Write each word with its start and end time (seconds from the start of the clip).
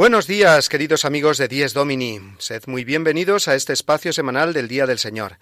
Buenos 0.00 0.26
días, 0.26 0.70
queridos 0.70 1.04
amigos 1.04 1.36
de 1.36 1.46
Dies 1.46 1.74
Domini. 1.74 2.18
Sed 2.38 2.62
muy 2.66 2.84
bienvenidos 2.84 3.48
a 3.48 3.54
este 3.54 3.74
espacio 3.74 4.14
semanal 4.14 4.54
del 4.54 4.66
Día 4.66 4.86
del 4.86 4.98
Señor. 4.98 5.36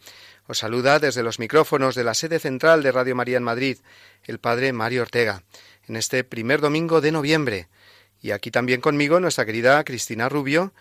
Os 0.48 0.58
saluda 0.58 0.98
desde 0.98 1.22
los 1.22 1.38
micrófonos 1.38 1.94
de 1.94 2.02
la 2.02 2.12
sede 2.12 2.40
central 2.40 2.82
de 2.82 2.90
Radio 2.90 3.14
María 3.14 3.36
en 3.36 3.44
Madrid, 3.44 3.78
el 4.24 4.40
Padre 4.40 4.72
Mario 4.72 5.02
Ortega, 5.02 5.44
en 5.86 5.94
este 5.94 6.24
primer 6.24 6.60
domingo 6.60 7.00
de 7.00 7.12
noviembre. 7.12 7.68
Y 8.20 8.32
aquí 8.32 8.50
también 8.50 8.80
conmigo 8.80 9.20
nuestra 9.20 9.46
querida 9.46 9.84
Cristina 9.84 10.28
Rubio, 10.28 10.72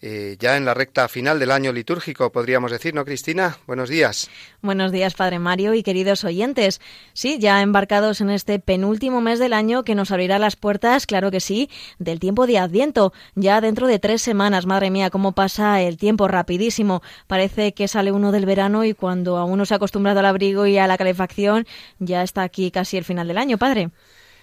eh, 0.00 0.36
ya 0.38 0.56
en 0.56 0.64
la 0.64 0.74
recta 0.74 1.08
final 1.08 1.40
del 1.40 1.50
año 1.50 1.72
litúrgico, 1.72 2.30
podríamos 2.30 2.70
decir, 2.70 2.94
¿no, 2.94 3.04
Cristina? 3.04 3.58
Buenos 3.66 3.88
días. 3.88 4.30
Buenos 4.62 4.92
días, 4.92 5.14
Padre 5.14 5.40
Mario 5.40 5.74
y 5.74 5.82
queridos 5.82 6.22
oyentes. 6.22 6.80
Sí, 7.14 7.38
ya 7.40 7.62
embarcados 7.62 8.20
en 8.20 8.30
este 8.30 8.60
penúltimo 8.60 9.20
mes 9.20 9.40
del 9.40 9.52
año 9.52 9.82
que 9.82 9.96
nos 9.96 10.12
abrirá 10.12 10.38
las 10.38 10.54
puertas, 10.54 11.06
claro 11.06 11.32
que 11.32 11.40
sí, 11.40 11.68
del 11.98 12.20
tiempo 12.20 12.46
de 12.46 12.58
Adviento. 12.58 13.12
Ya 13.34 13.60
dentro 13.60 13.88
de 13.88 13.98
tres 13.98 14.22
semanas, 14.22 14.66
madre 14.66 14.90
mía, 14.90 15.10
cómo 15.10 15.32
pasa 15.32 15.80
el 15.82 15.96
tiempo 15.96 16.28
rapidísimo. 16.28 17.02
Parece 17.26 17.74
que 17.74 17.88
sale 17.88 18.12
uno 18.12 18.30
del 18.30 18.46
verano 18.46 18.84
y 18.84 18.94
cuando 18.94 19.36
a 19.36 19.44
uno 19.44 19.66
se 19.66 19.74
ha 19.74 19.78
acostumbrado 19.78 20.20
al 20.20 20.26
abrigo 20.26 20.66
y 20.66 20.78
a 20.78 20.86
la 20.86 20.96
calefacción, 20.96 21.66
ya 21.98 22.22
está 22.22 22.42
aquí 22.42 22.70
casi 22.70 22.96
el 22.98 23.04
final 23.04 23.26
del 23.26 23.38
año, 23.38 23.58
Padre. 23.58 23.90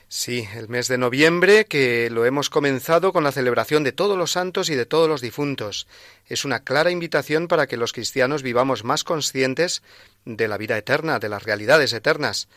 Sí, 0.07 0.47
el 0.53 0.69
mes 0.69 0.87
de 0.87 0.99
noviembre 0.99 1.65
que 1.65 2.09
lo 2.11 2.25
hemos 2.25 2.49
comenzado 2.49 3.11
con 3.11 3.23
la 3.23 3.31
celebración 3.31 3.83
de 3.83 3.91
todos 3.91 4.17
los 4.17 4.31
santos 4.31 4.69
y 4.69 4.75
de 4.75 4.85
todos 4.85 5.09
los 5.09 5.19
difuntos. 5.19 5.87
Es 6.27 6.45
una 6.45 6.63
clara 6.63 6.91
invitación 6.91 7.47
para 7.47 7.65
que 7.65 7.75
los 7.75 7.91
cristianos 7.91 8.43
vivamos 8.43 8.83
más 8.83 9.03
conscientes 9.03 9.81
de 10.23 10.47
la 10.47 10.57
vida 10.57 10.77
eterna, 10.77 11.19
de 11.19 11.29
las 11.29 11.43
realidades 11.43 11.91
eternas, 11.91 12.47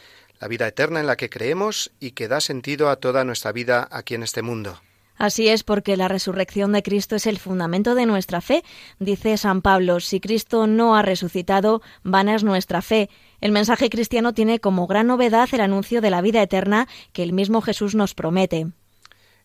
la 0.41 0.49
vida 0.49 0.69
eterna 0.69 1.01
en 1.01 1.07
la 1.07 1.17
que 1.17 1.31
creemos 1.31 1.91
y 2.01 2.13
que 2.13 2.29
da 2.29 2.41
sentido 2.41 2.91
a 2.91 2.97
toda 2.97 3.25
nuestra 3.25 3.51
vida 3.53 3.89
aquí 3.91 4.15
en 4.15 4.23
este 4.23 4.43
mundo. 4.43 4.81
Así 5.19 5.49
es 5.49 5.65
porque 5.65 5.97
la 5.97 6.09
resurrección 6.09 6.73
de 6.73 6.83
Cristo 6.83 7.17
es 7.17 7.27
el 7.27 7.39
fundamento 7.39 7.97
de 7.97 8.07
nuestra 8.07 8.41
fe. 8.41 8.63
Dice 9.01 9.37
San 9.37 9.63
Pablo, 9.63 9.99
si 9.99 10.21
Cristo 10.21 10.67
no 10.69 10.97
ha 10.97 11.03
resucitado, 11.03 11.83
vana 12.05 12.37
es 12.37 12.45
nuestra 12.45 12.83
fe. 12.83 13.11
El 13.41 13.53
mensaje 13.53 13.91
cristiano 13.91 14.33
tiene 14.33 14.61
como 14.61 14.87
gran 14.87 15.09
novedad 15.09 15.49
el 15.53 15.61
anuncio 15.61 16.01
de 16.01 16.11
la 16.11 16.21
vida 16.21 16.41
eterna 16.41 16.89
que 17.13 17.25
el 17.25 17.33
mismo 17.33 17.61
Jesús 17.61 17.97
nos 17.97 18.15
promete. 18.15 18.69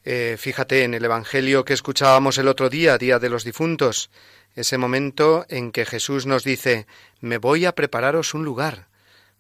Eh, 0.06 0.36
fíjate 0.38 0.84
en 0.84 0.94
el 0.94 1.06
Evangelio 1.06 1.66
que 1.66 1.74
escuchábamos 1.74 2.38
el 2.38 2.48
otro 2.48 2.70
día, 2.70 2.98
Día 2.98 3.20
de 3.20 3.30
los 3.30 3.44
Difuntos, 3.44 4.12
ese 4.56 4.78
momento 4.78 5.46
en 5.50 5.72
que 5.72 5.86
Jesús 5.86 6.26
nos 6.26 6.44
dice, 6.44 6.86
me 7.22 7.38
voy 7.38 7.66
a 7.66 7.74
prepararos 7.74 8.34
un 8.34 8.44
lugar, 8.44 8.88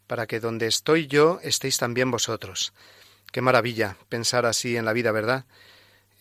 para 0.07 0.25
que 0.25 0.39
donde 0.39 0.67
estoy 0.67 1.07
yo 1.07 1.39
estéis 1.43 1.77
también 1.77 2.09
vosotros. 2.11 2.73
Qué 3.31 3.41
maravilla 3.41 3.97
pensar 4.09 4.45
así 4.45 4.77
en 4.77 4.85
la 4.85 4.93
vida, 4.93 5.11
¿verdad? 5.11 5.45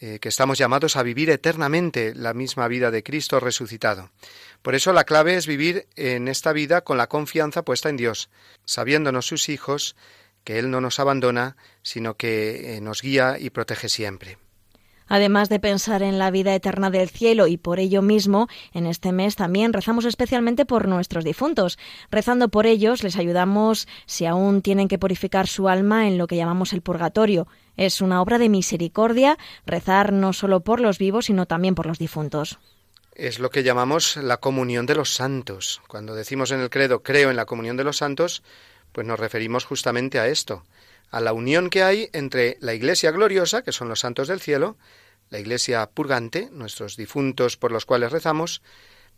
Eh, 0.04 0.18
que 0.18 0.28
estamos 0.28 0.58
llamados 0.58 0.96
a 0.96 1.04
vivir 1.04 1.30
eternamente 1.30 2.12
la 2.16 2.34
misma 2.34 2.66
vida 2.66 2.90
de 2.90 3.04
Cristo 3.04 3.38
resucitado. 3.38 4.10
Por 4.60 4.74
eso 4.74 4.92
la 4.92 5.04
clave 5.04 5.36
es 5.36 5.46
vivir 5.46 5.86
en 5.94 6.26
esta 6.26 6.52
vida 6.52 6.80
con 6.80 6.98
la 6.98 7.06
confianza 7.06 7.62
puesta 7.62 7.88
en 7.88 7.96
Dios, 7.96 8.28
sabiéndonos 8.64 9.26
sus 9.26 9.48
hijos, 9.48 9.94
que 10.42 10.58
Él 10.58 10.72
no 10.72 10.80
nos 10.80 10.98
abandona, 10.98 11.56
sino 11.82 12.16
que 12.16 12.74
eh, 12.74 12.80
nos 12.80 13.00
guía 13.00 13.36
y 13.38 13.50
protege 13.50 13.88
siempre. 13.88 14.38
Además 15.06 15.48
de 15.48 15.60
pensar 15.60 16.02
en 16.02 16.18
la 16.18 16.32
vida 16.32 16.52
eterna 16.52 16.90
del 16.90 17.08
cielo 17.08 17.46
y 17.46 17.56
por 17.56 17.78
ello 17.78 18.02
mismo, 18.02 18.48
en 18.72 18.86
este 18.86 19.12
mes 19.12 19.36
también 19.36 19.72
rezamos 19.72 20.04
especialmente 20.04 20.66
por 20.66 20.88
nuestros 20.88 21.22
difuntos. 21.22 21.78
Rezando 22.10 22.48
por 22.48 22.66
ellos 22.66 23.04
les 23.04 23.16
ayudamos 23.16 23.86
si 24.06 24.26
aún 24.26 24.62
tienen 24.62 24.88
que 24.88 24.98
purificar 24.98 25.46
su 25.46 25.68
alma 25.68 26.08
en 26.08 26.18
lo 26.18 26.26
que 26.26 26.34
llamamos 26.34 26.72
el 26.72 26.82
purgatorio. 26.82 27.46
Es 27.76 28.00
una 28.00 28.20
obra 28.20 28.38
de 28.38 28.48
misericordia 28.48 29.38
rezar 29.66 30.12
no 30.12 30.32
solo 30.32 30.60
por 30.60 30.80
los 30.80 30.98
vivos, 30.98 31.26
sino 31.26 31.46
también 31.46 31.74
por 31.74 31.86
los 31.86 31.98
difuntos. 31.98 32.58
Es 33.14 33.38
lo 33.38 33.50
que 33.50 33.62
llamamos 33.62 34.16
la 34.16 34.38
comunión 34.38 34.86
de 34.86 34.94
los 34.94 35.14
santos. 35.14 35.82
Cuando 35.86 36.14
decimos 36.14 36.50
en 36.50 36.60
el 36.60 36.70
credo 36.70 37.02
creo 37.02 37.30
en 37.30 37.36
la 37.36 37.44
comunión 37.44 37.76
de 37.76 37.84
los 37.84 37.98
santos, 37.98 38.42
pues 38.92 39.06
nos 39.06 39.20
referimos 39.20 39.64
justamente 39.64 40.18
a 40.18 40.28
esto, 40.28 40.64
a 41.10 41.20
la 41.20 41.32
unión 41.32 41.68
que 41.68 41.82
hay 41.82 42.08
entre 42.12 42.56
la 42.60 42.74
Iglesia 42.74 43.10
gloriosa, 43.10 43.62
que 43.62 43.72
son 43.72 43.88
los 43.88 44.00
santos 44.00 44.28
del 44.28 44.40
cielo, 44.40 44.76
la 45.28 45.40
Iglesia 45.40 45.88
purgante, 45.88 46.48
nuestros 46.52 46.96
difuntos 46.96 47.56
por 47.56 47.72
los 47.72 47.84
cuales 47.84 48.12
rezamos, 48.12 48.62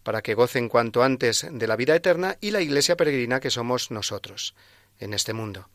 para 0.02 0.22
que 0.22 0.34
gocen 0.34 0.68
cuanto 0.68 1.02
antes 1.02 1.46
de 1.50 1.66
la 1.66 1.76
vida 1.76 1.94
eterna, 1.94 2.36
y 2.40 2.50
la 2.50 2.60
Iglesia 2.60 2.96
peregrina 2.96 3.40
que 3.40 3.50
somos 3.50 3.90
nosotros 3.90 4.54
en 4.98 5.14
este 5.14 5.32
mundo. 5.32 5.68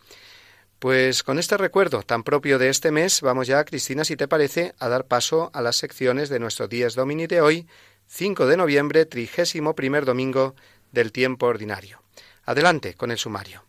Pues 0.80 1.24
con 1.24 1.40
este 1.40 1.58
recuerdo 1.58 2.04
tan 2.04 2.24
propio 2.24 2.58
de 2.58 2.70
este 2.70 2.92
mes, 2.92 3.20
vamos 3.20 3.48
ya, 3.48 3.66
Cristina, 3.66 4.06
si 4.06 4.16
te 4.16 4.30
parece, 4.30 4.74
a 4.80 4.88
dar 4.88 5.08
paso 5.08 5.52
a 5.54 5.62
las 5.62 5.76
secciones 5.76 6.30
de 6.30 6.40
nuestro 6.40 6.70
Días 6.70 6.96
Domini 6.96 7.28
de 7.28 7.42
hoy, 7.42 7.68
5 8.08 8.48
de 8.48 8.56
noviembre, 8.56 9.06
trigésimo 9.06 9.76
primer 9.76 10.06
domingo 10.06 10.56
del 10.94 11.12
tiempo 11.12 11.48
ordinario. 11.48 12.02
Adelante 12.46 12.94
con 12.94 13.12
el 13.12 13.18
sumario. 13.18 13.69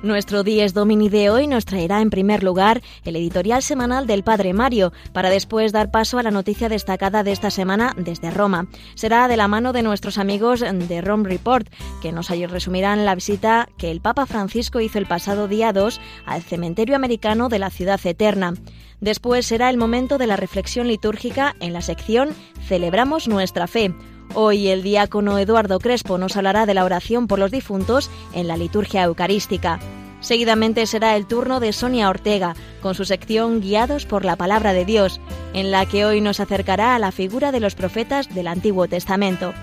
Nuestro 0.00 0.44
Dies 0.44 0.74
Domini 0.74 1.08
de 1.08 1.28
hoy 1.28 1.48
nos 1.48 1.64
traerá 1.64 2.00
en 2.00 2.10
primer 2.10 2.44
lugar 2.44 2.82
el 3.04 3.16
editorial 3.16 3.64
semanal 3.64 4.06
del 4.06 4.22
Padre 4.22 4.52
Mario, 4.52 4.92
para 5.12 5.28
después 5.28 5.72
dar 5.72 5.90
paso 5.90 6.18
a 6.18 6.22
la 6.22 6.30
noticia 6.30 6.68
destacada 6.68 7.24
de 7.24 7.32
esta 7.32 7.50
semana 7.50 7.94
desde 7.96 8.30
Roma. 8.30 8.68
Será 8.94 9.26
de 9.26 9.36
la 9.36 9.48
mano 9.48 9.72
de 9.72 9.82
nuestros 9.82 10.16
amigos 10.16 10.60
de 10.60 11.00
Rome 11.00 11.28
Report, 11.28 11.66
que 12.00 12.12
nos 12.12 12.28
resumirán 12.28 13.04
la 13.04 13.16
visita 13.16 13.68
que 13.76 13.90
el 13.90 14.00
Papa 14.00 14.26
Francisco 14.26 14.80
hizo 14.80 14.98
el 14.98 15.06
pasado 15.06 15.48
día 15.48 15.72
2 15.72 16.00
al 16.26 16.42
cementerio 16.42 16.94
americano 16.94 17.48
de 17.48 17.58
la 17.58 17.70
Ciudad 17.70 18.00
Eterna. 18.04 18.54
Después 19.00 19.46
será 19.46 19.68
el 19.68 19.78
momento 19.78 20.16
de 20.16 20.28
la 20.28 20.36
reflexión 20.36 20.86
litúrgica 20.86 21.56
en 21.58 21.72
la 21.72 21.82
sección 21.82 22.30
Celebramos 22.68 23.26
nuestra 23.26 23.66
fe 23.66 23.92
Hoy 24.40 24.68
el 24.68 24.84
diácono 24.84 25.36
Eduardo 25.36 25.80
Crespo 25.80 26.16
nos 26.16 26.36
hablará 26.36 26.64
de 26.64 26.72
la 26.72 26.84
oración 26.84 27.26
por 27.26 27.40
los 27.40 27.50
difuntos 27.50 28.08
en 28.32 28.46
la 28.46 28.56
liturgia 28.56 29.02
eucarística. 29.02 29.80
Seguidamente 30.20 30.86
será 30.86 31.16
el 31.16 31.26
turno 31.26 31.58
de 31.58 31.72
Sonia 31.72 32.08
Ortega, 32.08 32.54
con 32.80 32.94
su 32.94 33.04
sección 33.04 33.60
Guiados 33.60 34.06
por 34.06 34.24
la 34.24 34.36
Palabra 34.36 34.72
de 34.72 34.84
Dios, 34.84 35.20
en 35.54 35.72
la 35.72 35.86
que 35.86 36.04
hoy 36.04 36.20
nos 36.20 36.38
acercará 36.38 36.94
a 36.94 37.00
la 37.00 37.10
figura 37.10 37.50
de 37.50 37.58
los 37.58 37.74
profetas 37.74 38.32
del 38.32 38.46
Antiguo 38.46 38.86
Testamento. 38.86 39.54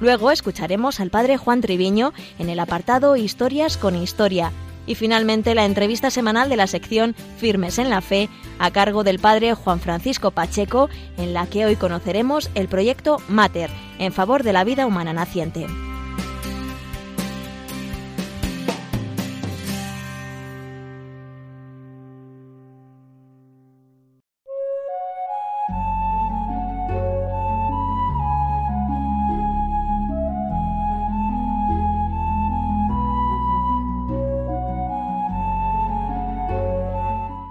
Luego 0.00 0.32
escucharemos 0.32 0.98
al 0.98 1.10
padre 1.10 1.36
Juan 1.36 1.60
Triviño 1.60 2.12
en 2.40 2.48
el 2.48 2.58
apartado 2.58 3.14
Historias 3.14 3.76
con 3.76 3.94
Historia, 3.94 4.50
y 4.86 4.94
finalmente 4.94 5.54
la 5.54 5.64
entrevista 5.64 6.10
semanal 6.10 6.48
de 6.48 6.56
la 6.56 6.66
sección 6.66 7.14
Firmes 7.38 7.78
en 7.78 7.90
la 7.90 8.00
Fe 8.00 8.28
a 8.58 8.70
cargo 8.70 9.04
del 9.04 9.18
padre 9.18 9.54
Juan 9.54 9.80
Francisco 9.80 10.30
Pacheco, 10.30 10.88
en 11.18 11.34
la 11.34 11.46
que 11.46 11.66
hoy 11.66 11.76
conoceremos 11.76 12.50
el 12.54 12.68
proyecto 12.68 13.18
Mater 13.28 13.70
en 13.98 14.12
favor 14.12 14.42
de 14.42 14.52
la 14.52 14.64
vida 14.64 14.86
humana 14.86 15.12
naciente. 15.12 15.66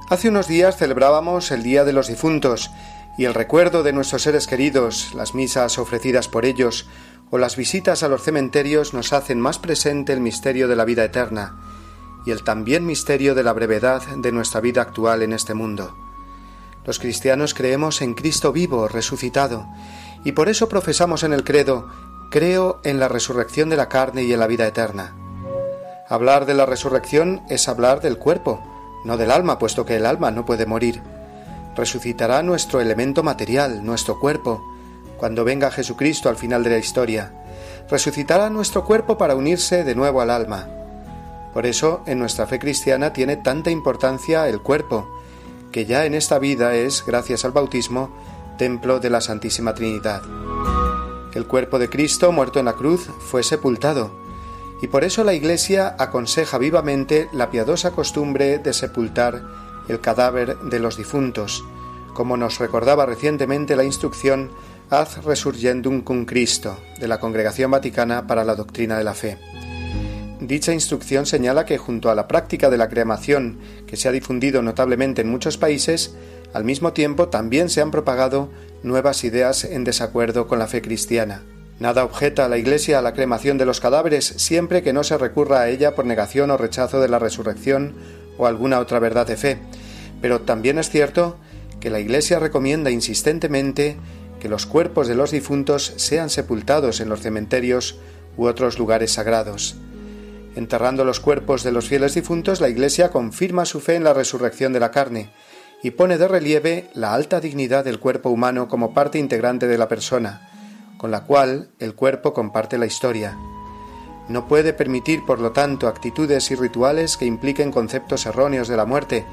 Hace 0.07 0.29
unos 0.29 0.47
días 0.47 0.77
celebrábamos 0.77 1.49
el 1.49 1.63
Día 1.63 1.83
de 1.83 1.91
los 1.91 2.07
Difuntos 2.07 2.69
y 3.17 3.25
el 3.25 3.33
recuerdo 3.33 3.81
de 3.81 3.91
nuestros 3.91 4.21
seres 4.21 4.45
queridos, 4.45 5.15
las 5.15 5.33
misas 5.33 5.79
ofrecidas 5.79 6.27
por 6.27 6.45
ellos 6.45 6.87
o 7.31 7.39
las 7.39 7.55
visitas 7.55 8.03
a 8.03 8.07
los 8.07 8.21
cementerios 8.21 8.93
nos 8.93 9.13
hacen 9.13 9.41
más 9.41 9.57
presente 9.57 10.13
el 10.13 10.19
misterio 10.19 10.67
de 10.67 10.75
la 10.75 10.85
vida 10.85 11.03
eterna 11.03 11.57
y 12.23 12.29
el 12.29 12.43
también 12.43 12.85
misterio 12.85 13.33
de 13.33 13.41
la 13.41 13.53
brevedad 13.53 14.03
de 14.17 14.31
nuestra 14.31 14.61
vida 14.61 14.83
actual 14.83 15.23
en 15.23 15.33
este 15.33 15.55
mundo. 15.55 15.95
Los 16.85 16.99
cristianos 16.99 17.55
creemos 17.55 18.03
en 18.03 18.13
Cristo 18.13 18.51
vivo, 18.51 18.87
resucitado, 18.87 19.65
y 20.23 20.33
por 20.33 20.49
eso 20.49 20.69
profesamos 20.69 21.23
en 21.23 21.33
el 21.33 21.43
credo 21.43 21.89
creo 22.29 22.79
en 22.83 22.99
la 22.99 23.07
resurrección 23.07 23.69
de 23.69 23.77
la 23.77 23.89
carne 23.89 24.23
y 24.23 24.33
en 24.33 24.39
la 24.39 24.47
vida 24.47 24.67
eterna. 24.67 25.15
Hablar 26.07 26.45
de 26.45 26.53
la 26.53 26.67
resurrección 26.67 27.41
es 27.49 27.67
hablar 27.67 28.01
del 28.01 28.19
cuerpo, 28.19 28.74
no 29.05 29.15
del 29.15 29.31
alma, 29.31 29.57
puesto 29.57 29.85
que 29.85 29.95
el 29.95 30.05
alma 30.05 30.31
no 30.31 30.45
puede 30.45 30.65
morir. 30.65 31.01
Resucitará 31.75 32.43
nuestro 32.43 32.81
elemento 32.81 33.23
material, 33.23 33.85
nuestro 33.85 34.19
cuerpo, 34.19 34.61
cuando 35.17 35.43
venga 35.45 35.71
Jesucristo 35.71 36.27
al 36.27 36.35
final 36.35 36.63
de 36.63 36.71
la 36.71 36.77
historia. 36.77 37.31
Resucitará 37.89 38.49
nuestro 38.49 38.83
cuerpo 38.83 39.17
para 39.17 39.35
unirse 39.35 39.83
de 39.83 39.95
nuevo 39.95 40.21
al 40.21 40.31
alma. 40.31 40.67
Por 41.53 41.65
eso, 41.65 42.01
en 42.05 42.19
nuestra 42.19 42.47
fe 42.47 42.59
cristiana 42.59 43.13
tiene 43.13 43.37
tanta 43.37 43.71
importancia 43.71 44.49
el 44.49 44.61
cuerpo, 44.61 45.07
que 45.71 45.85
ya 45.85 46.05
en 46.05 46.13
esta 46.13 46.39
vida 46.39 46.73
es, 46.75 47.03
gracias 47.05 47.45
al 47.45 47.51
bautismo, 47.51 48.09
templo 48.57 48.99
de 48.99 49.09
la 49.09 49.21
Santísima 49.21 49.73
Trinidad. 49.73 50.21
El 51.33 51.45
cuerpo 51.47 51.79
de 51.79 51.89
Cristo, 51.89 52.31
muerto 52.31 52.59
en 52.59 52.65
la 52.65 52.73
cruz, 52.73 53.09
fue 53.19 53.43
sepultado, 53.43 54.24
y 54.81 54.87
por 54.87 55.03
eso 55.03 55.23
la 55.23 55.33
Iglesia 55.33 55.95
aconseja 55.97 56.57
vivamente 56.57 57.29
la 57.33 57.49
piadosa 57.49 57.91
costumbre 57.91 58.59
de 58.59 58.73
sepultar 58.73 59.43
el 59.87 60.01
cadáver 60.01 60.57
de 60.57 60.79
los 60.79 60.97
difuntos, 60.97 61.63
como 62.13 62.37
nos 62.37 62.59
recordaba 62.59 63.05
recientemente 63.05 63.75
la 63.75 63.83
instrucción 63.83 64.51
Ad 64.89 65.07
Resurgendum 65.25 66.01
cum 66.01 66.25
Cristo 66.25 66.77
de 66.99 67.07
la 67.07 67.19
Congregación 67.19 67.71
Vaticana 67.71 68.27
para 68.27 68.43
la 68.43 68.55
Doctrina 68.55 68.97
de 68.97 69.03
la 69.03 69.13
Fe. 69.13 69.37
Dicha 70.39 70.73
instrucción 70.73 71.25
señala 71.25 71.65
que 71.65 71.77
junto 71.77 72.09
a 72.09 72.15
la 72.15 72.27
práctica 72.27 72.69
de 72.69 72.77
la 72.77 72.89
cremación 72.89 73.59
que 73.87 73.97
se 73.97 74.07
ha 74.07 74.11
difundido 74.11 74.61
notablemente 74.61 75.21
en 75.21 75.29
muchos 75.29 75.57
países, 75.57 76.15
al 76.53 76.63
mismo 76.63 76.93
tiempo 76.93 77.29
también 77.29 77.69
se 77.69 77.81
han 77.81 77.91
propagado 77.91 78.49
nuevas 78.83 79.23
ideas 79.23 79.63
en 79.63 79.83
desacuerdo 79.83 80.47
con 80.47 80.59
la 80.59 80.67
fe 80.67 80.81
cristiana. 80.81 81.43
Nada 81.79 82.05
objeta 82.05 82.45
a 82.45 82.49
la 82.49 82.57
Iglesia 82.57 82.99
a 82.99 83.01
la 83.01 83.13
cremación 83.13 83.57
de 83.57 83.65
los 83.65 83.81
cadáveres 83.81 84.25
siempre 84.37 84.81
que 84.81 84.93
no 84.93 85.03
se 85.03 85.17
recurra 85.17 85.61
a 85.61 85.69
ella 85.69 85.93
por 85.93 86.05
negación 86.05 86.49
o 86.51 86.57
rechazo 86.57 87.01
de 87.01 87.09
la 87.09 87.19
resurrección 87.19 87.95
o 88.37 88.47
alguna 88.47 88.79
otra 88.79 88.99
verdad 88.99 89.27
de 89.27 89.35
fe. 89.35 89.59
Pero 90.21 90.41
también 90.41 90.77
es 90.77 90.89
cierto 90.89 91.37
que 91.81 91.89
la 91.89 91.99
Iglesia 91.99 92.39
recomienda 92.39 92.91
insistentemente 92.91 93.97
que 94.39 94.47
los 94.47 94.65
cuerpos 94.65 95.07
de 95.07 95.15
los 95.15 95.31
difuntos 95.31 95.93
sean 95.97 96.29
sepultados 96.29 97.01
en 97.01 97.09
los 97.09 97.21
cementerios 97.21 97.99
u 98.37 98.45
otros 98.45 98.79
lugares 98.79 99.11
sagrados. 99.11 99.75
Enterrando 100.55 101.03
los 101.03 101.19
cuerpos 101.19 101.63
de 101.63 101.73
los 101.73 101.89
fieles 101.89 102.13
difuntos, 102.13 102.61
la 102.61 102.69
Iglesia 102.69 103.09
confirma 103.09 103.65
su 103.65 103.81
fe 103.81 103.95
en 103.95 104.05
la 104.05 104.13
resurrección 104.13 104.71
de 104.71 104.79
la 104.79 104.91
carne 104.91 105.29
y 105.83 105.91
pone 105.91 106.17
de 106.17 106.27
relieve 106.29 106.89
la 106.93 107.13
alta 107.13 107.41
dignidad 107.41 107.83
del 107.83 107.99
cuerpo 107.99 108.29
humano 108.29 108.69
como 108.69 108.93
parte 108.93 109.19
integrante 109.19 109.67
de 109.67 109.77
la 109.77 109.89
persona, 109.89 110.49
con 110.97 111.11
la 111.11 111.23
cual 111.23 111.69
el 111.79 111.95
cuerpo 111.95 112.33
comparte 112.33 112.77
la 112.77 112.85
historia. 112.85 113.37
No 114.27 114.47
puede 114.47 114.73
permitir, 114.73 115.23
por 115.25 115.39
lo 115.39 115.51
tanto, 115.51 115.87
actitudes 115.87 116.49
y 116.51 116.55
rituales 116.55 117.17
que 117.17 117.25
impliquen 117.25 117.71
conceptos 117.71 118.25
erróneos 118.25 118.67
de 118.67 118.77
la 118.77 118.85
muerte, 118.85 119.25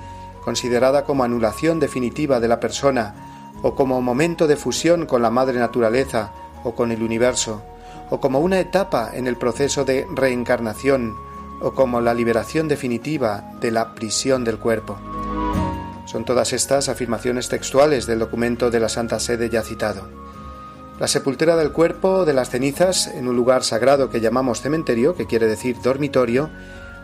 considerada 0.45 1.05
como 1.05 1.25
anulación 1.25 1.81
definitiva 1.81 2.41
de 2.41 2.49
la 2.49 2.61
persona, 2.61 3.15
o 3.63 3.75
como 3.75 4.03
momento 4.03 4.47
de 4.47 4.57
fusión 4.57 5.07
con 5.07 5.23
la 5.23 5.31
madre 5.31 5.59
naturaleza 5.59 6.33
o 6.65 6.75
con 6.75 6.93
el 6.93 7.03
universo, 7.03 7.63
o 8.11 8.21
como 8.21 8.41
una 8.41 8.61
etapa 8.61 9.11
en 9.15 9.27
el 9.27 9.37
proceso 9.37 9.85
de 9.85 10.07
reencarnación, 10.15 11.15
o 11.61 11.73
como 11.73 12.01
la 12.01 12.13
liberación 12.13 12.69
definitiva 12.69 13.53
de 13.61 13.71
la 13.71 13.95
prisión 13.95 14.45
del 14.45 14.59
cuerpo. 14.59 14.99
Son 16.07 16.25
todas 16.25 16.53
estas 16.53 16.89
afirmaciones 16.89 17.49
textuales 17.49 18.07
del 18.07 18.19
documento 18.19 18.71
de 18.71 18.81
la 18.81 18.89
Santa 18.89 19.19
Sede 19.21 19.49
ya 19.49 19.63
citado. 19.63 20.09
La 21.03 21.09
sepultura 21.09 21.57
del 21.57 21.73
cuerpo 21.73 22.25
de 22.25 22.33
las 22.33 22.51
cenizas 22.51 23.09
en 23.09 23.27
un 23.27 23.35
lugar 23.35 23.65
sagrado 23.65 24.09
que 24.09 24.21
llamamos 24.21 24.61
cementerio, 24.61 25.17
que 25.17 25.27
quiere 25.27 25.49
decir 25.49 25.79
dormitorio, 25.83 26.49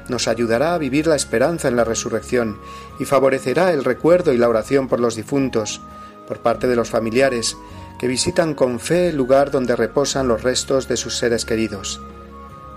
nos 0.08 0.28
ayudará 0.28 0.74
a 0.74 0.78
vivir 0.78 1.08
la 1.08 1.16
esperanza 1.16 1.66
en 1.66 1.74
la 1.74 1.82
resurrección 1.82 2.60
y 3.00 3.06
favorecerá 3.06 3.72
el 3.72 3.82
recuerdo 3.82 4.32
y 4.32 4.36
la 4.36 4.48
oración 4.48 4.86
por 4.86 5.00
los 5.00 5.16
difuntos, 5.16 5.80
por 6.28 6.38
parte 6.38 6.68
de 6.68 6.76
los 6.76 6.90
familiares, 6.90 7.56
que 7.98 8.06
visitan 8.06 8.54
con 8.54 8.78
fe 8.78 9.08
el 9.08 9.16
lugar 9.16 9.50
donde 9.50 9.74
reposan 9.74 10.28
los 10.28 10.44
restos 10.44 10.86
de 10.86 10.96
sus 10.96 11.18
seres 11.18 11.44
queridos. 11.44 12.00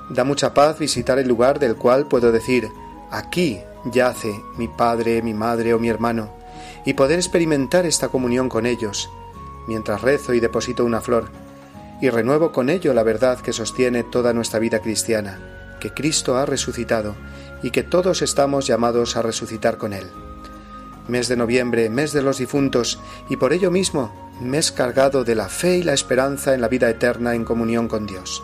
Da 0.10 0.24
mucha 0.24 0.56
paz 0.56 0.80
visitar 0.80 1.20
el 1.20 1.28
lugar 1.28 1.60
del 1.60 1.76
cual 1.76 2.08
puedo 2.08 2.32
decir, 2.32 2.68
aquí 3.12 3.60
yace 3.94 4.34
mi 4.58 4.68
padre, 4.68 5.22
mi 5.22 5.36
madre 5.36 5.76
o 5.76 5.78
mi 5.78 5.90
hermano, 5.90 6.34
y 6.84 6.96
poder 6.96 7.20
experimentar 7.20 7.86
esta 7.86 8.08
comunión 8.08 8.50
con 8.50 8.66
ellos, 8.66 9.08
mientras 9.68 10.02
rezo 10.02 10.34
y 10.34 10.40
deposito 10.40 10.86
una 10.86 11.02
flor, 11.02 11.26
y 12.02 12.10
renuevo 12.10 12.52
con 12.52 12.70
ello 12.70 12.94
la 12.94 13.04
verdad 13.04 13.40
que 13.40 13.54
sostiene 13.54 14.04
toda 14.04 14.34
nuestra 14.34 14.60
vida 14.60 14.80
cristiana, 14.80 15.40
que 15.80 15.94
Cristo 15.94 16.38
ha 16.38 16.46
resucitado 16.46 17.16
y 17.64 17.72
que 17.72 17.84
todos 17.84 18.22
estamos 18.22 18.68
llamados 18.68 19.16
a 19.18 19.22
resucitar 19.22 19.78
con 19.78 19.94
Él. 19.94 20.08
Mes 21.08 21.28
de 21.28 21.36
noviembre, 21.36 21.90
mes 21.90 22.14
de 22.14 22.22
los 22.22 22.38
difuntos, 22.38 23.00
y 23.30 23.38
por 23.38 23.54
ello 23.54 23.72
mismo, 23.72 24.32
mes 24.40 24.72
cargado 24.72 25.24
de 25.24 25.36
la 25.36 25.50
fe 25.50 25.78
y 25.78 25.84
la 25.84 25.94
esperanza 25.94 26.54
en 26.54 26.62
la 26.62 26.68
vida 26.68 26.90
eterna 26.90 27.36
en 27.36 27.44
comunión 27.44 27.88
con 27.88 28.08
Dios. 28.08 28.44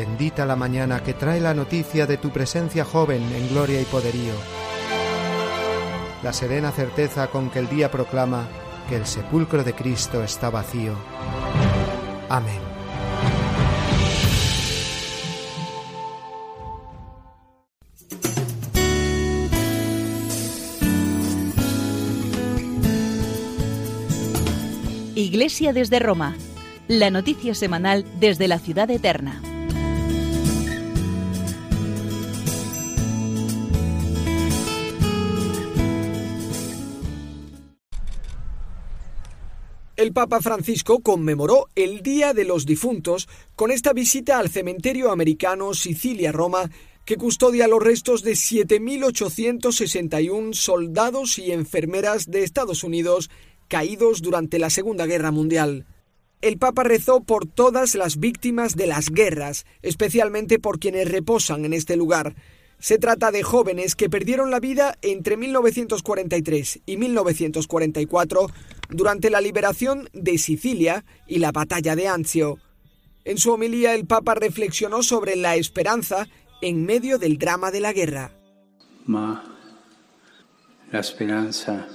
Bendita 0.00 0.46
la 0.46 0.56
mañana 0.56 1.02
que 1.02 1.12
trae 1.12 1.42
la 1.42 1.52
noticia 1.52 2.06
de 2.06 2.16
tu 2.16 2.30
presencia 2.30 2.86
joven 2.86 3.22
en 3.34 3.50
gloria 3.50 3.82
y 3.82 3.84
poderío. 3.84 4.32
La 6.22 6.32
serena 6.32 6.72
certeza 6.72 7.26
con 7.26 7.50
que 7.50 7.58
el 7.58 7.68
día 7.68 7.90
proclama 7.90 8.48
que 8.88 8.96
el 8.96 9.04
sepulcro 9.04 9.62
de 9.62 9.74
Cristo 9.74 10.24
está 10.24 10.48
vacío. 10.48 10.94
Amén. 12.30 12.60
Iglesia 25.14 25.74
desde 25.74 25.98
Roma, 25.98 26.38
la 26.88 27.10
noticia 27.10 27.54
semanal 27.54 28.06
desde 28.18 28.48
la 28.48 28.58
ciudad 28.58 28.90
eterna. 28.90 29.42
El 40.10 40.14
Papa 40.14 40.40
Francisco 40.40 41.02
conmemoró 41.02 41.68
el 41.76 42.02
Día 42.02 42.34
de 42.34 42.44
los 42.44 42.66
Difuntos 42.66 43.28
con 43.54 43.70
esta 43.70 43.92
visita 43.92 44.40
al 44.40 44.48
cementerio 44.48 45.12
americano 45.12 45.72
Sicilia-Roma 45.72 46.68
que 47.04 47.16
custodia 47.16 47.68
los 47.68 47.80
restos 47.80 48.24
de 48.24 48.32
7.861 48.32 50.54
soldados 50.54 51.38
y 51.38 51.52
enfermeras 51.52 52.28
de 52.28 52.42
Estados 52.42 52.82
Unidos 52.82 53.30
caídos 53.68 54.20
durante 54.20 54.58
la 54.58 54.68
Segunda 54.68 55.06
Guerra 55.06 55.30
Mundial. 55.30 55.86
El 56.40 56.58
Papa 56.58 56.82
rezó 56.82 57.20
por 57.20 57.46
todas 57.46 57.94
las 57.94 58.18
víctimas 58.18 58.74
de 58.74 58.88
las 58.88 59.10
guerras, 59.10 59.64
especialmente 59.80 60.58
por 60.58 60.80
quienes 60.80 61.08
reposan 61.08 61.64
en 61.64 61.72
este 61.72 61.94
lugar. 61.94 62.34
Se 62.80 62.98
trata 62.98 63.30
de 63.30 63.44
jóvenes 63.44 63.94
que 63.94 64.10
perdieron 64.10 64.50
la 64.50 64.58
vida 64.58 64.98
entre 65.02 65.36
1943 65.36 66.80
y 66.84 66.96
1944 66.96 68.48
durante 68.90 69.30
la 69.30 69.40
liberación 69.40 70.08
de 70.12 70.38
Sicilia 70.38 71.04
y 71.26 71.38
la 71.38 71.52
batalla 71.52 71.96
de 71.96 72.08
Anzio. 72.08 72.58
En 73.24 73.38
su 73.38 73.52
homilía 73.52 73.94
el 73.94 74.06
Papa 74.06 74.34
reflexionó 74.34 75.02
sobre 75.02 75.36
la 75.36 75.56
esperanza 75.56 76.26
en 76.62 76.84
medio 76.84 77.18
del 77.18 77.38
drama 77.38 77.70
de 77.70 77.80
la 77.80 77.92
guerra. 77.92 78.32
la 79.06 80.98
esperanza 80.98 81.88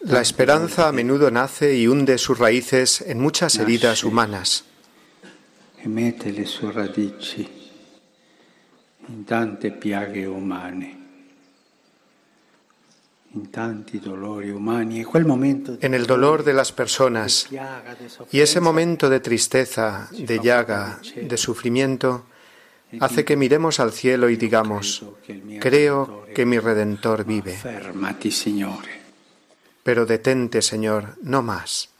la 0.00 0.20
esperanza 0.20 0.86
a 0.86 0.92
menudo 0.92 1.28
nace 1.32 1.76
y 1.76 1.88
hunde 1.88 2.18
sus 2.18 2.38
raíces 2.38 3.00
en 3.00 3.18
muchas 3.20 3.58
heridas 3.58 4.04
humanas. 4.04 4.64
E 5.82 5.88
mete 5.88 6.32
le 6.32 6.46
sue 6.46 6.70
radici 6.70 7.48
in 9.08 9.24
tante 9.24 9.72
piaghe 9.72 10.26
umane, 10.26 10.86
in 10.86 10.94
tanti 10.94 10.94
dolori 10.94 10.94
umani. 10.94 10.96
E 13.17 13.17
en 15.80 15.94
el 15.94 16.06
dolor 16.06 16.44
de 16.44 16.54
las 16.54 16.72
personas 16.72 17.48
y 18.32 18.40
ese 18.40 18.60
momento 18.60 19.10
de 19.10 19.20
tristeza, 19.20 20.08
de 20.12 20.40
llaga, 20.40 20.98
de 21.14 21.36
sufrimiento, 21.36 22.24
hace 23.00 23.24
que 23.24 23.36
miremos 23.36 23.80
al 23.80 23.92
cielo 23.92 24.30
y 24.30 24.36
digamos, 24.36 25.04
creo 25.60 26.26
que 26.34 26.46
mi 26.46 26.58
Redentor 26.58 27.24
vive. 27.24 27.58
Pero 29.82 30.06
detente, 30.06 30.62
Señor, 30.62 31.16
no 31.22 31.42
más. 31.42 31.90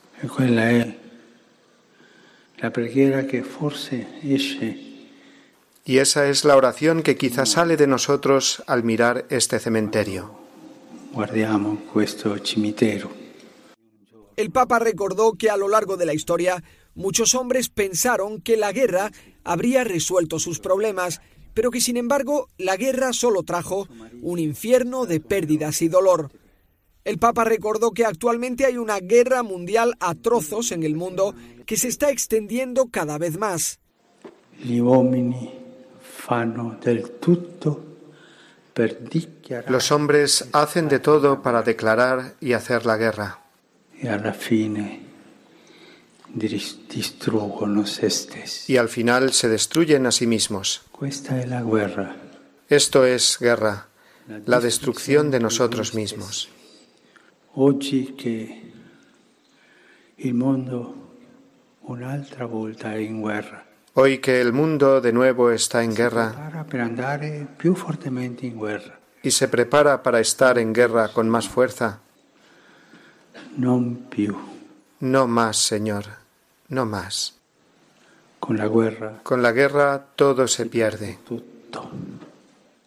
Y 5.85 5.99
esa 5.99 6.29
es 6.29 6.45
la 6.45 6.57
oración 6.57 7.03
que 7.03 7.17
quizá 7.17 7.47
sale 7.47 7.77
de 7.77 7.87
nosotros 7.87 8.63
al 8.67 8.83
mirar 8.83 9.27
este 9.31 9.59
cementerio. 9.59 10.48
El 14.37 14.51
Papa 14.53 14.79
recordó 14.79 15.33
que 15.33 15.51
a 15.51 15.57
lo 15.57 15.69
largo 15.69 15.97
de 15.97 16.07
la 16.07 16.15
historia 16.15 16.63
muchos 16.95 17.35
hombres 17.35 17.69
pensaron 17.69 18.41
que 18.41 18.57
la 18.57 18.71
guerra 18.71 19.11
habría 19.43 19.83
resuelto 19.83 20.39
sus 20.39 20.61
problemas, 20.61 21.21
pero 21.55 21.73
que 21.73 21.81
sin 21.81 21.97
embargo 21.97 22.49
la 22.57 22.77
guerra 22.77 23.13
solo 23.13 23.43
trajo 23.43 23.89
un 24.23 24.39
infierno 24.39 25.07
de 25.07 25.19
pérdidas 25.19 25.83
y 25.83 25.89
dolor. 25.89 26.31
El 27.05 27.19
Papa 27.19 27.45
recordó 27.45 27.91
que 27.91 28.05
actualmente 28.05 28.65
hay 28.65 28.77
una 28.77 29.01
guerra 29.01 29.43
mundial 29.43 29.95
a 29.99 30.15
trozos 30.15 30.71
en 30.71 30.83
el 30.85 30.95
mundo 30.95 31.35
que 31.67 31.77
se 31.77 31.89
está 31.89 32.11
extendiendo 32.11 32.87
cada 32.91 33.19
vez 33.19 33.39
más. 33.39 33.81
Los 39.69 39.91
hombres 39.91 40.49
hacen 40.53 40.89
de 40.89 40.99
todo 41.01 41.43
para 41.43 41.63
declarar 41.63 42.35
y 42.41 42.53
hacer 42.53 42.87
la 42.87 42.97
guerra. 42.97 43.41
Y 48.67 48.77
al 48.77 48.89
final 48.89 49.33
se 49.33 49.49
destruyen 49.49 50.07
a 50.07 50.13
sí 50.13 50.27
mismos. 50.27 50.83
Esto 52.69 53.05
es 53.07 53.39
guerra, 53.41 53.89
la 54.47 54.61
destrucción 54.61 55.31
de 55.31 55.41
nosotros 55.41 55.95
mismos. 55.95 56.49
Oggi 57.55 58.15
che 58.15 58.71
il 60.17 60.35
mondo 60.35 60.95
un'altra 61.81 62.47
volta 62.47 62.93
è 62.93 62.99
in 62.99 63.21
guerra. 63.21 63.68
Hoy 64.01 64.19
que 64.19 64.41
el 64.41 64.53
mundo 64.53 65.01
de 65.01 65.13
nuevo 65.13 65.51
está 65.51 65.83
en 65.83 65.93
guerra 65.93 66.65
y 69.25 69.31
se 69.33 69.49
prepara 69.49 70.05
para 70.05 70.21
estar 70.21 70.57
en 70.57 70.73
guerra 70.73 71.09
con 71.09 71.29
más 71.29 71.49
fuerza. 71.49 71.99
No 75.01 75.27
más, 75.27 75.57
Señor, 75.57 76.05
no 76.69 76.87
más. 76.87 77.35
Con 78.39 78.57
la 78.57 78.69
guerra. 78.69 79.19
Con 79.25 79.43
la 79.43 79.51
guerra 79.51 80.07
todo 80.15 80.47
se 80.47 80.67
pierde. 80.67 81.19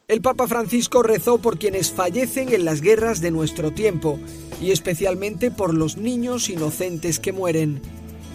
El 0.07 0.21
Papa 0.21 0.47
Francisco 0.47 1.03
rezó 1.03 1.39
por 1.39 1.59
quienes 1.59 1.91
fallecen 1.91 2.53
en 2.53 2.63
las 2.63 2.79
guerras 2.79 3.19
de 3.19 3.31
nuestro 3.31 3.71
tiempo 3.71 4.17
y 4.61 4.71
especialmente 4.71 5.51
por 5.51 5.73
los 5.73 5.97
niños 5.97 6.47
inocentes 6.47 7.19
que 7.19 7.33
mueren, 7.33 7.81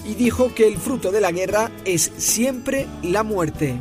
y 0.07 0.15
dijo 0.15 0.55
que 0.55 0.67
el 0.67 0.77
fruto 0.77 1.11
de 1.11 1.21
la 1.21 1.33
guerra 1.33 1.71
es 1.85 2.13
siempre 2.17 2.87
la 3.03 3.23
muerte. 3.23 3.77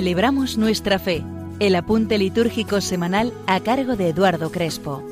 Celebramos 0.00 0.56
nuestra 0.56 0.98
fe, 0.98 1.22
el 1.58 1.76
apunte 1.76 2.16
litúrgico 2.16 2.80
semanal 2.80 3.34
a 3.46 3.60
cargo 3.60 3.96
de 3.96 4.08
Eduardo 4.08 4.50
Crespo. 4.50 5.04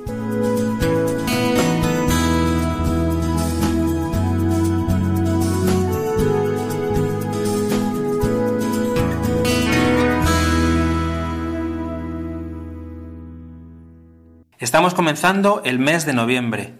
Estamos 14.59 14.95
comenzando 14.95 15.61
el 15.67 15.79
mes 15.79 16.07
de 16.07 16.15
noviembre, 16.15 16.73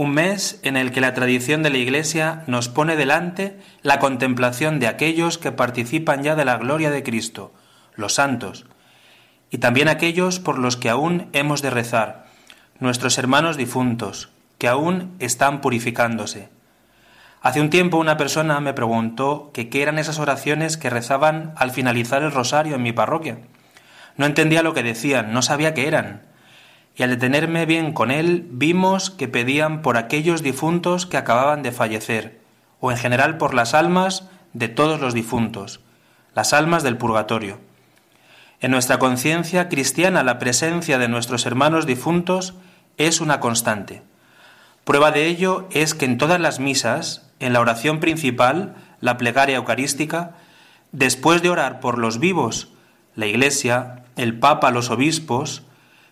un 0.00 0.12
mes 0.12 0.58
en 0.62 0.78
el 0.78 0.92
que 0.92 1.02
la 1.02 1.12
tradición 1.12 1.62
de 1.62 1.68
la 1.68 1.76
Iglesia 1.76 2.42
nos 2.46 2.70
pone 2.70 2.96
delante 2.96 3.58
la 3.82 3.98
contemplación 3.98 4.80
de 4.80 4.86
aquellos 4.86 5.36
que 5.36 5.52
participan 5.52 6.22
ya 6.22 6.34
de 6.34 6.46
la 6.46 6.56
gloria 6.56 6.90
de 6.90 7.02
Cristo, 7.02 7.52
los 7.96 8.14
santos, 8.14 8.64
y 9.50 9.58
también 9.58 9.88
aquellos 9.88 10.40
por 10.40 10.58
los 10.58 10.78
que 10.78 10.88
aún 10.88 11.28
hemos 11.34 11.60
de 11.60 11.68
rezar, 11.68 12.24
nuestros 12.78 13.18
hermanos 13.18 13.58
difuntos, 13.58 14.30
que 14.56 14.68
aún 14.68 15.16
están 15.18 15.60
purificándose. 15.60 16.48
Hace 17.42 17.60
un 17.60 17.68
tiempo 17.68 17.98
una 17.98 18.16
persona 18.16 18.58
me 18.60 18.72
preguntó 18.72 19.50
que 19.52 19.68
qué 19.68 19.82
eran 19.82 19.98
esas 19.98 20.18
oraciones 20.18 20.78
que 20.78 20.88
rezaban 20.88 21.52
al 21.56 21.72
finalizar 21.72 22.22
el 22.22 22.32
rosario 22.32 22.76
en 22.76 22.82
mi 22.82 22.92
parroquia. 22.94 23.36
No 24.16 24.24
entendía 24.24 24.62
lo 24.62 24.72
que 24.72 24.82
decían, 24.82 25.34
no 25.34 25.42
sabía 25.42 25.74
qué 25.74 25.86
eran. 25.88 26.29
Y 27.00 27.02
al 27.02 27.08
detenerme 27.08 27.64
bien 27.64 27.94
con 27.94 28.10
él, 28.10 28.46
vimos 28.50 29.08
que 29.08 29.26
pedían 29.26 29.80
por 29.80 29.96
aquellos 29.96 30.42
difuntos 30.42 31.06
que 31.06 31.16
acababan 31.16 31.62
de 31.62 31.72
fallecer, 31.72 32.42
o 32.78 32.90
en 32.90 32.98
general 32.98 33.38
por 33.38 33.54
las 33.54 33.72
almas 33.72 34.28
de 34.52 34.68
todos 34.68 35.00
los 35.00 35.14
difuntos, 35.14 35.80
las 36.34 36.52
almas 36.52 36.82
del 36.82 36.98
purgatorio. 36.98 37.58
En 38.60 38.70
nuestra 38.70 38.98
conciencia 38.98 39.70
cristiana 39.70 40.22
la 40.22 40.38
presencia 40.38 40.98
de 40.98 41.08
nuestros 41.08 41.46
hermanos 41.46 41.86
difuntos 41.86 42.52
es 42.98 43.22
una 43.22 43.40
constante. 43.40 44.02
Prueba 44.84 45.10
de 45.10 45.24
ello 45.24 45.68
es 45.70 45.94
que 45.94 46.04
en 46.04 46.18
todas 46.18 46.38
las 46.38 46.60
misas 46.60 47.30
en 47.38 47.54
la 47.54 47.60
oración 47.60 48.00
principal, 48.00 48.74
la 49.00 49.16
plegaria 49.16 49.56
eucarística, 49.56 50.32
después 50.92 51.40
de 51.40 51.48
orar 51.48 51.80
por 51.80 51.96
los 51.96 52.20
vivos, 52.20 52.68
la 53.14 53.24
Iglesia, 53.24 54.04
el 54.16 54.38
Papa, 54.38 54.70
los 54.70 54.90
obispos, 54.90 55.62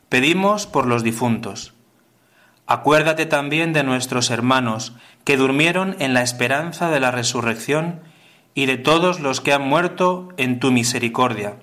pedimos 0.09 0.67
por 0.67 0.87
los 0.87 1.03
difuntos. 1.03 1.75
Acuérdate 2.67 3.27
también 3.27 3.73
de 3.73 3.83
nuestros 3.83 4.31
hermanos 4.31 4.95
que 5.25 5.37
durmieron 5.37 5.97
en 6.00 6.15
la 6.15 6.23
esperanza 6.23 6.91
de 6.91 7.00
la 7.00 7.11
resurrección 7.11 8.00
y 8.55 8.67
de 8.67 8.77
todos 8.77 9.21
los 9.21 9.41
que 9.41 9.53
han 9.53 9.62
muerto 9.62 10.29
en 10.37 10.61
tu 10.61 10.71
misericordia. 10.71 11.57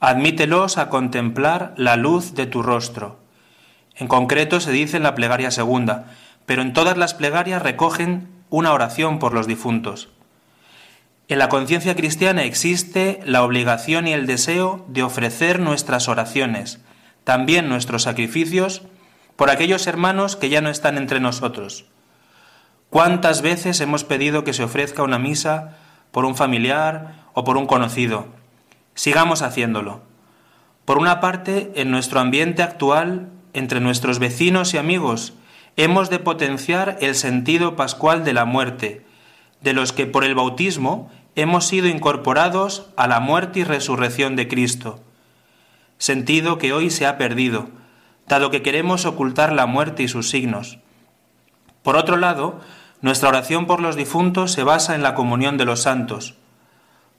Admítelos 0.00 0.78
a 0.78 0.88
contemplar 0.88 1.74
la 1.76 1.96
luz 1.96 2.34
de 2.34 2.46
tu 2.46 2.62
rostro. 2.62 3.18
En 3.96 4.08
concreto 4.08 4.60
se 4.60 4.72
dice 4.72 4.96
en 4.96 5.02
la 5.02 5.14
plegaria 5.14 5.50
segunda, 5.50 6.06
pero 6.46 6.62
en 6.62 6.72
todas 6.72 6.96
las 6.96 7.14
plegarias 7.14 7.62
recogen 7.62 8.28
una 8.48 8.72
oración 8.72 9.18
por 9.18 9.34
los 9.34 9.46
difuntos. 9.46 10.08
En 11.28 11.38
la 11.38 11.48
conciencia 11.48 11.94
cristiana 11.94 12.44
existe 12.44 13.20
la 13.24 13.42
obligación 13.44 14.08
y 14.08 14.12
el 14.12 14.26
deseo 14.26 14.84
de 14.88 15.02
ofrecer 15.02 15.60
nuestras 15.60 16.08
oraciones, 16.08 16.80
también 17.30 17.68
nuestros 17.68 18.02
sacrificios, 18.02 18.82
por 19.36 19.50
aquellos 19.50 19.86
hermanos 19.86 20.34
que 20.34 20.48
ya 20.48 20.60
no 20.60 20.68
están 20.68 20.98
entre 20.98 21.20
nosotros. 21.20 21.84
¿Cuántas 22.90 23.40
veces 23.40 23.80
hemos 23.80 24.02
pedido 24.02 24.42
que 24.42 24.52
se 24.52 24.64
ofrezca 24.64 25.04
una 25.04 25.20
misa 25.20 25.76
por 26.10 26.24
un 26.24 26.34
familiar 26.34 27.26
o 27.32 27.44
por 27.44 27.56
un 27.56 27.66
conocido? 27.68 28.26
Sigamos 28.96 29.42
haciéndolo. 29.42 30.00
Por 30.84 30.98
una 30.98 31.20
parte, 31.20 31.70
en 31.76 31.92
nuestro 31.92 32.18
ambiente 32.18 32.64
actual, 32.64 33.28
entre 33.52 33.78
nuestros 33.78 34.18
vecinos 34.18 34.74
y 34.74 34.78
amigos, 34.78 35.34
hemos 35.76 36.10
de 36.10 36.18
potenciar 36.18 36.98
el 37.00 37.14
sentido 37.14 37.76
pascual 37.76 38.24
de 38.24 38.32
la 38.32 38.44
muerte, 38.44 39.06
de 39.60 39.72
los 39.72 39.92
que 39.92 40.06
por 40.06 40.24
el 40.24 40.34
bautismo 40.34 41.12
hemos 41.36 41.64
sido 41.64 41.86
incorporados 41.86 42.88
a 42.96 43.06
la 43.06 43.20
muerte 43.20 43.60
y 43.60 43.62
resurrección 43.62 44.34
de 44.34 44.48
Cristo, 44.48 45.00
sentido 46.00 46.58
que 46.58 46.72
hoy 46.72 46.90
se 46.90 47.06
ha 47.06 47.16
perdido, 47.16 47.68
dado 48.26 48.50
que 48.50 48.62
queremos 48.62 49.06
ocultar 49.06 49.52
la 49.52 49.66
muerte 49.66 50.02
y 50.02 50.08
sus 50.08 50.28
signos. 50.28 50.80
Por 51.84 51.94
otro 51.94 52.16
lado, 52.16 52.60
nuestra 53.00 53.28
oración 53.28 53.66
por 53.66 53.80
los 53.80 53.94
difuntos 53.94 54.50
se 54.50 54.64
basa 54.64 54.96
en 54.96 55.04
la 55.04 55.14
comunión 55.14 55.56
de 55.56 55.64
los 55.66 55.82
santos. 55.82 56.34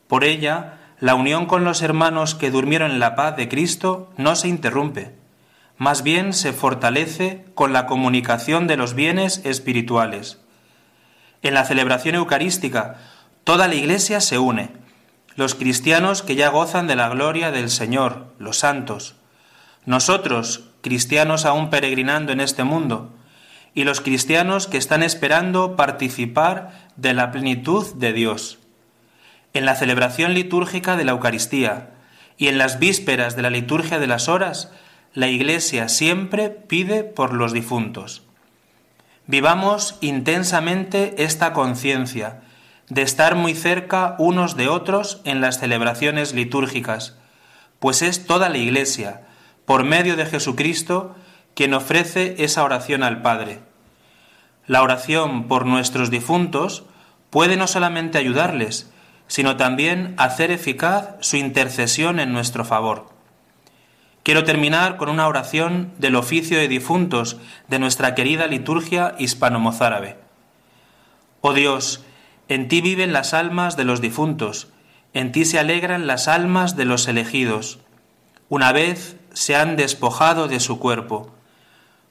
Por 0.09 0.25
ella, 0.25 0.79
la 0.99 1.15
unión 1.15 1.45
con 1.45 1.63
los 1.63 1.81
hermanos 1.81 2.35
que 2.35 2.51
durmieron 2.51 2.91
en 2.91 2.99
la 2.99 3.15
paz 3.15 3.37
de 3.37 3.47
Cristo 3.47 4.11
no 4.17 4.35
se 4.35 4.49
interrumpe 4.49 5.21
más 5.81 6.03
bien 6.03 6.33
se 6.33 6.53
fortalece 6.53 7.43
con 7.55 7.73
la 7.73 7.87
comunicación 7.87 8.67
de 8.67 8.77
los 8.77 8.93
bienes 8.93 9.41
espirituales. 9.45 10.37
En 11.41 11.55
la 11.55 11.65
celebración 11.65 12.13
eucarística, 12.13 12.97
toda 13.43 13.67
la 13.67 13.73
Iglesia 13.73 14.21
se 14.21 14.37
une, 14.37 14.69
los 15.41 15.55
cristianos 15.55 16.21
que 16.21 16.35
ya 16.35 16.49
gozan 16.49 16.85
de 16.85 16.95
la 16.95 17.09
gloria 17.09 17.49
del 17.49 17.71
Señor, 17.71 18.27
los 18.37 18.59
santos, 18.59 19.15
nosotros, 19.87 20.65
cristianos 20.81 21.45
aún 21.45 21.71
peregrinando 21.71 22.31
en 22.31 22.41
este 22.41 22.63
mundo, 22.63 23.11
y 23.73 23.83
los 23.83 24.01
cristianos 24.01 24.67
que 24.67 24.77
están 24.77 25.01
esperando 25.01 25.75
participar 25.75 26.91
de 26.95 27.15
la 27.15 27.31
plenitud 27.31 27.91
de 27.95 28.13
Dios. 28.13 28.59
En 29.55 29.65
la 29.65 29.73
celebración 29.73 30.35
litúrgica 30.35 30.95
de 30.95 31.05
la 31.05 31.13
Eucaristía 31.13 31.89
y 32.37 32.47
en 32.47 32.59
las 32.59 32.77
vísperas 32.77 33.35
de 33.35 33.41
la 33.41 33.49
liturgia 33.49 33.97
de 33.97 34.05
las 34.05 34.29
horas, 34.29 34.71
la 35.15 35.27
Iglesia 35.27 35.89
siempre 35.89 36.51
pide 36.51 37.03
por 37.03 37.33
los 37.33 37.51
difuntos. 37.51 38.21
Vivamos 39.25 39.97
intensamente 40.01 41.15
esta 41.17 41.51
conciencia 41.51 42.41
de 42.91 43.03
estar 43.03 43.35
muy 43.35 43.53
cerca 43.53 44.15
unos 44.19 44.57
de 44.57 44.67
otros 44.67 45.21
en 45.23 45.39
las 45.39 45.61
celebraciones 45.61 46.33
litúrgicas, 46.33 47.15
pues 47.79 48.01
es 48.01 48.25
toda 48.25 48.49
la 48.49 48.57
Iglesia, 48.57 49.21
por 49.63 49.85
medio 49.85 50.17
de 50.17 50.25
Jesucristo, 50.25 51.15
quien 51.55 51.73
ofrece 51.73 52.35
esa 52.39 52.65
oración 52.65 53.03
al 53.03 53.21
Padre. 53.21 53.59
La 54.67 54.81
oración 54.81 55.47
por 55.47 55.65
nuestros 55.65 56.11
difuntos 56.11 56.83
puede 57.29 57.55
no 57.55 57.65
solamente 57.65 58.17
ayudarles, 58.17 58.91
sino 59.27 59.55
también 59.55 60.13
hacer 60.17 60.51
eficaz 60.51 61.11
su 61.21 61.37
intercesión 61.37 62.19
en 62.19 62.33
nuestro 62.33 62.65
favor. 62.65 63.07
Quiero 64.21 64.43
terminar 64.43 64.97
con 64.97 65.07
una 65.07 65.29
oración 65.29 65.93
del 65.97 66.17
oficio 66.17 66.57
de 66.57 66.67
difuntos 66.67 67.37
de 67.69 67.79
nuestra 67.79 68.15
querida 68.15 68.47
liturgia 68.47 69.15
hispano-mozárabe. 69.17 70.17
Oh 71.39 71.53
Dios, 71.53 72.03
en 72.53 72.67
ti 72.67 72.81
viven 72.81 73.13
las 73.13 73.33
almas 73.33 73.77
de 73.77 73.85
los 73.85 74.01
difuntos, 74.01 74.67
en 75.13 75.31
ti 75.31 75.45
se 75.45 75.57
alegran 75.57 76.05
las 76.05 76.27
almas 76.27 76.75
de 76.75 76.83
los 76.83 77.07
elegidos. 77.07 77.79
Una 78.49 78.73
vez 78.73 79.15
se 79.31 79.55
han 79.55 79.77
despojado 79.77 80.49
de 80.49 80.59
su 80.59 80.77
cuerpo. 80.77 81.33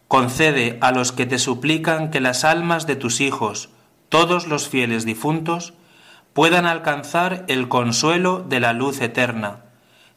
Concede 0.08 0.78
a 0.80 0.92
los 0.92 1.12
que 1.12 1.26
te 1.26 1.38
suplican 1.38 2.10
que 2.10 2.20
las 2.20 2.44
almas 2.44 2.86
de 2.86 2.96
tus 2.96 3.20
hijos, 3.20 3.68
todos 4.08 4.46
los 4.46 4.66
fieles 4.66 5.04
difuntos, 5.04 5.74
puedan 6.32 6.64
alcanzar 6.64 7.44
el 7.48 7.68
consuelo 7.68 8.40
de 8.40 8.60
la 8.60 8.72
luz 8.72 9.02
eterna 9.02 9.64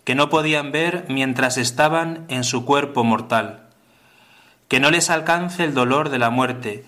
que 0.06 0.16
no 0.16 0.30
podían 0.30 0.72
ver 0.72 1.06
mientras 1.10 1.58
estaban 1.58 2.26
en 2.30 2.46
su 2.46 2.64
cuerpo 2.64 3.04
mortal. 3.04 3.68
Que 4.70 4.80
no 4.80 4.90
les 4.90 5.10
alcance 5.10 5.66
el 5.66 5.74
dolor 5.74 6.10
de 6.10 6.20
la 6.20 6.30
muerte, 6.30 6.86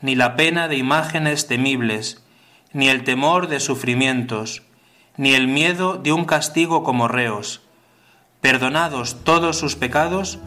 ni 0.00 0.14
la 0.14 0.36
pena 0.36 0.68
de 0.68 0.76
imágenes 0.76 1.46
temibles, 1.46 2.25
ni 2.76 2.90
el 2.90 3.04
temor 3.04 3.48
de 3.48 3.58
sufrimientos, 3.58 4.62
ni 5.16 5.32
el 5.32 5.48
miedo 5.48 5.96
de 5.96 6.12
un 6.12 6.26
castigo 6.26 6.84
como 6.84 7.08
reos. 7.08 7.62
Perdonados 8.42 9.24
todos 9.24 9.56
sus 9.56 9.76
pecados, 9.76 10.38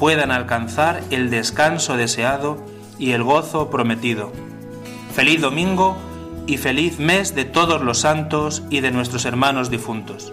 puedan 0.00 0.32
alcanzar 0.32 1.04
el 1.10 1.30
descanso 1.30 1.96
deseado 1.96 2.66
y 2.98 3.12
el 3.12 3.22
gozo 3.22 3.70
prometido. 3.70 4.32
Feliz 5.14 5.40
domingo 5.40 5.96
y 6.48 6.56
feliz 6.56 6.98
mes 6.98 7.36
de 7.36 7.44
todos 7.44 7.80
los 7.80 8.00
santos 8.00 8.64
y 8.70 8.80
de 8.80 8.90
nuestros 8.90 9.24
hermanos 9.24 9.70
difuntos. 9.70 10.32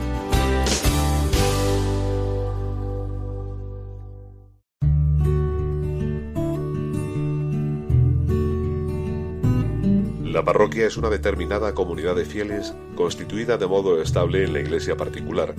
La 10.41 10.45
parroquia 10.45 10.87
es 10.87 10.97
una 10.97 11.11
determinada 11.11 11.75
comunidad 11.75 12.15
de 12.15 12.25
fieles 12.25 12.73
constituida 12.95 13.59
de 13.59 13.67
modo 13.67 14.01
estable 14.01 14.43
en 14.43 14.53
la 14.53 14.59
iglesia 14.59 14.97
particular, 14.97 15.53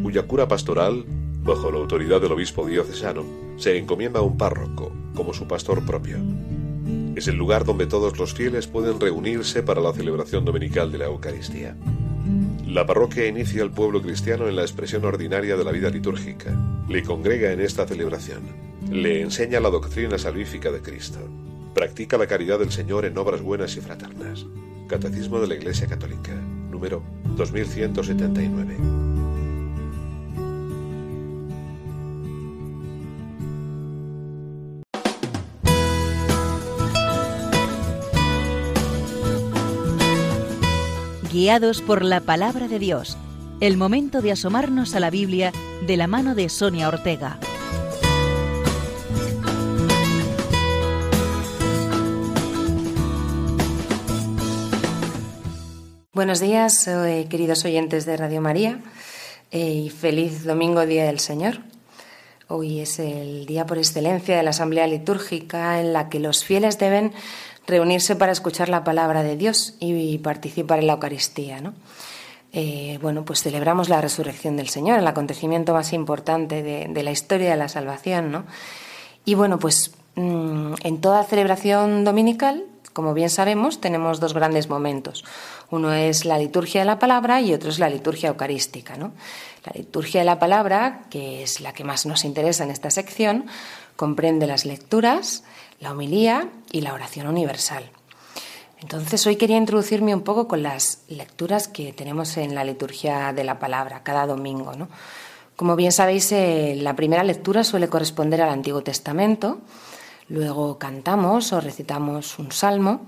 cuya 0.00 0.28
cura 0.28 0.46
pastoral, 0.46 1.04
bajo 1.42 1.72
la 1.72 1.78
autoridad 1.78 2.20
del 2.20 2.30
obispo 2.30 2.64
diocesano, 2.64 3.24
se 3.56 3.76
encomienda 3.76 4.20
a 4.20 4.22
un 4.22 4.38
párroco 4.38 4.92
como 5.16 5.34
su 5.34 5.48
pastor 5.48 5.84
propio. 5.84 6.18
Es 7.16 7.26
el 7.26 7.34
lugar 7.34 7.64
donde 7.64 7.88
todos 7.88 8.16
los 8.16 8.32
fieles 8.32 8.68
pueden 8.68 9.00
reunirse 9.00 9.64
para 9.64 9.80
la 9.80 9.92
celebración 9.92 10.44
dominical 10.44 10.92
de 10.92 10.98
la 10.98 11.06
Eucaristía. 11.06 11.76
La 12.64 12.86
parroquia 12.86 13.26
inicia 13.26 13.64
al 13.64 13.72
pueblo 13.72 14.00
cristiano 14.00 14.46
en 14.46 14.54
la 14.54 14.62
expresión 14.62 15.04
ordinaria 15.04 15.56
de 15.56 15.64
la 15.64 15.72
vida 15.72 15.90
litúrgica, 15.90 16.56
le 16.88 17.02
congrega 17.02 17.50
en 17.50 17.60
esta 17.60 17.88
celebración, 17.88 18.42
le 18.88 19.20
enseña 19.20 19.58
la 19.58 19.70
doctrina 19.70 20.16
salvífica 20.16 20.70
de 20.70 20.80
Cristo, 20.80 21.18
practica 21.74 22.18
la 22.18 22.26
caridad 22.26 22.58
del 22.58 22.72
Señor 22.72 23.04
en 23.04 23.16
obras 23.18 23.42
buenas 23.42 23.76
y 23.76 23.80
fraternas. 23.80 24.46
Catecismo 24.88 25.40
de 25.40 25.46
la 25.46 25.54
Iglesia 25.54 25.86
Católica, 25.86 26.34
número 26.70 27.02
2179. 27.36 28.76
Guiados 41.30 41.82
por 41.82 42.02
la 42.04 42.20
palabra 42.20 42.66
de 42.68 42.78
Dios, 42.78 43.16
el 43.60 43.76
momento 43.76 44.22
de 44.22 44.32
asomarnos 44.32 44.94
a 44.94 45.00
la 45.00 45.10
Biblia 45.10 45.52
de 45.86 45.96
la 45.96 46.06
mano 46.06 46.34
de 46.34 46.48
Sonia 46.48 46.88
Ortega. 46.88 47.38
Buenos 56.18 56.40
días, 56.40 56.90
queridos 57.30 57.64
oyentes 57.64 58.04
de 58.04 58.16
Radio 58.16 58.40
María, 58.40 58.80
eh, 59.52 59.60
y 59.60 59.88
feliz 59.88 60.42
domingo, 60.42 60.84
Día 60.84 61.04
del 61.04 61.20
Señor. 61.20 61.60
Hoy 62.48 62.80
es 62.80 62.98
el 62.98 63.46
día 63.46 63.66
por 63.66 63.78
excelencia 63.78 64.36
de 64.36 64.42
la 64.42 64.50
Asamblea 64.50 64.88
Litúrgica 64.88 65.78
en 65.78 65.92
la 65.92 66.08
que 66.08 66.18
los 66.18 66.42
fieles 66.42 66.76
deben 66.76 67.12
reunirse 67.68 68.16
para 68.16 68.32
escuchar 68.32 68.68
la 68.68 68.82
palabra 68.82 69.22
de 69.22 69.36
Dios 69.36 69.76
y 69.78 70.18
participar 70.18 70.80
en 70.80 70.88
la 70.88 70.94
Eucaristía. 70.94 71.60
¿no? 71.60 71.74
Eh, 72.52 72.98
bueno, 73.00 73.24
pues 73.24 73.44
celebramos 73.44 73.88
la 73.88 74.00
resurrección 74.00 74.56
del 74.56 74.70
Señor, 74.70 74.98
el 74.98 75.06
acontecimiento 75.06 75.72
más 75.72 75.92
importante 75.92 76.64
de, 76.64 77.02
la 77.04 77.12
historia 77.12 77.50
de 77.50 77.56
la 77.56 77.68
salvación. 77.68 78.32
¿no? 78.32 78.44
Y 79.24 79.36
bueno, 79.36 79.60
pues 79.60 79.92
mm, 80.16 80.74
en 80.82 81.00
toda 81.00 81.22
celebración 81.22 82.02
dominical, 82.02 82.64
como 82.92 83.14
bien 83.14 83.30
sabemos, 83.30 83.80
tenemos 83.80 84.18
dos 84.18 84.34
grandes 84.34 84.68
momentos. 84.68 85.24
Uno 85.70 85.92
es 85.92 86.24
la 86.24 86.38
liturgia 86.38 86.80
de 86.80 86.86
la 86.86 86.98
palabra 86.98 87.40
y 87.40 87.52
otro 87.52 87.68
es 87.68 87.78
la 87.78 87.90
liturgia 87.90 88.30
eucarística. 88.30 88.96
¿no? 88.96 89.12
La 89.64 89.72
liturgia 89.74 90.20
de 90.20 90.24
la 90.24 90.38
palabra, 90.38 91.02
que 91.10 91.42
es 91.42 91.60
la 91.60 91.72
que 91.72 91.84
más 91.84 92.06
nos 92.06 92.24
interesa 92.24 92.64
en 92.64 92.70
esta 92.70 92.90
sección, 92.90 93.46
comprende 93.96 94.46
las 94.46 94.64
lecturas, 94.64 95.44
la 95.80 95.92
homilía 95.92 96.48
y 96.72 96.80
la 96.80 96.94
oración 96.94 97.26
universal. 97.26 97.90
Entonces 98.80 99.26
hoy 99.26 99.36
quería 99.36 99.56
introducirme 99.56 100.14
un 100.14 100.22
poco 100.22 100.48
con 100.48 100.62
las 100.62 101.00
lecturas 101.08 101.68
que 101.68 101.92
tenemos 101.92 102.36
en 102.36 102.54
la 102.54 102.64
liturgia 102.64 103.32
de 103.32 103.44
la 103.44 103.58
palabra 103.58 104.02
cada 104.02 104.26
domingo. 104.26 104.72
¿no? 104.74 104.88
Como 105.56 105.74
bien 105.76 105.92
sabéis, 105.92 106.30
eh, 106.32 106.76
la 106.78 106.94
primera 106.94 107.24
lectura 107.24 107.64
suele 107.64 107.88
corresponder 107.88 108.40
al 108.40 108.50
Antiguo 108.50 108.82
Testamento, 108.82 109.58
luego 110.28 110.78
cantamos 110.78 111.52
o 111.52 111.60
recitamos 111.60 112.38
un 112.38 112.52
salmo 112.52 113.06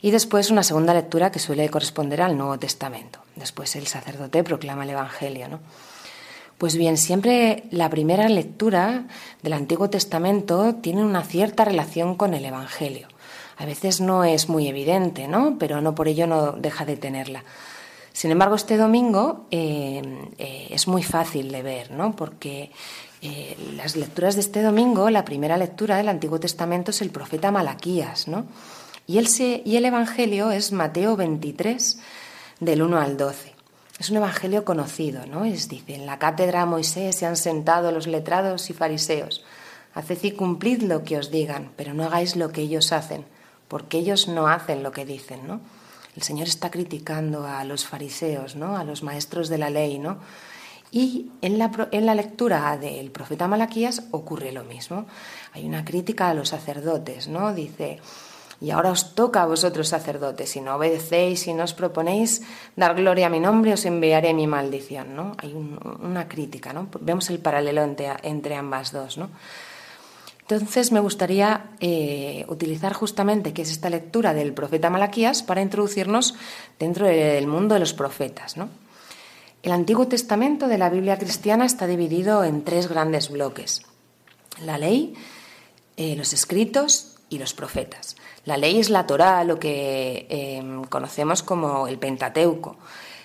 y 0.00 0.10
después 0.10 0.50
una 0.50 0.62
segunda 0.62 0.94
lectura 0.94 1.32
que 1.32 1.38
suele 1.38 1.68
corresponder 1.68 2.22
al 2.22 2.36
Nuevo 2.36 2.58
Testamento. 2.58 3.20
Después 3.36 3.74
el 3.76 3.86
sacerdote 3.86 4.44
proclama 4.44 4.84
el 4.84 4.90
Evangelio. 4.90 5.48
¿no? 5.48 5.60
Pues 6.58 6.76
bien, 6.76 6.96
siempre 6.96 7.64
la 7.70 7.88
primera 7.88 8.28
lectura 8.28 9.06
del 9.42 9.52
Antiguo 9.52 9.90
Testamento 9.90 10.74
tiene 10.76 11.04
una 11.04 11.22
cierta 11.22 11.64
relación 11.64 12.16
con 12.16 12.34
el 12.34 12.44
Evangelio. 12.44 13.08
A 13.56 13.64
veces 13.64 14.00
no 14.00 14.24
es 14.24 14.48
muy 14.48 14.68
evidente, 14.68 15.26
¿no? 15.26 15.56
Pero 15.58 15.80
no 15.80 15.94
por 15.94 16.06
ello 16.06 16.26
no 16.26 16.52
deja 16.52 16.84
de 16.84 16.96
tenerla. 16.96 17.44
Sin 18.12 18.30
embargo, 18.32 18.56
este 18.56 18.76
domingo 18.76 19.46
eh, 19.50 20.02
eh, 20.38 20.68
es 20.70 20.88
muy 20.88 21.04
fácil 21.04 21.52
de 21.52 21.62
ver, 21.62 21.90
¿no? 21.92 22.14
Porque 22.14 22.72
eh, 23.22 23.56
las 23.76 23.94
lecturas 23.96 24.34
de 24.34 24.40
este 24.40 24.62
domingo, 24.62 25.10
la 25.10 25.24
primera 25.24 25.56
lectura 25.56 25.96
del 25.96 26.08
Antiguo 26.08 26.40
Testamento 26.40 26.90
es 26.90 27.02
el 27.02 27.10
profeta 27.10 27.52
Malaquías, 27.52 28.26
¿no? 28.26 28.46
Y 29.10 29.16
el, 29.16 29.84
Evangelio 29.86 30.50
es 30.50 30.70
Mateo 30.70 31.16
23, 31.16 31.98
del 32.60 32.82
1 32.82 33.00
al 33.00 33.16
12. 33.16 33.54
Es 33.98 34.10
un 34.10 34.18
evangelio 34.18 34.66
conocido, 34.66 35.24
¿no? 35.24 35.46
Es, 35.46 35.70
dice, 35.70 35.94
en 35.94 36.04
la 36.04 36.18
cátedra 36.18 36.66
Moisés 36.66 37.16
se 37.16 37.24
han 37.24 37.36
sentado 37.36 37.90
los 37.90 38.06
letrados 38.06 38.68
y 38.68 38.74
fariseos. 38.74 39.46
Haced 39.94 40.22
y 40.24 40.32
cumplid 40.32 40.82
lo 40.82 41.04
que 41.04 41.16
os 41.16 41.30
digan, 41.30 41.72
pero 41.74 41.94
no 41.94 42.04
hagáis 42.04 42.36
lo 42.36 42.52
que 42.52 42.60
ellos 42.60 42.92
hacen, 42.92 43.24
porque 43.66 43.96
ellos 43.96 44.28
no 44.28 44.46
hacen 44.46 44.82
lo 44.82 44.92
que 44.92 45.06
dicen, 45.06 45.46
¿no? 45.46 45.62
El 46.14 46.22
Señor 46.22 46.46
está 46.46 46.70
criticando 46.70 47.46
a 47.46 47.64
los 47.64 47.86
fariseos, 47.86 48.56
¿no? 48.56 48.76
A 48.76 48.84
los 48.84 49.02
maestros 49.02 49.48
de 49.48 49.56
la 49.56 49.70
ley, 49.70 49.98
¿no? 49.98 50.18
Y 50.90 51.30
en 51.40 51.58
la, 51.58 51.70
en 51.92 52.04
la 52.04 52.14
lectura 52.14 52.76
del 52.76 53.10
profeta 53.10 53.48
Malaquías 53.48 54.02
ocurre 54.10 54.52
lo 54.52 54.64
mismo. 54.64 55.06
Hay 55.54 55.64
una 55.64 55.86
crítica 55.86 56.28
a 56.28 56.34
los 56.34 56.50
sacerdotes, 56.50 57.26
¿no? 57.26 57.54
Dice, 57.54 58.00
y 58.60 58.70
ahora 58.70 58.90
os 58.90 59.14
toca 59.14 59.42
a 59.42 59.46
vosotros 59.46 59.88
sacerdotes, 59.88 60.50
si 60.50 60.60
no 60.60 60.74
obedecéis, 60.74 61.46
si 61.46 61.54
no 61.54 61.62
os 61.62 61.74
proponéis 61.74 62.42
dar 62.74 62.94
gloria 62.94 63.26
a 63.26 63.30
mi 63.30 63.38
nombre, 63.38 63.72
os 63.72 63.86
enviaré 63.86 64.34
mi 64.34 64.46
maldición. 64.46 65.14
¿no? 65.14 65.36
Hay 65.38 65.54
una 65.54 66.26
crítica, 66.26 66.72
¿no? 66.72 66.88
vemos 67.00 67.30
el 67.30 67.38
paralelo 67.38 67.82
entre, 67.84 68.54
ambas 68.56 68.90
dos. 68.90 69.16
¿no? 69.16 69.30
Entonces 70.40 70.90
me 70.90 70.98
gustaría 70.98 71.70
eh, 71.78 72.44
utilizar 72.48 72.94
justamente 72.94 73.52
que 73.52 73.62
es 73.62 73.70
esta 73.70 73.90
lectura 73.90 74.34
del 74.34 74.52
profeta 74.52 74.90
Malaquías 74.90 75.44
para 75.44 75.62
introducirnos 75.62 76.34
dentro 76.80 77.06
del 77.06 77.46
mundo 77.46 77.74
de 77.74 77.80
los 77.80 77.94
profetas. 77.94 78.56
¿no? 78.56 78.70
El 79.62 79.70
Antiguo 79.70 80.08
Testamento 80.08 80.66
de 80.66 80.78
la 80.78 80.90
Biblia 80.90 81.16
cristiana 81.16 81.64
está 81.64 81.86
dividido 81.86 82.42
en 82.42 82.64
tres 82.64 82.88
grandes 82.88 83.30
bloques. 83.30 83.82
La 84.64 84.78
ley, 84.78 85.14
eh, 85.96 86.16
los 86.16 86.32
escritos 86.32 87.14
y 87.28 87.38
los 87.38 87.54
profetas. 87.54 88.16
La 88.44 88.56
ley 88.56 88.78
es 88.78 88.90
la 88.90 89.06
Torá, 89.06 89.44
lo 89.44 89.58
que 89.58 90.26
em, 90.30 90.84
conocemos 90.84 91.42
como 91.42 91.86
el 91.86 91.98
Pentateuco. 91.98 92.76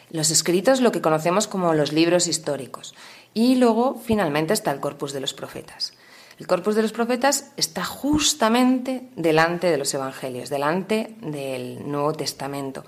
Los 0.10 0.30
escritos, 0.32 0.82
lo 0.82 0.92
que 0.92 1.02
conocemos 1.02 1.48
como 1.48 1.74
los 1.74 1.92
libros 1.92 2.28
históricos. 2.28 2.94
Y 3.34 3.56
luego, 3.56 4.00
finalmente, 4.04 4.54
está 4.54 4.72
el 4.72 4.80
corpus 4.80 5.14
de 5.14 5.22
los 5.22 5.34
profetas. 5.34 5.94
El 6.40 6.48
corpus 6.48 6.76
de 6.76 6.82
los 6.82 6.92
profetas 6.92 7.52
está 7.58 7.86
justamente 7.86 9.08
delante 9.16 9.68
de 9.72 9.78
los 9.78 9.94
evangelios, 9.94 10.50
delante 10.50 11.16
del 11.22 11.90
Nuevo 11.90 12.14
Testamento. 12.14 12.84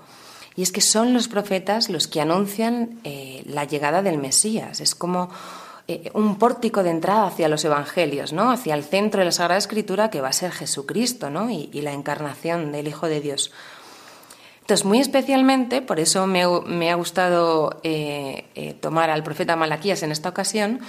Y 0.56 0.62
es 0.62 0.72
que 0.72 0.80
son 0.80 1.12
los 1.12 1.28
profetas 1.28 1.88
los 1.88 2.08
que 2.08 2.20
anuncian 2.20 3.00
eh, 3.04 3.42
la 3.46 3.64
llegada 3.64 4.02
del 4.02 4.18
Mesías. 4.18 4.80
Es 4.80 4.94
como 4.94 5.30
eh, 5.88 6.10
un 6.14 6.36
pórtico 6.36 6.82
de 6.82 6.90
entrada 6.90 7.28
hacia 7.28 7.48
los 7.48 7.64
evangelios, 7.64 8.32
¿no? 8.32 8.50
hacia 8.50 8.74
el 8.74 8.82
centro 8.82 9.20
de 9.20 9.26
la 9.26 9.32
Sagrada 9.32 9.58
Escritura 9.58 10.10
que 10.10 10.20
va 10.20 10.28
a 10.28 10.32
ser 10.32 10.50
Jesucristo 10.50 11.30
¿no? 11.30 11.48
y, 11.48 11.68
la 11.80 11.92
encarnación 11.92 12.72
del 12.72 12.88
Hijo 12.88 13.06
de 13.06 13.20
Dios. 13.20 13.52
Entonces, 14.62 14.84
muy 14.84 14.98
especialmente, 14.98 15.82
por 15.82 16.00
eso 16.00 16.26
me, 16.26 16.42
ha 16.90 16.94
gustado 16.96 17.78
eh, 17.84 18.46
eh, 18.56 18.74
tomar 18.74 19.10
al 19.10 19.22
profeta 19.22 19.54
Malaquías 19.54 20.02
en 20.02 20.10
esta 20.10 20.28
ocasión, 20.28 20.80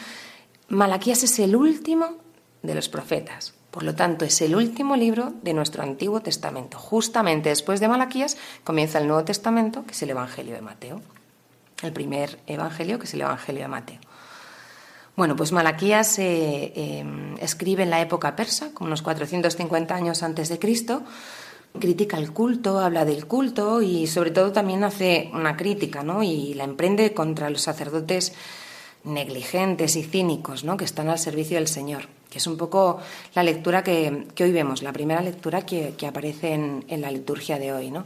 Malaquías 0.67 1.21
es 1.21 1.37
el 1.37 1.55
último 1.55 2.17
de 2.63 2.73
los 2.73 2.89
profetas. 2.89 3.53
Por 3.69 3.83
lo 3.83 3.93
tanto, 3.93 4.25
es 4.25 4.41
el 4.41 4.55
último 4.55 4.95
libro 4.95 5.33
de 5.43 5.53
nuestro 5.53 5.83
Antiguo 5.83 6.21
Testamento. 6.21 6.79
Justamente 6.79 7.49
después 7.49 7.79
de 7.79 7.87
Malaquías 7.87 8.35
comienza 8.63 8.97
el 8.97 9.05
Nuevo 9.05 9.23
Testamento, 9.25 9.85
que 9.85 9.91
es 9.91 10.01
el 10.01 10.09
Evangelio 10.09 10.55
de 10.55 10.61
Mateo. 10.61 11.01
El 11.83 11.93
primer 11.93 12.39
Evangelio, 12.47 12.97
que 12.97 13.05
es 13.05 13.13
el 13.13 13.21
Evangelio 13.21 13.61
de 13.61 13.67
Mateo. 13.67 13.99
Bueno, 15.17 15.35
pues 15.35 15.51
Malaquías 15.51 16.05
se 16.05 16.73
em, 16.75 17.35
escribe 17.39 17.81
en 17.81 17.89
la 17.89 17.99
época 17.99 18.35
persa, 18.35 18.69
como 18.71 18.89
unos 18.89 19.01
450 19.01 19.95
años 19.95 20.21
antes 20.21 20.47
de 20.47 20.59
Cristo, 20.59 21.01
critica 21.79 22.17
el 22.17 22.33
culto, 22.33 22.79
habla 22.79 23.03
del 23.03 23.25
culto 23.25 23.81
y 23.81 24.05
sobre 24.05 24.29
todo 24.29 24.51
también 24.51 24.83
hace 24.83 25.31
una 25.33 25.57
crítica, 25.57 26.03
¿no? 26.03 26.21
Y 26.21 26.53
la 26.53 26.65
emprende 26.65 27.15
contra 27.15 27.49
los 27.49 27.63
sacerdotes 27.63 28.33
negligentes 29.05 29.95
y 29.95 30.03
cínicos, 30.03 30.63
¿no? 30.63 30.77
Que 30.77 30.85
están 30.85 31.09
al 31.09 31.17
servicio 31.17 31.57
del 31.57 31.67
Señor, 31.67 32.03
que 32.29 32.37
es 32.37 32.45
un 32.45 32.55
poco 32.55 32.99
la 33.33 33.41
lectura 33.41 33.83
que, 33.83 34.27
hoy 34.39 34.51
vemos, 34.51 34.83
la 34.83 34.93
primera 34.93 35.21
lectura 35.21 35.65
que, 35.65 35.95
aparece 36.07 36.53
en, 36.53 36.85
en, 36.89 37.01
la 37.01 37.09
liturgia 37.09 37.57
de 37.57 37.73
hoy, 37.73 37.89
¿no? 37.89 38.05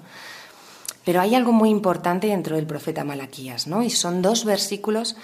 Pero 1.04 1.20
hay 1.20 1.36
algo 1.36 1.52
muy 1.52 1.72
importante 1.72 2.28
dentro 2.28 2.56
del 2.56 2.68
profeta 2.68 3.04
Malaquías, 3.04 3.68
¿no? 3.68 3.84
Y 3.84 3.90
son 3.90 4.22
dos 4.22 4.46
versículos 4.46 5.18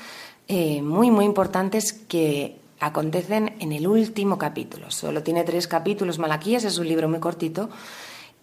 eh, 0.48 0.82
muy, 0.82 1.12
muy 1.12 1.26
importantes 1.26 1.94
que 1.94 2.60
acontecen 2.80 3.56
en 3.60 3.72
el 3.72 3.88
último 3.88 4.38
capítulo. 4.38 4.92
Solo 4.92 5.24
tiene 5.24 5.44
tres 5.44 5.68
capítulos, 5.68 6.20
Malaquías 6.20 6.64
es 6.64 6.78
un 6.78 6.88
libro 6.88 7.10
muy 7.10 7.20
cortito, 7.20 7.70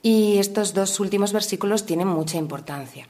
y 0.02 0.38
estos 0.38 0.74
dos 0.74 1.00
últimos 1.00 1.32
versículos 1.32 1.86
tienen 1.86 2.08
mucha 2.08 2.36
importancia. 2.36 3.06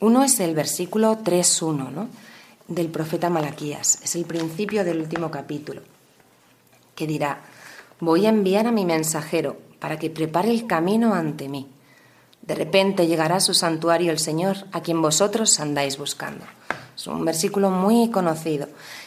Uno 0.00 0.24
es 0.24 0.40
el 0.40 0.54
versículo 0.54 1.18
3.1 1.18 1.90
¿no? 1.90 2.08
del 2.66 2.88
profeta 2.88 3.30
Malaquías, 3.30 4.00
es 4.02 4.16
el 4.16 4.24
principio 4.24 4.84
del 4.84 4.98
último 4.98 5.30
capítulo, 5.30 5.82
que 6.94 7.06
dirá, 7.06 7.42
voy 8.00 8.26
a 8.26 8.30
enviar 8.30 8.66
a 8.66 8.72
mi 8.72 8.84
mensajero 8.84 9.58
para 9.78 9.98
que 9.98 10.10
prepare 10.10 10.50
el 10.50 10.66
camino 10.66 11.14
ante 11.14 11.48
mí. 11.48 11.68
De 12.42 12.54
repente 12.54 13.06
llegará 13.06 13.36
a 13.36 13.40
su 13.40 13.54
santuario 13.54 14.10
el 14.10 14.18
Señor, 14.18 14.66
a 14.72 14.80
quien 14.80 15.02
vosotros 15.02 15.60
andáis 15.60 15.98
buscando. 15.98 16.44
Es 16.98 17.06
un 17.06 17.24
versículo 17.24 17.70
muy 17.70 18.10
conocido 18.10 18.66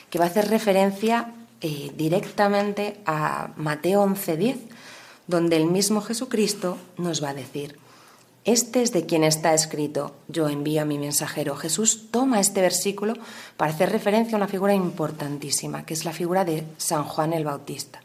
que 0.10 0.17
va 0.17 0.25
a 0.25 0.27
hacer 0.30 0.47
referencia 0.47 1.34
eh, 1.60 1.91
directamente 1.95 3.01
a 3.06 3.49
Mateo 3.58 4.01
11:10, 4.04 4.56
donde 5.27 5.58
el 5.58 5.65
mismo 5.65 6.01
Jesucristo 6.01 6.77
nos 6.97 7.21
va 7.21 7.30
a 7.30 7.34
decir, 7.34 7.77
este 8.45 8.82
es 8.82 8.93
de 8.93 9.06
quien 9.06 9.25
está 9.25 9.54
escrito, 9.54 10.15
yo 10.30 10.47
envío 10.47 10.82
a 10.82 10.86
mi 10.86 10.97
mensajero. 10.97 11.56
Jesús 11.58 12.10
toma 12.12 12.39
este 12.39 12.62
versículo 12.62 13.13
para 13.58 13.71
hacer 13.71 13.91
referencia 13.91 14.36
a 14.36 14.38
una 14.38 14.47
figura 14.47 14.73
importantísima, 14.73 15.86
que 15.86 15.93
es 15.93 16.06
la 16.06 16.13
figura 16.13 16.45
de 16.45 16.63
San 16.77 17.04
Juan 17.04 17.34
el 17.34 17.43
Bautista. 17.43 18.01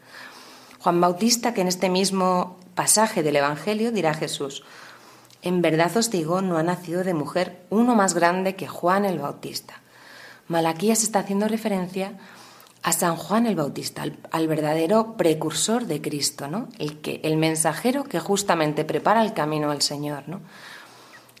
Juan 0.79 1.01
Bautista, 1.01 1.53
que 1.53 1.61
en 1.61 1.69
este 1.69 1.89
mismo 1.89 2.57
pasaje 2.75 3.23
del 3.23 3.37
Evangelio 3.37 3.91
dirá 3.91 4.13
Jesús, 4.13 4.63
en 5.41 5.61
verdad 5.61 5.95
os 5.97 6.09
digo, 6.09 6.41
no 6.41 6.57
ha 6.57 6.63
nacido 6.63 7.03
de 7.03 7.13
mujer 7.13 7.61
uno 7.69 7.95
más 7.95 8.13
grande 8.13 8.55
que 8.55 8.67
Juan 8.67 9.03
el 9.05 9.19
Bautista. 9.19 9.81
Malaquías 10.47 11.03
está 11.03 11.19
haciendo 11.19 11.47
referencia 11.47 12.13
a 12.83 12.91
San 12.93 13.17
Juan 13.17 13.45
el 13.45 13.55
Bautista, 13.55 14.05
al, 14.31 14.47
verdadero 14.47 15.17
precursor 15.17 15.85
de 15.87 16.01
Cristo, 16.01 16.47
¿no? 16.47 16.69
El, 16.79 16.99
que, 16.99 17.19
el 17.23 17.37
mensajero 17.37 18.05
que 18.05 18.19
justamente 18.19 18.85
prepara 18.85 19.23
el 19.23 19.33
camino 19.33 19.71
al 19.71 19.81
Señor. 19.81 20.23
¿no? 20.27 20.41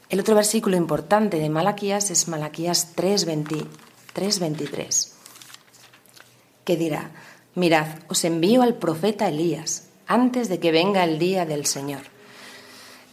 El 0.09 0.19
otro 0.19 0.35
versículo 0.35 0.75
importante 0.75 1.39
de 1.39 1.49
Malaquías 1.49 2.11
es 2.11 2.27
Malaquías 2.27 2.95
3.23, 2.95 5.11
que 6.65 6.75
dirá, 6.75 7.11
mirad, 7.55 7.87
os 8.09 8.25
envío 8.25 8.61
al 8.61 8.75
profeta 8.75 9.29
Elías 9.29 9.87
antes 10.05 10.49
de 10.49 10.59
que 10.59 10.71
venga 10.71 11.03
el 11.03 11.17
día 11.17 11.45
del 11.45 11.65
Señor. 11.65 12.16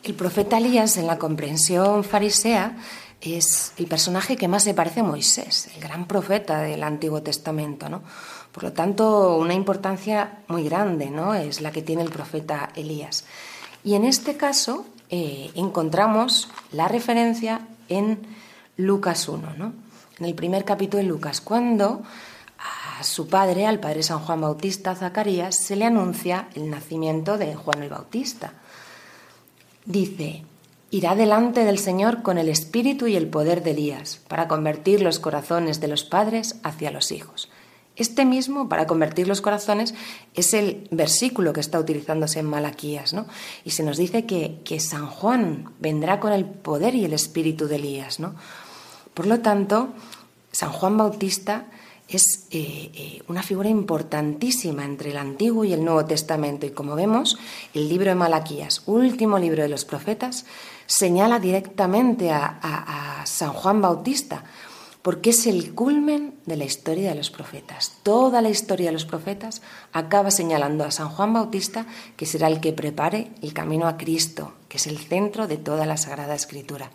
El 0.05 0.13
profeta 0.13 0.59
Elías, 0.59 0.99
en 0.99 1.07
la 1.07 1.19
comprensión 1.19 2.05
farisea, 2.05 2.77
es 3.23 3.73
el 3.79 3.87
personaje 3.87 4.37
que 4.37 4.49
más 4.49 4.63
se 4.63 4.75
parece 4.75 5.01
a 5.01 5.03
Moisés, 5.03 5.71
el 5.75 5.81
gran 5.81 6.07
profeta 6.07 6.61
del 6.61 6.83
Antiguo 6.83 7.23
Testamento, 7.23 7.89
¿no? 7.89 8.03
Por 8.53 8.65
lo 8.65 8.73
tanto, 8.75 9.39
una 9.39 9.55
importancia 9.55 10.41
muy 10.49 10.65
grande, 10.65 11.09
¿no? 11.09 11.35
Es 11.35 11.63
la 11.63 11.73
que 11.73 11.81
tiene 11.81 12.03
el 12.03 12.11
profeta 12.11 12.69
Elías. 12.77 13.25
Y 13.83 13.95
en 13.95 14.05
este 14.05 14.37
caso 14.37 14.85
eh, 15.09 15.51
encontramos 15.55 16.51
la 16.71 16.87
referencia 16.87 17.63
en 17.89 18.27
Lucas 18.77 19.27
1, 19.27 19.55
¿no? 19.57 19.73
En 20.19 20.27
el 20.27 20.35
primer 20.35 20.67
capítulo 20.67 21.03
de 21.03 21.09
Lucas, 21.09 21.41
cuando 21.41 22.03
a 22.99 23.03
su 23.03 23.27
padre, 23.27 23.67
al 23.67 23.81
padre 23.81 24.03
San 24.03 24.21
Juan 24.21 24.43
Bautista, 24.43 24.95
Zacarías, 24.95 25.57
se 25.57 25.77
le 25.77 25.87
anuncia 25.87 26.49
el 26.55 26.69
nacimiento 26.69 27.39
de 27.39 27.55
Juan 27.55 27.83
el 27.83 27.89
Bautista. 27.89 28.53
Dice, 29.87 30.45
irá 30.91 31.15
delante 31.15 31.65
del 31.65 31.79
Señor 31.79 32.23
con 32.23 32.39
el 32.39 32.49
espíritu 32.49 33.07
y 33.07 33.17
el 33.17 33.29
poder 33.29 33.63
de 33.63 33.73
Elías, 33.73 34.21
para 34.29 34.49
convertir 34.49 35.03
los 35.03 35.19
corazones 35.19 35.81
de 35.81 35.89
los 35.89 36.05
padres 36.05 36.57
hacia 36.63 36.91
los 36.91 37.13
hijos. 37.13 37.51
Este 37.97 38.25
mismo, 38.25 38.69
para 38.69 38.87
convertir 38.87 39.29
los 39.29 39.41
corazones, 39.41 39.95
es 40.35 40.53
el 40.55 40.89
versículo 40.91 41.53
que 41.53 41.61
está 41.61 41.79
utilizándose 41.79 42.41
en 42.41 42.47
Malaquías, 42.47 43.13
¿no? 43.13 43.27
Y 43.65 43.71
se 43.71 43.85
nos 43.85 43.97
dice 43.97 44.27
que, 44.27 44.61
que 44.65 44.81
San 44.81 45.07
Juan 45.07 45.71
vendrá 45.79 46.19
con 46.19 46.33
el 46.33 46.45
poder 46.45 46.95
y 46.97 47.05
el 47.05 47.13
espíritu 47.13 47.69
de 47.69 47.77
Elías, 47.77 48.19
¿no? 48.19 48.35
Por 49.13 49.27
lo 49.27 49.41
tanto, 49.41 49.91
San 50.51 50.73
Juan 50.73 50.97
Bautista 50.97 51.67
es 52.09 52.47
eh, 52.51 52.91
eh, 52.95 53.23
una 53.29 53.43
figura 53.43 53.69
importantísima 53.69 54.85
entre 54.85 55.11
el 55.11 55.17
Antiguo 55.17 55.65
y 55.65 55.73
el 55.73 55.85
Nuevo 55.85 56.05
Testamento. 56.05 56.67
Y 56.67 56.71
como 56.71 56.95
vemos, 56.95 57.39
el 57.73 57.89
libro 57.89 58.11
de 58.11 58.15
Malaquías, 58.15 58.83
último 58.87 59.39
libro 59.39 59.63
de 59.63 59.69
los 59.69 59.85
profetas, 59.85 60.45
señala 60.87 61.39
directamente 61.39 62.31
a, 62.31 63.23
San 63.25 63.55
Juan 63.55 63.81
Bautista, 63.81 64.45
porque 65.01 65.31
es 65.31 65.47
el 65.47 65.75
culmen 65.75 66.35
de 66.45 66.59
la 66.59 66.65
historia 66.65 67.09
de 67.09 67.15
los 67.15 67.31
profetas. 67.31 67.95
Toda 68.03 68.43
la 68.43 68.51
historia 68.51 68.87
de 68.87 68.93
los 68.93 69.07
profetas 69.07 69.63
acaba 69.95 70.31
señalando 70.31 70.85
a 70.85 70.91
San 70.91 71.09
Juan 71.09 71.33
Bautista, 71.33 71.87
que 72.19 72.27
será 72.27 72.49
el 72.49 72.61
que 72.61 72.75
prepare 72.75 73.31
el 73.41 73.55
camino 73.55 73.89
a 73.89 73.97
Cristo, 73.97 74.53
que 74.69 74.77
es 74.77 74.87
el 74.87 74.99
centro 74.99 75.47
de 75.47 75.57
toda 75.57 75.87
la 75.87 75.97
Sagrada 75.97 76.35
Escritura. 76.35 76.91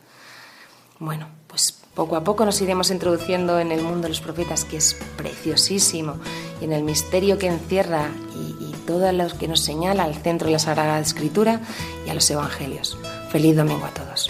Bueno, 1.00 1.30
pues 1.48 1.79
poco 1.96 2.16
a 2.16 2.24
poco 2.24 2.46
nos 2.46 2.62
iremos 2.62 2.92
introduciendo 2.92 3.60
en 3.60 3.72
el 3.72 3.82
mundo 3.82 4.04
de 4.04 4.10
los 4.10 4.22
profetas, 4.22 4.66
que 4.66 4.78
es 4.78 4.96
preciosísimo, 5.18 6.16
y 6.62 6.66
en 6.66 6.74
el 6.74 6.84
misterio 6.84 7.38
que 7.38 7.48
encierra 7.48 8.10
y, 8.36 8.64
y 8.64 8.74
todo 8.86 9.12
lo 9.12 9.28
que 9.38 9.48
nos 9.48 9.62
señala 9.62 10.04
al 10.04 10.16
centro 10.16 10.48
de 10.48 10.54
la 10.54 10.60
Sagrada 10.60 11.00
Escritura 11.00 11.62
y 12.06 12.10
a 12.10 12.14
los 12.14 12.30
Evangelios. 12.30 12.98
Feliz 13.32 13.56
domingo 13.56 13.86
a 13.86 13.90
todos. 13.90 14.30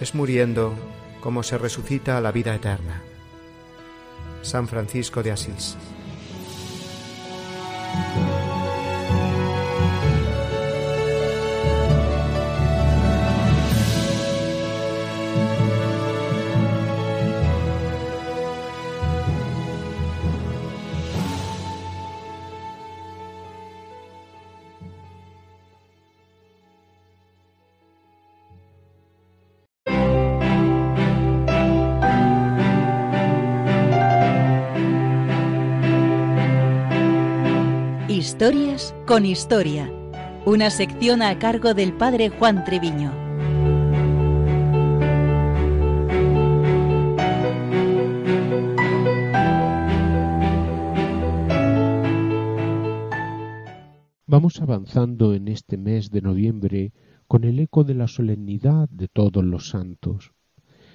es 0.00 0.14
muriendo 0.14 0.74
como 1.20 1.42
se 1.42 1.58
resucita 1.58 2.16
a 2.16 2.20
la 2.20 2.32
vida 2.32 2.54
eterna. 2.54 3.02
San 4.42 4.68
Francisco 4.68 5.22
de 5.22 5.32
Asís. 5.32 5.76
Con 39.08 39.24
Historia, 39.24 39.90
una 40.44 40.68
sección 40.68 41.22
a 41.22 41.38
cargo 41.38 41.72
del 41.72 41.94
padre 41.94 42.28
Juan 42.28 42.62
Treviño. 42.66 43.10
Vamos 54.26 54.60
avanzando 54.60 55.32
en 55.32 55.48
este 55.48 55.78
mes 55.78 56.10
de 56.10 56.20
noviembre 56.20 56.92
con 57.26 57.44
el 57.44 57.60
eco 57.60 57.84
de 57.84 57.94
la 57.94 58.08
solemnidad 58.08 58.90
de 58.90 59.08
todos 59.08 59.42
los 59.42 59.70
santos, 59.70 60.34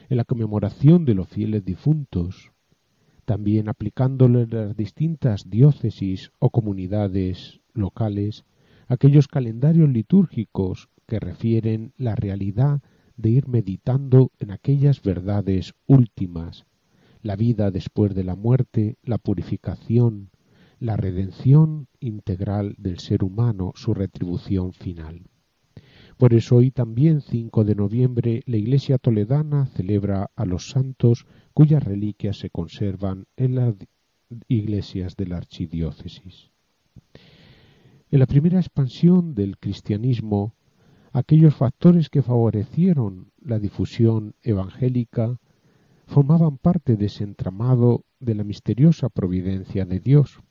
en 0.08 0.17
la 0.17 0.23
conmemoración 0.23 1.06
de 1.06 1.15
los 1.15 1.28
fieles 1.28 1.65
difuntos, 1.65 2.52
también 3.26 3.69
aplicándolo 3.69 4.41
en 4.41 4.52
las 4.52 4.78
distintas 4.78 5.49
diócesis 5.49 6.32
o 6.38 6.52
comunidades 6.52 7.62
locales, 7.73 8.45
aquellos 8.88 9.27
calendarios 9.27 9.89
litúrgicos 9.89 10.89
que 11.07 11.19
refieren 11.19 11.93
la 11.97 12.15
realidad 12.15 12.81
de 13.17 13.29
ir 13.29 13.47
meditando 13.47 14.31
en 14.39 14.51
aquellas 14.51 15.01
verdades 15.01 15.73
últimas, 15.86 16.65
la 17.21 17.36
vida 17.36 17.71
después 17.71 18.13
de 18.15 18.23
la 18.23 18.36
muerte, 18.36 18.97
la 19.03 19.17
purificación, 19.17 20.29
la 20.79 20.97
redención 20.97 21.88
integral 21.99 22.75
del 22.77 22.99
ser 22.99 23.23
humano, 23.23 23.71
su 23.75 23.93
retribución 23.93 24.73
final. 24.73 25.21
Por 26.17 26.33
eso 26.33 26.57
hoy 26.57 26.71
también, 26.71 27.21
5 27.21 27.63
de 27.63 27.75
noviembre, 27.75 28.43
la 28.45 28.57
Iglesia 28.57 28.97
toledana 28.97 29.65
celebra 29.67 30.29
a 30.36 30.45
los 30.45 30.69
santos 30.69 31.25
cuyas 31.53 31.83
reliquias 31.83 32.38
se 32.38 32.49
conservan 32.49 33.25
en 33.36 33.55
las 33.55 33.75
iglesias 34.47 35.15
de 35.15 35.27
la 35.27 35.38
archidiócesis. 35.38 36.51
En 38.13 38.19
la 38.19 38.28
primera 38.28 38.60
expansión 38.60 39.34
del 39.34 39.58
cristianismo, 39.58 40.54
aquellos 41.13 41.56
factores 41.56 42.12
que 42.12 42.21
favorecieron 42.21 43.32
la 43.41 43.58
difusión 43.58 44.36
evangélica 44.43 45.39
formaban 46.06 46.60
parte 46.60 46.95
de 46.95 47.08
ese 47.08 47.23
entramado 47.23 48.06
de 48.19 48.36
la 48.36 48.43
misteriosa 48.43 49.10
providencia 49.10 49.86
de 49.86 49.99
Dios. 49.99 50.41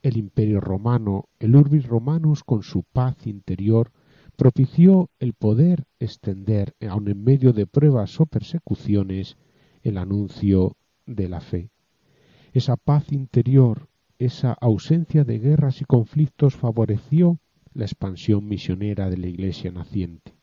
El 0.00 0.16
imperio 0.16 0.60
romano, 0.60 1.24
el 1.40 1.56
urbis 1.56 1.88
romanus 1.88 2.44
con 2.44 2.62
su 2.62 2.84
paz 2.84 3.26
interior, 3.26 3.90
propició 4.36 5.10
el 5.18 5.34
poder 5.34 5.88
extender, 5.98 6.76
aun 6.88 7.08
en 7.08 7.24
medio 7.24 7.52
de 7.52 7.66
pruebas 7.66 8.20
o 8.20 8.26
persecuciones, 8.26 9.36
el 9.82 9.98
anuncio 9.98 10.76
de 11.04 11.28
la 11.28 11.40
fe. 11.40 11.72
Esa 12.52 12.76
paz 12.76 13.10
interior, 13.10 13.88
esa 14.18 14.52
ausencia 14.52 15.24
de 15.24 15.38
guerras 15.38 15.80
y 15.80 15.84
conflictos 15.84 16.56
favoreció 16.56 17.38
la 17.72 17.84
expansión 17.84 18.48
misionera 18.48 19.08
de 19.08 19.16
la 19.16 19.28
Iglesia 19.28 19.70
naciente. 19.70 20.34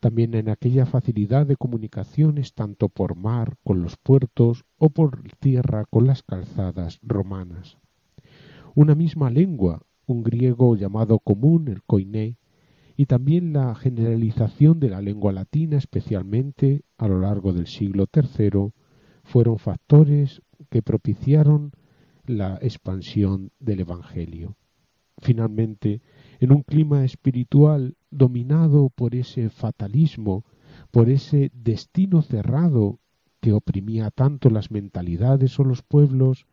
También 0.00 0.34
en 0.34 0.48
aquella 0.48 0.86
facilidad 0.86 1.46
de 1.46 1.56
comunicaciones 1.56 2.54
tanto 2.54 2.88
por 2.88 3.16
mar 3.16 3.56
con 3.64 3.82
los 3.82 3.96
puertos 3.96 4.64
o 4.78 4.90
por 4.90 5.22
tierra 5.38 5.84
con 5.88 6.06
las 6.06 6.22
calzadas 6.22 6.98
romanas. 7.02 7.78
Una 8.74 8.94
misma 8.94 9.30
lengua, 9.30 9.82
un 10.06 10.22
griego 10.22 10.76
llamado 10.76 11.18
común, 11.18 11.68
el 11.68 11.82
koiné, 11.82 12.36
y 12.96 13.06
también 13.06 13.54
la 13.54 13.74
generalización 13.74 14.78
de 14.78 14.90
la 14.90 15.00
lengua 15.00 15.32
latina, 15.32 15.78
especialmente 15.78 16.82
a 16.98 17.08
lo 17.08 17.18
largo 17.20 17.54
del 17.54 17.66
siglo 17.66 18.06
III, 18.12 18.72
fueron 19.24 19.58
factores 19.58 20.42
que 20.68 20.82
propiciaron 20.82 21.72
la 22.26 22.58
expansión 22.62 23.50
del 23.58 23.80
Evangelio. 23.80 24.56
Finalmente, 25.18 26.00
en 26.40 26.52
un 26.52 26.62
clima 26.62 27.04
espiritual 27.04 27.96
dominado 28.10 28.88
por 28.88 29.14
ese 29.14 29.50
fatalismo, 29.50 30.44
por 30.90 31.08
ese 31.08 31.50
destino 31.52 32.22
cerrado 32.22 32.98
que 33.40 33.52
oprimía 33.52 34.10
tanto 34.10 34.50
las 34.50 34.70
mentalidades 34.70 35.58
o 35.58 35.64
los 35.64 35.82
pueblos, 35.82 36.46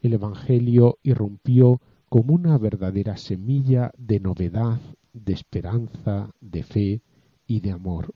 el 0.00 0.14
Evangelio 0.14 0.98
irrumpió 1.02 1.80
como 2.08 2.34
una 2.34 2.58
verdadera 2.58 3.16
semilla 3.16 3.92
de 3.96 4.20
novedad 4.20 4.80
de 5.12 5.32
esperanza, 5.32 6.30
de 6.40 6.62
fe 6.62 7.02
y 7.46 7.60
de 7.60 7.70
amor. 7.70 8.14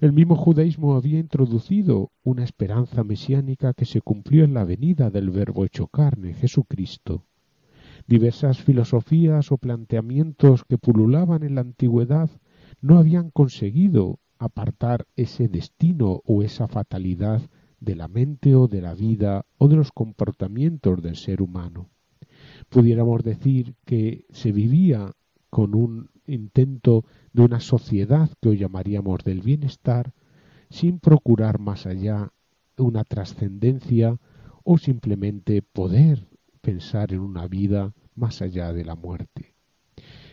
El 0.00 0.12
mismo 0.12 0.36
judaísmo 0.36 0.94
había 0.94 1.18
introducido 1.18 2.12
una 2.22 2.44
esperanza 2.44 3.02
mesiánica 3.02 3.74
que 3.74 3.84
se 3.84 4.00
cumplió 4.00 4.44
en 4.44 4.54
la 4.54 4.64
venida 4.64 5.10
del 5.10 5.30
Verbo 5.30 5.64
hecho 5.64 5.88
carne, 5.88 6.34
Jesucristo. 6.34 7.24
Diversas 8.06 8.62
filosofías 8.62 9.50
o 9.50 9.58
planteamientos 9.58 10.64
que 10.64 10.78
pululaban 10.78 11.42
en 11.42 11.56
la 11.56 11.62
antigüedad 11.62 12.30
no 12.80 12.96
habían 12.96 13.30
conseguido 13.30 14.20
apartar 14.38 15.08
ese 15.16 15.48
destino 15.48 16.22
o 16.24 16.44
esa 16.44 16.68
fatalidad 16.68 17.42
de 17.80 17.96
la 17.96 18.06
mente 18.06 18.54
o 18.54 18.68
de 18.68 18.80
la 18.80 18.94
vida 18.94 19.46
o 19.56 19.66
de 19.66 19.74
los 19.74 19.90
comportamientos 19.90 21.02
del 21.02 21.16
ser 21.16 21.42
humano. 21.42 21.90
Pudiéramos 22.68 23.24
decir 23.24 23.74
que 23.84 24.26
se 24.30 24.52
vivía 24.52 25.10
con 25.50 25.74
un 25.74 26.10
intento 26.28 27.04
de 27.32 27.42
una 27.42 27.60
sociedad 27.60 28.30
que 28.40 28.50
hoy 28.50 28.58
llamaríamos 28.58 29.24
del 29.24 29.42
bienestar, 29.42 30.12
sin 30.70 30.98
procurar 30.98 31.58
más 31.58 31.86
allá 31.86 32.32
una 32.76 33.04
trascendencia 33.04 34.18
o 34.64 34.78
simplemente 34.78 35.62
poder 35.62 36.28
pensar 36.60 37.12
en 37.12 37.20
una 37.20 37.46
vida 37.46 37.94
más 38.14 38.42
allá 38.42 38.72
de 38.72 38.84
la 38.84 38.94
muerte. 38.94 39.54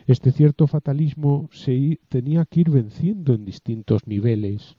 Este 0.08 0.32
cierto 0.32 0.68
fatalismo 0.68 1.50
se 1.52 2.00
tenía 2.10 2.46
que 2.46 2.62
ir 2.62 2.70
venciendo 2.70 3.34
en 3.34 3.46
distintos 3.46 4.06
niveles. 4.06 4.78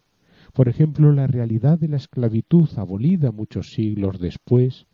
Por 0.52 0.68
ejemplo, 0.68 1.10
la 1.12 1.26
realidad 1.26 1.78
de 1.78 1.88
la 1.88 1.96
esclavitud 1.96 2.68
abolida 2.76 3.32
muchos 3.32 3.72
siglos 3.72 4.20
después 4.20 4.86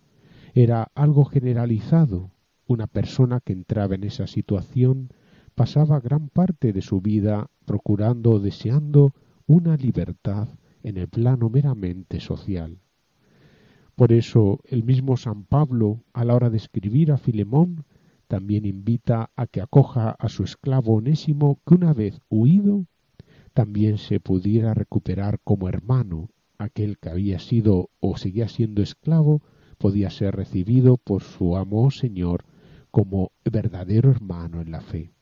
era 0.54 0.90
algo 0.94 1.24
generalizado. 1.24 2.30
Una 2.66 2.86
persona 2.86 3.40
que 3.40 3.52
entraba 3.52 3.94
en 3.94 4.04
esa 4.04 4.26
situación 4.26 5.10
pasaba 5.54 6.00
gran 6.00 6.28
parte 6.28 6.72
de 6.72 6.82
su 6.82 7.00
vida 7.00 7.50
procurando 7.64 8.32
o 8.32 8.38
deseando 8.40 9.14
una 9.46 9.76
libertad 9.76 10.48
en 10.82 10.96
el 10.96 11.08
plano 11.08 11.50
meramente 11.50 12.20
social. 12.20 12.78
Por 13.94 14.12
eso 14.12 14.60
el 14.64 14.84
mismo 14.84 15.16
San 15.16 15.44
Pablo, 15.44 16.02
a 16.12 16.24
la 16.24 16.34
hora 16.34 16.50
de 16.50 16.56
escribir 16.56 17.12
a 17.12 17.18
Filemón, 17.18 17.84
también 18.26 18.64
invita 18.64 19.30
a 19.36 19.46
que 19.46 19.60
acoja 19.60 20.10
a 20.10 20.28
su 20.28 20.42
esclavo 20.42 20.94
onésimo 20.94 21.60
que 21.66 21.74
una 21.74 21.92
vez 21.92 22.20
huido, 22.30 22.86
también 23.52 23.98
se 23.98 24.20
pudiera 24.20 24.72
recuperar 24.72 25.38
como 25.44 25.68
hermano, 25.68 26.30
aquel 26.56 26.98
que 26.98 27.10
había 27.10 27.38
sido 27.38 27.90
o 28.00 28.16
seguía 28.16 28.48
siendo 28.48 28.82
esclavo, 28.82 29.42
podía 29.76 30.08
ser 30.08 30.34
recibido 30.34 30.96
por 30.96 31.22
su 31.22 31.56
amo 31.56 31.84
o 31.84 31.90
señor 31.90 32.44
como 32.90 33.32
verdadero 33.44 34.10
hermano 34.10 34.62
en 34.62 34.70
la 34.70 34.80
fe. 34.80 35.12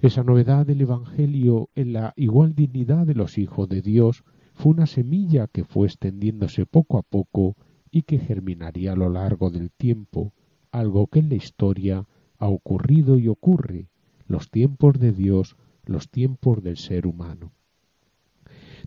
Esa 0.00 0.22
novedad 0.22 0.66
del 0.66 0.82
Evangelio 0.82 1.70
en 1.74 1.94
la 1.94 2.12
igual 2.16 2.54
dignidad 2.54 3.06
de 3.06 3.14
los 3.14 3.38
hijos 3.38 3.66
de 3.68 3.80
Dios 3.80 4.24
fue 4.52 4.72
una 4.72 4.86
semilla 4.86 5.46
que 5.46 5.64
fue 5.64 5.86
extendiéndose 5.86 6.66
poco 6.66 6.98
a 6.98 7.02
poco 7.02 7.56
y 7.90 8.02
que 8.02 8.18
germinaría 8.18 8.92
a 8.92 8.96
lo 8.96 9.08
largo 9.08 9.50
del 9.50 9.70
tiempo, 9.70 10.34
algo 10.70 11.06
que 11.06 11.20
en 11.20 11.30
la 11.30 11.36
historia 11.36 12.06
ha 12.38 12.48
ocurrido 12.48 13.18
y 13.18 13.28
ocurre, 13.28 13.88
los 14.26 14.50
tiempos 14.50 14.98
de 14.98 15.12
Dios, 15.12 15.56
los 15.86 16.10
tiempos 16.10 16.62
del 16.62 16.76
ser 16.76 17.06
humano. 17.06 17.52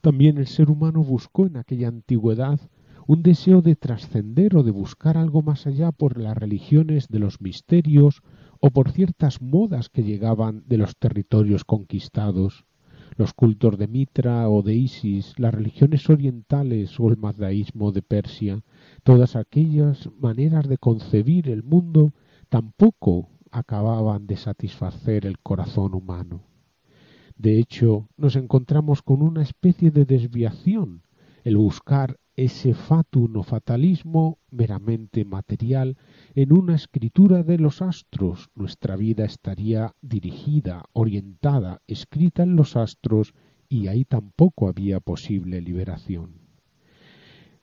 También 0.02 0.38
el 0.38 0.46
ser 0.46 0.70
humano 0.70 1.04
buscó 1.04 1.48
en 1.48 1.58
aquella 1.58 1.88
antigüedad 1.88 2.60
un 3.08 3.24
deseo 3.24 3.64
de 3.64 3.76
trascender 3.76 4.56
o 4.56 4.62
de 4.62 4.70
buscar 4.70 5.18
algo 5.18 5.42
más 5.42 5.66
allá 5.66 5.92
por 5.92 6.20
las 6.20 6.38
religiones 6.38 7.08
de 7.08 7.18
los 7.18 7.42
misterios 7.42 8.22
o 8.60 8.72
por 8.72 8.92
ciertas 8.92 9.42
modas 9.42 9.90
que 9.90 10.04
llegaban 10.04 10.64
de 10.68 10.78
los 10.78 10.98
territorios 10.98 11.64
conquistados, 11.64 12.66
los 13.16 13.34
cultos 13.34 13.78
de 13.78 13.88
Mitra 13.88 14.50
o 14.50 14.62
de 14.62 14.76
Isis, 14.76 15.38
las 15.38 15.54
religiones 15.54 16.10
orientales 16.10 17.00
o 17.00 17.10
el 17.10 17.18
mazdaísmo 17.18 17.92
de 17.92 18.02
Persia, 18.02 18.62
todas 19.04 19.36
aquellas 19.36 20.10
maneras 20.20 20.68
de 20.68 20.78
concebir 20.78 21.50
el 21.50 21.64
mundo 21.64 22.14
tampoco 22.50 23.30
acababan 23.52 24.28
de 24.28 24.38
satisfacer 24.38 25.26
el 25.26 25.40
corazón 25.40 25.96
humano. 25.96 26.44
De 27.36 27.58
hecho, 27.58 28.10
nos 28.18 28.36
encontramos 28.36 29.02
con 29.02 29.22
una 29.22 29.42
especie 29.42 29.92
de 29.92 30.06
desviación, 30.06 31.04
el 31.44 31.58
buscar 31.58 32.18
ese 32.40 32.74
fatum 32.74 33.36
o 33.36 33.44
fatalismo 33.44 34.40
meramente 34.50 35.26
material 35.26 35.98
en 36.36 36.54
una 36.54 36.76
escritura 36.76 37.44
de 37.44 37.58
los 37.58 37.82
astros. 37.82 38.50
Nuestra 38.56 38.96
vida 38.96 39.26
estaría 39.26 39.94
dirigida, 40.02 40.86
orientada, 40.94 41.82
escrita 41.88 42.44
en 42.44 42.56
los 42.56 42.78
astros 42.78 43.34
y 43.68 43.88
ahí 43.88 44.06
tampoco 44.06 44.70
había 44.70 45.02
posible 45.02 45.60
liberación. 45.62 46.36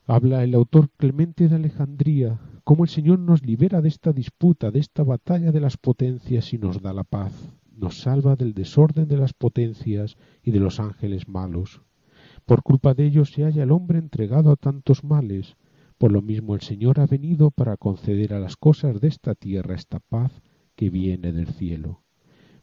Habla 0.05 0.43
el 0.43 0.53
autor 0.53 0.89
Clemente 0.95 1.47
de 1.49 1.55
Alejandría 1.55 2.39
cómo 2.63 2.83
el 2.83 2.89
Señor 2.89 3.17
nos 3.19 3.43
libera 3.43 3.81
de 3.81 3.87
esta 3.87 4.13
disputa, 4.13 4.71
de 4.71 4.79
esta 4.79 5.03
batalla 5.03 5.51
de 5.51 5.61
las 5.61 5.77
potencias 5.77 6.53
y 6.53 6.57
nos 6.57 6.81
da 6.81 6.93
la 6.93 7.03
paz, 7.03 7.33
nos 7.75 8.01
salva 8.01 8.35
del 8.35 8.53
desorden 8.53 9.07
de 9.07 9.17
las 9.17 9.33
potencias 9.33 10.17
y 10.43 10.51
de 10.51 10.59
los 10.59 10.79
ángeles 10.79 11.27
malos. 11.27 11.81
Por 12.47 12.63
culpa 12.63 12.93
de 12.93 13.05
ellos 13.05 13.33
se 13.33 13.43
halla 13.43 13.63
el 13.63 13.73
hombre 13.73 13.99
entregado 13.99 14.51
a 14.51 14.55
tantos 14.55 15.03
males. 15.03 15.57
Por 15.97 16.13
lo 16.13 16.21
mismo 16.21 16.55
el 16.55 16.61
Señor 16.61 17.01
ha 17.01 17.05
venido 17.05 17.51
para 17.51 17.75
conceder 17.75 18.33
a 18.33 18.39
las 18.39 18.55
cosas 18.55 19.01
de 19.01 19.09
esta 19.09 19.35
tierra 19.35 19.75
esta 19.75 19.99
paz 19.99 20.31
que 20.77 20.89
viene 20.89 21.33
del 21.33 21.47
cielo. 21.47 22.03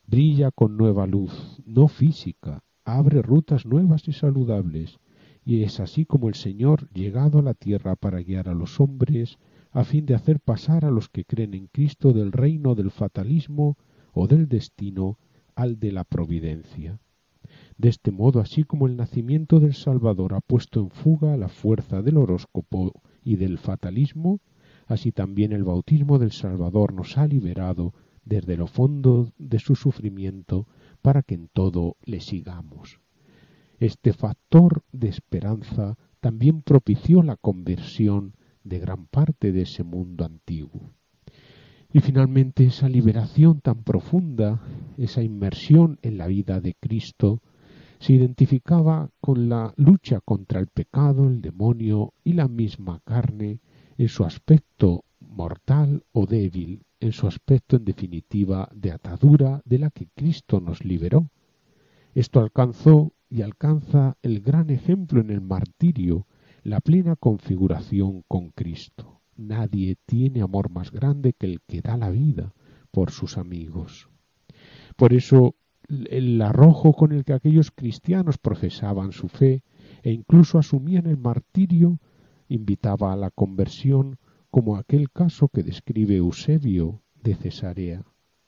Brilla 0.06 0.50
con 0.52 0.78
nueva 0.78 1.06
luz, 1.06 1.60
no 1.66 1.88
física, 1.88 2.64
abre 2.86 3.20
rutas 3.20 3.66
nuevas 3.66 4.08
y 4.08 4.12
saludables, 4.12 5.00
y 5.44 5.64
es 5.64 5.80
así 5.80 6.06
como 6.06 6.28
el 6.28 6.34
Señor 6.34 6.88
llegado 6.94 7.40
a 7.40 7.42
la 7.42 7.52
tierra 7.52 7.94
para 7.94 8.22
guiar 8.22 8.48
a 8.48 8.54
los 8.54 8.80
hombres, 8.80 9.36
a 9.70 9.84
fin 9.84 10.06
de 10.06 10.14
hacer 10.14 10.40
pasar 10.40 10.86
a 10.86 10.90
los 10.90 11.10
que 11.10 11.26
creen 11.26 11.52
en 11.52 11.66
Cristo 11.66 12.14
del 12.14 12.32
reino 12.32 12.74
del 12.74 12.90
fatalismo 12.90 13.76
o 14.14 14.28
del 14.28 14.48
destino 14.48 15.18
al 15.54 15.78
de 15.78 15.92
la 15.92 16.04
providencia. 16.04 17.00
De 17.76 17.88
este 17.88 18.12
modo, 18.12 18.40
así 18.40 18.62
como 18.62 18.86
el 18.86 18.96
nacimiento 18.96 19.58
del 19.58 19.74
Salvador 19.74 20.34
ha 20.34 20.40
puesto 20.40 20.80
en 20.80 20.90
fuga 20.90 21.36
la 21.36 21.48
fuerza 21.48 22.02
del 22.02 22.18
horóscopo 22.18 22.92
y 23.22 23.36
del 23.36 23.58
fatalismo, 23.58 24.40
así 24.86 25.10
también 25.10 25.52
el 25.52 25.64
bautismo 25.64 26.18
del 26.18 26.30
Salvador 26.30 26.92
nos 26.92 27.18
ha 27.18 27.26
liberado 27.26 27.94
desde 28.24 28.56
lo 28.56 28.66
fondo 28.66 29.32
de 29.38 29.58
su 29.58 29.74
sufrimiento 29.74 30.68
para 31.02 31.22
que 31.22 31.34
en 31.34 31.48
todo 31.48 31.96
le 32.04 32.20
sigamos. 32.20 33.00
Este 33.78 34.12
factor 34.12 34.82
de 34.92 35.08
esperanza 35.08 35.98
también 36.20 36.62
propició 36.62 37.22
la 37.22 37.36
conversión 37.36 38.34
de 38.62 38.78
gran 38.78 39.06
parte 39.06 39.52
de 39.52 39.62
ese 39.62 39.82
mundo 39.82 40.24
antiguo. 40.24 40.92
Y 41.92 42.00
finalmente 42.00 42.64
esa 42.64 42.88
liberación 42.88 43.60
tan 43.60 43.84
profunda, 43.84 44.62
esa 44.96 45.22
inmersión 45.22 45.98
en 46.02 46.18
la 46.18 46.26
vida 46.26 46.60
de 46.60 46.74
Cristo, 46.74 47.42
se 48.04 48.12
identificaba 48.12 49.08
con 49.18 49.48
la 49.48 49.72
lucha 49.78 50.20
contra 50.20 50.60
el 50.60 50.66
pecado, 50.66 51.26
el 51.26 51.40
demonio 51.40 52.12
y 52.22 52.34
la 52.34 52.48
misma 52.48 53.00
carne 53.02 53.60
en 53.96 54.08
su 54.10 54.26
aspecto 54.26 55.06
mortal 55.20 56.04
o 56.12 56.26
débil, 56.26 56.84
en 57.00 57.12
su 57.12 57.26
aspecto 57.26 57.76
en 57.76 57.86
definitiva 57.86 58.68
de 58.74 58.92
atadura 58.92 59.62
de 59.64 59.78
la 59.78 59.88
que 59.88 60.08
Cristo 60.14 60.60
nos 60.60 60.84
liberó. 60.84 61.30
Esto 62.14 62.40
alcanzó 62.40 63.14
y 63.30 63.40
alcanza 63.40 64.18
el 64.20 64.42
gran 64.42 64.68
ejemplo 64.68 65.22
en 65.22 65.30
el 65.30 65.40
martirio, 65.40 66.26
la 66.62 66.80
plena 66.80 67.16
configuración 67.16 68.22
con 68.28 68.50
Cristo. 68.50 69.22
Nadie 69.34 69.96
tiene 70.04 70.42
amor 70.42 70.68
más 70.68 70.90
grande 70.90 71.32
que 71.32 71.46
el 71.46 71.62
que 71.62 71.80
da 71.80 71.96
la 71.96 72.10
vida 72.10 72.52
por 72.90 73.10
sus 73.10 73.38
amigos. 73.38 74.10
Por 74.94 75.14
eso 75.14 75.54
el 75.88 76.40
arrojo 76.40 76.92
con 76.92 77.12
el 77.12 77.24
que 77.24 77.32
aquellos 77.32 77.70
cristianos 77.70 78.38
profesaban 78.38 79.12
su 79.12 79.28
fe 79.28 79.62
e 80.02 80.12
incluso 80.12 80.58
asumían 80.58 81.06
el 81.06 81.18
martirio 81.18 81.98
invitaba 82.48 83.12
a 83.12 83.16
la 83.16 83.30
conversión 83.30 84.18
como 84.50 84.76
aquel 84.76 85.10
caso 85.10 85.48
que 85.48 85.62
describe 85.62 86.16
Eusebio 86.16 87.02
de 87.22 87.34
Cesarea. 87.34 88.04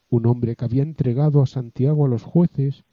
Un 0.09 0.27
hombre 0.27 0.55
que 0.55 0.65
había 0.65 0.83
entregado 0.83 1.43
a 1.43 1.47
Santiago 1.47 2.05
a 2.05 2.09
los 2.09 2.23
jueces 2.23 2.85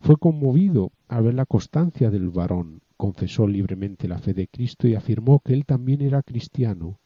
fue 0.00 0.16
conmovido 0.16 0.92
al 1.08 1.24
ver 1.24 1.34
la 1.34 1.46
constancia 1.46 2.10
del 2.10 2.30
varón, 2.30 2.82
confesó 2.96 3.46
libremente 3.46 4.08
la 4.08 4.18
fe 4.18 4.32
de 4.32 4.48
Cristo 4.48 4.88
y 4.88 4.94
afirmó 4.94 5.40
que 5.40 5.52
él 5.52 5.66
también 5.66 6.00
era 6.00 6.22
cristiano. 6.22 7.00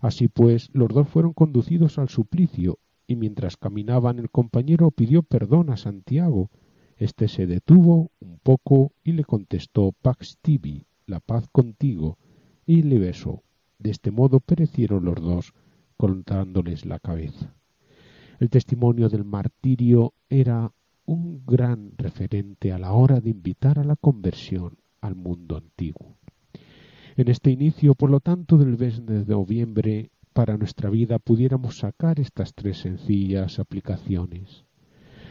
Así 0.00 0.28
pues, 0.28 0.70
los 0.72 0.88
dos 0.88 1.08
fueron 1.08 1.32
conducidos 1.32 1.98
al 1.98 2.08
suplicio, 2.08 2.78
y 3.08 3.16
mientras 3.16 3.56
caminaban 3.56 4.18
el 4.18 4.30
compañero 4.30 4.90
pidió 4.90 5.22
perdón 5.22 5.70
a 5.70 5.78
Santiago. 5.78 6.50
Este 6.98 7.26
se 7.26 7.46
detuvo 7.46 8.10
un 8.20 8.38
poco 8.38 8.92
y 9.02 9.12
le 9.12 9.24
contestó 9.24 9.92
Pax 10.02 10.36
tibi, 10.42 10.84
la 11.06 11.18
paz 11.18 11.48
contigo, 11.50 12.18
y 12.66 12.82
le 12.82 12.98
besó. 12.98 13.42
De 13.78 13.90
este 13.90 14.10
modo 14.10 14.40
perecieron 14.40 15.06
los 15.06 15.16
dos, 15.16 15.54
cortándoles 15.96 16.84
la 16.84 16.98
cabeza. 16.98 17.54
El 18.40 18.50
testimonio 18.50 19.08
del 19.08 19.24
martirio 19.24 20.12
era 20.28 20.70
un 21.06 21.42
gran 21.46 21.92
referente 21.96 22.72
a 22.72 22.78
la 22.78 22.92
hora 22.92 23.20
de 23.20 23.30
invitar 23.30 23.78
a 23.78 23.84
la 23.84 23.96
conversión 23.96 24.76
al 25.00 25.14
mundo 25.14 25.56
antiguo. 25.56 26.18
En 27.16 27.28
este 27.28 27.50
inicio, 27.50 27.94
por 27.94 28.10
lo 28.10 28.20
tanto, 28.20 28.58
del 28.58 28.76
mes 28.76 29.04
de 29.06 29.24
noviembre, 29.24 30.10
para 30.38 30.56
nuestra 30.56 30.88
vida 30.88 31.18
pudiéramos 31.18 31.78
sacar 31.78 32.20
estas 32.20 32.54
tres 32.54 32.78
sencillas 32.78 33.58
aplicaciones. 33.58 34.66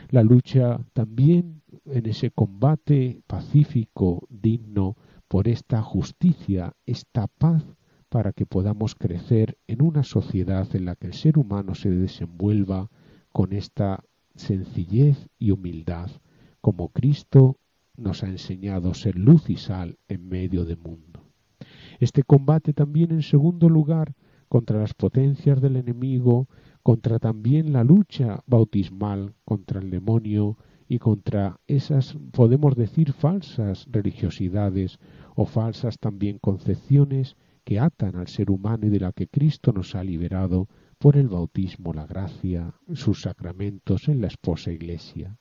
La 0.10 0.22
lucha 0.22 0.82
también 0.91 1.62
en 1.86 2.08
ese 2.08 2.30
combate 2.30 3.22
pacífico, 3.26 4.28
digno, 4.30 4.97
por 5.30 5.47
esta 5.47 5.82
justicia, 5.82 6.74
esta 6.86 7.28
paz, 7.28 7.64
para 8.10 8.34
que 8.34 8.45
podamos 8.45 8.95
crecer 8.95 9.58
en 9.66 9.82
una 9.82 10.03
sociedad 10.03 10.68
en 10.76 10.84
la 10.84 10.97
que 10.97 11.08
el 11.08 11.14
ser 11.14 11.38
humano 11.38 11.74
se 11.74 11.89
desenvuelva 11.89 12.89
con 13.32 13.53
esta 13.53 14.03
sencillez 14.36 15.30
y 15.39 15.51
humildad, 15.51 16.12
como 16.60 16.89
Cristo 16.89 17.55
nos 17.95 18.24
ha 18.24 18.28
enseñado 18.28 18.93
ser 18.93 19.16
luz 19.16 19.49
y 19.49 19.55
sal 19.55 19.99
en 20.10 20.28
medio 20.28 20.66
del 20.66 20.80
mundo. 20.80 21.24
Este 22.01 22.24
combate 22.24 22.74
también, 22.74 23.12
en 23.12 23.24
segundo 23.24 23.70
lugar, 23.70 24.14
contra 24.48 24.80
las 24.80 24.93
potencias 24.93 25.62
del 25.62 25.76
enemigo, 25.76 26.48
contra 26.84 27.20
también 27.20 27.74
la 27.74 27.84
lucha 27.84 28.43
bautismal 28.48 29.34
contra 29.43 29.82
el 29.82 29.89
demonio 29.89 30.58
y 30.88 31.00
contra 31.00 31.60
esas, 31.68 32.18
podemos 32.32 32.76
decir, 32.76 33.12
falsas 33.12 33.88
religiosidades 33.91 35.00
o 35.36 35.45
falsas 35.45 36.00
también 36.00 36.39
concepciones 36.39 37.36
que 37.66 37.80
atan 37.80 38.16
al 38.16 38.28
ser 38.28 38.50
humano 38.50 38.88
y 38.88 38.89
de 38.89 39.02
la 39.02 39.12
que 39.12 39.28
Cristo 39.28 39.74
nos 39.74 39.95
ha 39.95 40.04
liberado 40.04 40.70
por 40.98 41.18
el 41.18 41.28
bautismo, 41.28 41.93
la 41.93 42.08
gracia, 42.08 42.74
sus 42.93 43.24
sacramentos 43.24 44.08
en 44.08 44.22
la 44.22 44.28
esposa 44.28 44.72
iglesia. 44.72 45.38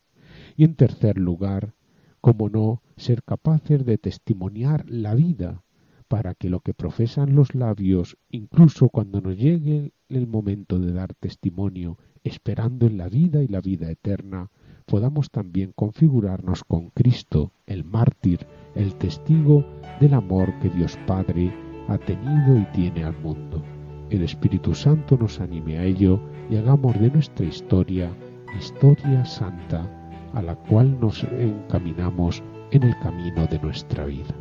Y 0.57 0.65
en 0.65 0.75
tercer 0.75 1.19
lugar, 1.19 1.75
como 2.21 2.49
no, 2.49 2.83
ser 2.97 3.23
capaces 3.23 3.87
de 3.87 3.99
testimoniar 3.99 4.85
la 4.91 5.15
vida 5.15 5.63
para 6.09 6.35
que 6.35 6.51
lo 6.51 6.61
que 6.61 6.75
profesan 6.75 7.35
los 7.35 7.55
labios, 7.55 8.17
incluso 8.31 8.89
cuando 8.89 9.21
nos 9.21 9.37
llegue 9.37 9.93
el 10.09 10.27
momento 10.27 10.79
de 10.79 10.93
dar 10.93 11.15
testimonio, 11.15 11.99
esperando 12.25 12.87
en 12.87 12.99
la 12.99 13.09
vida 13.09 13.43
y 13.43 13.49
la 13.49 13.61
vida 13.61 13.91
eterna, 13.91 14.51
podamos 14.87 15.31
también 15.31 15.73
configurarnos 15.75 16.65
con 16.65 16.91
Cristo, 16.91 17.53
el 17.67 17.85
mártir, 17.85 18.47
el 18.75 18.95
testigo 18.95 19.65
del 20.01 20.15
amor 20.15 20.53
que 20.61 20.71
Dios 20.71 20.99
Padre 21.07 21.53
ha 21.89 21.99
tenido 21.99 22.59
y 22.59 22.65
tiene 22.73 23.05
al 23.05 23.19
mundo. 23.21 23.63
El 24.11 24.23
Espíritu 24.23 24.75
Santo 24.75 25.17
nos 25.17 25.41
anime 25.41 25.79
a 25.79 25.85
ello 25.85 26.21
y 26.49 26.57
hagamos 26.57 26.99
de 27.01 27.11
nuestra 27.11 27.45
historia 27.45 28.13
historia 28.57 29.25
santa 29.25 29.87
a 30.35 30.43
la 30.43 30.55
cual 30.55 30.99
nos 31.01 31.25
encaminamos 31.25 32.43
en 32.71 32.83
el 32.83 32.99
camino 33.01 33.47
de 33.47 33.59
nuestra 33.61 34.05
vida. 34.05 34.35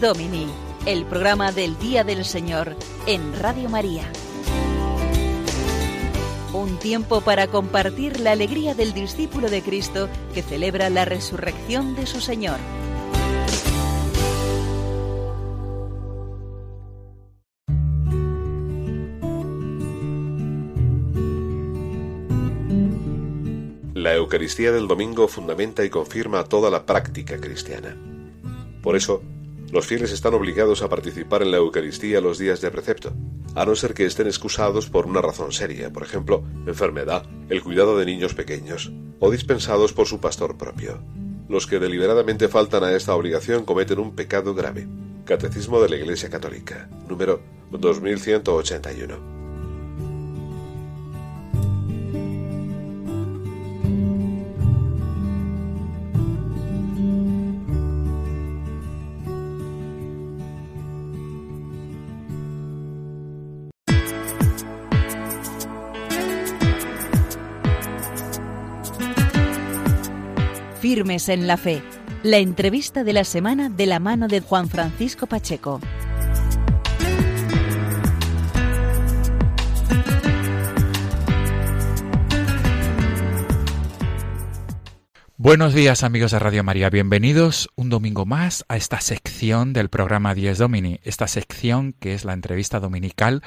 Domini, 0.00 0.46
el 0.84 1.06
programa 1.06 1.52
del 1.52 1.78
Día 1.78 2.04
del 2.04 2.24
Señor 2.24 2.76
en 3.06 3.38
Radio 3.38 3.68
María. 3.68 4.04
Un 6.52 6.78
tiempo 6.78 7.22
para 7.22 7.46
compartir 7.46 8.20
la 8.20 8.32
alegría 8.32 8.74
del 8.74 8.92
discípulo 8.92 9.48
de 9.48 9.62
Cristo 9.62 10.08
que 10.34 10.42
celebra 10.42 10.90
la 10.90 11.04
resurrección 11.04 11.94
de 11.94 12.06
su 12.06 12.20
Señor. 12.20 12.58
La 23.94 24.14
Eucaristía 24.14 24.72
del 24.72 24.88
domingo 24.88 25.26
fundamenta 25.26 25.84
y 25.84 25.90
confirma 25.90 26.44
toda 26.44 26.70
la 26.70 26.84
práctica 26.84 27.40
cristiana. 27.40 27.96
Por 28.82 28.94
eso, 28.94 29.22
los 29.70 29.86
fieles 29.86 30.12
están 30.12 30.34
obligados 30.34 30.82
a 30.82 30.88
participar 30.88 31.42
en 31.42 31.50
la 31.50 31.56
Eucaristía 31.58 32.20
los 32.20 32.38
días 32.38 32.60
de 32.60 32.70
precepto, 32.70 33.12
a 33.54 33.64
no 33.64 33.74
ser 33.74 33.94
que 33.94 34.06
estén 34.06 34.26
excusados 34.26 34.88
por 34.88 35.06
una 35.06 35.20
razón 35.20 35.52
seria, 35.52 35.92
por 35.92 36.02
ejemplo, 36.02 36.44
enfermedad, 36.66 37.24
el 37.48 37.62
cuidado 37.62 37.98
de 37.98 38.06
niños 38.06 38.34
pequeños, 38.34 38.92
o 39.18 39.30
dispensados 39.30 39.92
por 39.92 40.06
su 40.06 40.20
pastor 40.20 40.56
propio. 40.56 41.02
Los 41.48 41.66
que 41.66 41.78
deliberadamente 41.78 42.48
faltan 42.48 42.84
a 42.84 42.92
esta 42.92 43.14
obligación 43.14 43.64
cometen 43.64 43.98
un 43.98 44.14
pecado 44.14 44.54
grave. 44.54 44.88
Catecismo 45.24 45.80
de 45.80 45.88
la 45.88 45.96
Iglesia 45.96 46.30
Católica, 46.30 46.88
número 47.08 47.40
2181. 47.70 49.35
Firmes 70.96 71.28
en 71.28 71.46
la 71.46 71.58
fe. 71.58 71.82
La 72.22 72.38
entrevista 72.38 73.04
de 73.04 73.12
la 73.12 73.24
semana 73.24 73.68
de 73.68 73.84
la 73.84 74.00
mano 74.00 74.28
de 74.28 74.40
Juan 74.40 74.70
Francisco 74.70 75.26
Pacheco. 75.26 75.78
Buenos 85.36 85.74
días 85.74 86.02
amigos 86.02 86.30
de 86.30 86.38
Radio 86.38 86.64
María, 86.64 86.88
bienvenidos 86.88 87.68
un 87.76 87.90
domingo 87.90 88.24
más 88.24 88.64
a 88.68 88.78
esta 88.78 89.02
sección 89.02 89.74
del 89.74 89.90
programa 89.90 90.34
10 90.34 90.56
Domini, 90.56 90.98
esta 91.02 91.28
sección 91.28 91.92
que 91.92 92.14
es 92.14 92.24
la 92.24 92.32
entrevista 92.32 92.80
dominical 92.80 93.42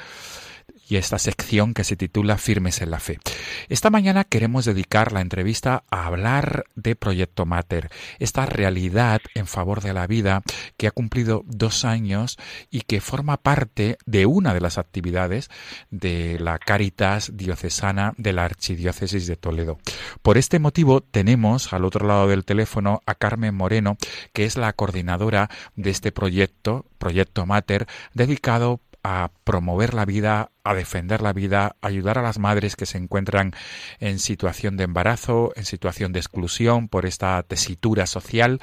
y 0.90 0.96
esta 0.96 1.18
sección 1.18 1.72
que 1.72 1.84
se 1.84 1.96
titula 1.96 2.36
Firmes 2.36 2.82
en 2.82 2.90
la 2.90 2.98
Fe. 2.98 3.20
Esta 3.68 3.90
mañana 3.90 4.24
queremos 4.24 4.64
dedicar 4.64 5.12
la 5.12 5.20
entrevista 5.20 5.84
a 5.88 6.06
hablar 6.06 6.64
de 6.74 6.96
Proyecto 6.96 7.46
Mater, 7.46 7.90
esta 8.18 8.44
realidad 8.44 9.20
en 9.36 9.46
favor 9.46 9.82
de 9.82 9.94
la 9.94 10.08
vida 10.08 10.42
que 10.76 10.88
ha 10.88 10.90
cumplido 10.90 11.44
dos 11.46 11.84
años 11.84 12.38
y 12.70 12.80
que 12.80 13.00
forma 13.00 13.36
parte 13.36 13.98
de 14.04 14.26
una 14.26 14.52
de 14.52 14.60
las 14.60 14.78
actividades 14.78 15.48
de 15.90 16.38
la 16.40 16.58
Caritas 16.58 17.36
Diocesana 17.36 18.12
de 18.16 18.32
la 18.32 18.44
Archidiócesis 18.44 19.28
de 19.28 19.36
Toledo. 19.36 19.78
Por 20.22 20.38
este 20.38 20.58
motivo 20.58 21.02
tenemos 21.02 21.72
al 21.72 21.84
otro 21.84 22.06
lado 22.06 22.26
del 22.26 22.44
teléfono 22.44 23.00
a 23.06 23.14
Carmen 23.14 23.54
Moreno, 23.54 23.96
que 24.32 24.44
es 24.44 24.56
la 24.56 24.72
coordinadora 24.72 25.50
de 25.76 25.90
este 25.90 26.10
proyecto, 26.10 26.84
Proyecto 26.98 27.46
Mater, 27.46 27.86
dedicado 28.12 28.80
a 29.02 29.30
promover 29.44 29.94
la 29.94 30.04
vida, 30.04 30.50
a 30.64 30.74
defender 30.74 31.22
la 31.22 31.32
vida, 31.32 31.76
a 31.80 31.86
ayudar 31.86 32.18
a 32.18 32.22
las 32.22 32.38
madres 32.38 32.76
que 32.76 32.86
se 32.86 32.98
encuentran 32.98 33.52
en 33.98 34.18
situación 34.18 34.76
de 34.76 34.84
embarazo, 34.84 35.52
en 35.56 35.64
situación 35.64 36.12
de 36.12 36.20
exclusión 36.20 36.88
por 36.88 37.06
esta 37.06 37.42
tesitura 37.42 38.06
social. 38.06 38.60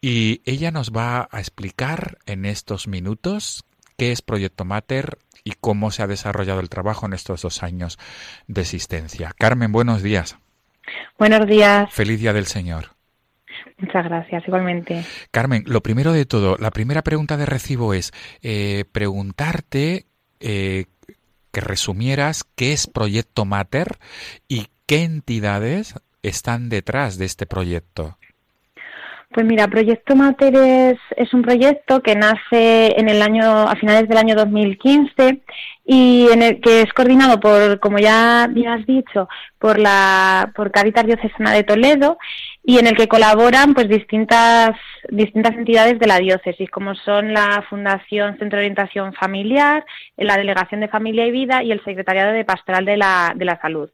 Y 0.00 0.42
ella 0.44 0.70
nos 0.70 0.92
va 0.92 1.28
a 1.30 1.40
explicar 1.40 2.18
en 2.26 2.44
estos 2.44 2.86
minutos 2.86 3.64
qué 3.96 4.12
es 4.12 4.22
Proyecto 4.22 4.64
Mater 4.64 5.18
y 5.42 5.52
cómo 5.60 5.90
se 5.90 6.02
ha 6.02 6.06
desarrollado 6.06 6.60
el 6.60 6.68
trabajo 6.68 7.06
en 7.06 7.12
estos 7.12 7.42
dos 7.42 7.62
años 7.62 7.98
de 8.46 8.62
existencia. 8.62 9.32
Carmen, 9.38 9.72
buenos 9.72 10.02
días. 10.02 10.36
Buenos 11.18 11.46
días. 11.46 11.92
Feliz 11.92 12.20
Día 12.20 12.32
del 12.32 12.46
Señor. 12.46 12.95
Muchas 13.78 14.04
gracias, 14.04 14.42
igualmente. 14.46 15.04
Carmen, 15.30 15.62
lo 15.66 15.82
primero 15.82 16.12
de 16.12 16.24
todo, 16.24 16.56
la 16.58 16.70
primera 16.70 17.02
pregunta 17.02 17.36
de 17.36 17.44
recibo 17.44 17.92
es 17.92 18.12
eh, 18.42 18.84
preguntarte 18.90 20.06
eh, 20.40 20.86
que 21.52 21.60
resumieras 21.60 22.44
qué 22.56 22.72
es 22.72 22.86
Proyecto 22.86 23.44
Mater 23.44 23.98
y 24.48 24.68
qué 24.86 25.04
entidades 25.04 25.94
están 26.22 26.70
detrás 26.70 27.18
de 27.18 27.26
este 27.26 27.46
proyecto. 27.46 28.16
Pues 29.36 29.44
mira, 29.44 29.68
Proyecto 29.68 30.16
Mater 30.16 30.54
es, 30.54 30.98
es, 31.16 31.34
un 31.34 31.42
proyecto 31.42 32.00
que 32.00 32.14
nace 32.14 32.98
en 32.98 33.10
el 33.10 33.20
año, 33.20 33.44
a 33.44 33.76
finales 33.76 34.08
del 34.08 34.16
año 34.16 34.34
2015 34.34 35.42
y 35.84 36.28
en 36.32 36.42
el 36.42 36.60
que 36.60 36.82
es 36.82 36.92
coordinado 36.94 37.38
por, 37.38 37.78
como 37.80 37.98
ya, 37.98 38.48
ya 38.54 38.74
has 38.74 38.86
dicho, 38.86 39.28
por 39.58 39.78
la, 39.78 40.52
por 40.54 40.70
Caritas 40.70 41.04
Diocesana 41.04 41.52
de 41.52 41.64
Toledo 41.64 42.16
y 42.68 42.78
en 42.80 42.88
el 42.88 42.96
que 42.96 43.06
colaboran 43.06 43.74
pues 43.74 43.88
distintas 43.88 44.72
distintas 45.08 45.54
entidades 45.54 46.00
de 46.00 46.08
la 46.08 46.18
diócesis 46.18 46.68
como 46.68 46.96
son 46.96 47.32
la 47.32 47.64
Fundación 47.70 48.36
Centro 48.38 48.58
de 48.58 48.64
Orientación 48.64 49.14
Familiar, 49.14 49.86
la 50.16 50.36
Delegación 50.36 50.80
de 50.80 50.88
Familia 50.88 51.26
y 51.26 51.30
Vida 51.30 51.62
y 51.62 51.70
el 51.70 51.82
Secretariado 51.84 52.32
de 52.32 52.44
Pastoral 52.44 52.84
de 52.84 52.96
la, 52.96 53.32
de 53.36 53.44
la 53.44 53.60
Salud. 53.60 53.88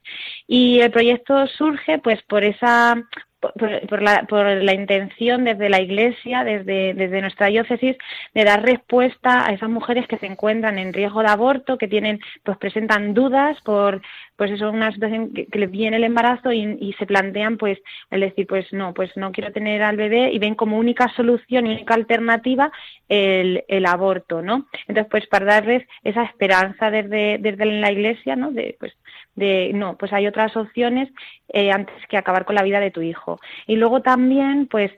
Y 0.47 0.81
el 0.81 0.91
proyecto 0.91 1.47
surge 1.49 1.99
pues 1.99 2.23
por 2.23 2.45
esa 2.45 2.97
por, 3.43 4.03
la, 4.03 4.23
por, 4.23 4.47
la, 4.47 4.73
intención 4.73 5.45
desde 5.45 5.69
la 5.69 5.81
Iglesia, 5.81 6.45
desde, 6.45 6.95
desde 6.95 7.21
nuestra 7.21 7.49
diócesis, 7.49 7.97
de 8.35 8.45
dar 8.45 8.63
respuesta 8.63 9.47
a 9.47 9.53
esas 9.53 9.69
mujeres 9.69 10.07
que 10.07 10.19
se 10.19 10.27
encuentran 10.27 10.79
en 10.79 10.93
riesgo 10.93 11.23
de 11.23 11.29
aborto, 11.29 11.77
que 11.77 11.89
tienen, 11.89 12.21
pues 12.45 12.57
presentan 12.59 13.15
dudas 13.15 13.61
por, 13.63 14.01
pues 14.37 14.53
eso 14.53 14.69
es 14.69 14.75
una 14.75 14.93
situación 14.93 15.33
que, 15.33 15.49
les 15.59 15.71
viene 15.71 15.97
el 15.97 16.05
embarazo 16.05 16.53
y, 16.53 16.95
se 16.99 17.07
plantean, 17.07 17.57
pues, 17.59 17.79
el 18.11 18.21
decir, 18.21 18.47
pues 18.47 18.73
no, 18.73 18.95
pues 18.95 19.11
no 19.17 19.33
quiero 19.33 19.53
tener 19.53 19.83
al 19.83 19.97
bebé 19.97 20.31
y 20.33 20.39
ven 20.39 20.55
como 20.55 20.79
única 20.79 21.09
solución 21.17 21.67
y 21.67 21.73
única 21.73 21.95
alternativa 21.95 22.71
el, 23.09 23.65
el 23.67 23.87
aborto, 23.87 24.41
¿no? 24.41 24.67
Entonces, 24.87 25.07
pues 25.11 25.27
para 25.27 25.47
darles 25.47 25.85
esa 26.05 26.23
esperanza 26.25 26.91
desde, 26.91 27.39
desde 27.39 27.67
la 27.67 27.91
Iglesia, 27.91 28.37
¿no? 28.37 28.53
De, 28.53 28.77
pues, 28.79 28.93
de 29.35 29.73
no, 29.75 29.97
pues 29.97 30.13
hay 30.13 30.27
otras 30.27 30.57
opciones 30.57 31.09
eh, 31.49 31.71
antes 31.71 31.95
que 32.09 32.17
acabar 32.17 32.45
con 32.45 32.55
la 32.55 32.63
vida 32.63 32.81
de 32.81 32.91
tu 32.91 33.03
hijo. 33.03 33.32
Y 33.67 33.77
luego 33.77 34.03
también, 34.03 34.67
pues, 34.67 34.93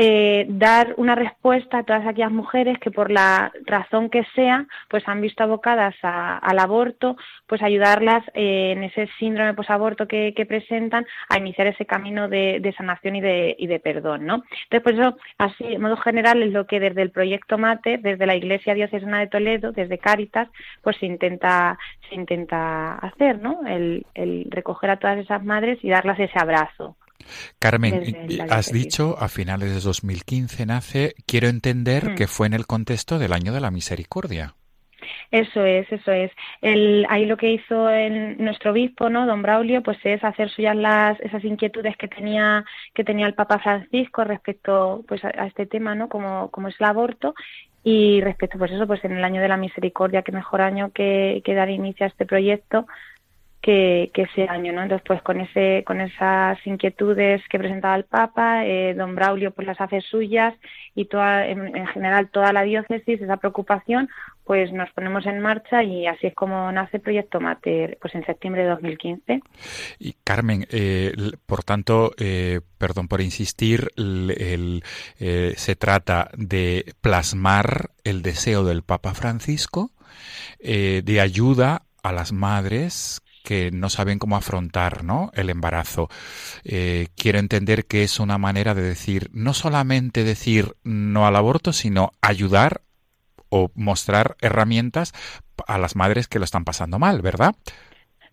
eh, 0.00 0.46
dar 0.48 0.94
una 0.96 1.16
respuesta 1.16 1.78
a 1.78 1.82
todas 1.82 2.06
aquellas 2.06 2.30
mujeres 2.30 2.78
que 2.78 2.92
por 2.92 3.10
la 3.10 3.50
razón 3.66 4.10
que 4.10 4.22
sea, 4.36 4.64
pues 4.88 5.02
han 5.08 5.20
visto 5.20 5.42
abocadas 5.42 5.96
al 6.02 6.56
aborto, 6.60 7.16
pues 7.48 7.62
ayudarlas 7.62 8.22
eh, 8.34 8.74
en 8.76 8.84
ese 8.84 9.08
síndrome 9.18 9.54
posaborto 9.54 10.06
que, 10.06 10.34
que 10.36 10.46
presentan 10.46 11.04
a 11.28 11.38
iniciar 11.38 11.66
ese 11.66 11.84
camino 11.84 12.28
de, 12.28 12.72
sanación 12.76 13.16
y 13.16 13.20
de, 13.20 13.56
y 13.58 13.66
de 13.66 13.80
perdón, 13.80 14.24
¿no? 14.24 14.44
Entonces, 14.70 14.82
por 14.82 14.92
eso, 14.92 15.16
así, 15.36 15.64
de 15.64 15.78
modo 15.80 15.96
general, 15.96 16.44
es 16.44 16.52
lo 16.52 16.68
que 16.68 16.78
desde 16.78 17.02
el 17.02 17.10
proyecto 17.10 17.58
MATE, 17.58 17.98
desde 17.98 18.26
la 18.26 18.36
Iglesia 18.36 18.74
Diocesana 18.74 19.18
de 19.18 19.26
Toledo, 19.26 19.72
desde 19.72 19.98
Cáritas, 19.98 20.48
pues 20.80 20.96
se 20.98 21.06
intenta, 21.06 21.76
se 22.08 22.14
intenta 22.14 22.94
hacer, 22.98 23.42
¿no? 23.42 23.66
El, 23.66 24.06
el 24.14 24.46
recoger 24.48 24.90
a 24.90 24.98
todas 24.98 25.18
esas 25.18 25.44
madres 25.44 25.80
y 25.82 25.90
darlas 25.90 26.20
ese 26.20 26.38
abrazo. 26.38 26.96
Carmen, 27.58 28.28
has 28.50 28.72
dicho 28.72 29.16
a 29.18 29.28
finales 29.28 29.74
de 29.74 29.80
2015 29.80 30.66
nace, 30.66 31.14
quiero 31.26 31.48
entender 31.48 32.10
mm. 32.10 32.14
que 32.14 32.26
fue 32.26 32.46
en 32.46 32.54
el 32.54 32.66
contexto 32.66 33.18
del 33.18 33.32
año 33.32 33.52
de 33.52 33.60
la 33.60 33.70
misericordia. 33.70 34.54
Eso 35.30 35.64
es, 35.64 35.90
eso 35.92 36.10
es. 36.10 36.32
El, 36.60 37.06
ahí 37.08 37.26
lo 37.26 37.36
que 37.36 37.52
hizo 37.52 37.88
el, 37.90 38.42
nuestro 38.42 38.72
obispo, 38.72 39.10
¿no? 39.10 39.26
Don 39.26 39.42
Braulio, 39.42 39.82
pues 39.82 39.98
es 40.04 40.22
hacer 40.24 40.50
suyas 40.50 40.76
las, 40.76 41.20
esas 41.20 41.44
inquietudes 41.44 41.96
que 41.96 42.08
tenía, 42.08 42.64
que 42.94 43.04
tenía 43.04 43.26
el 43.26 43.34
Papa 43.34 43.58
Francisco 43.58 44.24
respecto, 44.24 45.04
pues 45.06 45.24
a, 45.24 45.30
este 45.46 45.66
tema, 45.66 45.94
¿no? 45.94 46.08
Como, 46.08 46.50
como 46.50 46.68
es 46.68 46.76
el 46.80 46.86
aborto 46.86 47.34
y 47.84 48.20
respecto, 48.22 48.58
pues 48.58 48.72
eso, 48.72 48.86
pues 48.86 49.04
en 49.04 49.12
el 49.12 49.24
año 49.24 49.40
de 49.40 49.48
la 49.48 49.56
misericordia, 49.56 50.22
qué 50.22 50.32
mejor 50.32 50.62
año 50.62 50.90
que, 50.92 51.42
que 51.44 51.54
dar 51.54 51.70
inicio 51.70 52.04
a 52.04 52.08
este 52.08 52.26
proyecto, 52.26 52.86
que, 53.60 54.10
ese 54.14 54.48
año, 54.48 54.72
¿no? 54.72 54.82
Entonces, 54.82 55.04
pues 55.06 55.22
con 55.22 55.40
ese, 55.40 55.82
con 55.86 56.00
esas 56.00 56.58
inquietudes 56.64 57.42
que 57.48 57.58
presentaba 57.58 57.96
el 57.96 58.04
Papa, 58.04 58.64
eh, 58.64 58.94
don 58.94 59.14
Braulio 59.14 59.50
pues 59.52 59.66
las 59.66 59.80
hace 59.80 60.00
suyas 60.00 60.54
y 60.94 61.06
toda, 61.06 61.46
en, 61.46 61.86
general 61.88 62.30
toda 62.30 62.52
la 62.52 62.62
diócesis, 62.62 63.20
esa 63.20 63.36
preocupación, 63.36 64.08
pues 64.44 64.72
nos 64.72 64.90
ponemos 64.92 65.26
en 65.26 65.40
marcha 65.40 65.82
y 65.82 66.06
así 66.06 66.28
es 66.28 66.34
como 66.34 66.70
nace 66.72 66.98
Proyecto 66.98 67.40
Mater, 67.40 67.98
pues 68.00 68.14
en 68.14 68.24
septiembre 68.24 68.62
de 68.62 68.70
2015. 68.70 69.40
Y 69.98 70.14
Carmen, 70.24 70.66
eh, 70.70 71.12
por 71.46 71.64
tanto, 71.64 72.12
eh, 72.18 72.60
perdón 72.78 73.08
por 73.08 73.20
insistir, 73.20 73.88
el, 73.96 74.82
se 75.18 75.76
trata 75.76 76.30
de 76.36 76.94
plasmar 77.00 77.90
el 78.04 78.22
deseo 78.22 78.64
del 78.64 78.82
Papa 78.82 79.14
Francisco 79.14 79.90
de 80.60 81.20
ayuda 81.20 81.82
a 82.02 82.12
las 82.12 82.32
madres 82.32 83.22
que 83.48 83.70
no 83.72 83.88
saben 83.88 84.18
cómo 84.18 84.36
afrontar 84.36 85.04
¿no? 85.04 85.30
el 85.32 85.48
embarazo. 85.48 86.10
Eh, 86.64 87.06
quiero 87.16 87.38
entender 87.38 87.86
que 87.86 88.02
es 88.02 88.20
una 88.20 88.36
manera 88.36 88.74
de 88.74 88.82
decir, 88.82 89.30
no 89.32 89.54
solamente 89.54 90.22
decir 90.22 90.74
no 90.84 91.26
al 91.26 91.34
aborto, 91.34 91.72
sino 91.72 92.12
ayudar 92.20 92.82
o 93.48 93.70
mostrar 93.74 94.36
herramientas 94.42 95.14
a 95.66 95.78
las 95.78 95.96
madres 95.96 96.28
que 96.28 96.38
lo 96.38 96.44
están 96.44 96.66
pasando 96.66 96.98
mal, 96.98 97.22
¿verdad? 97.22 97.54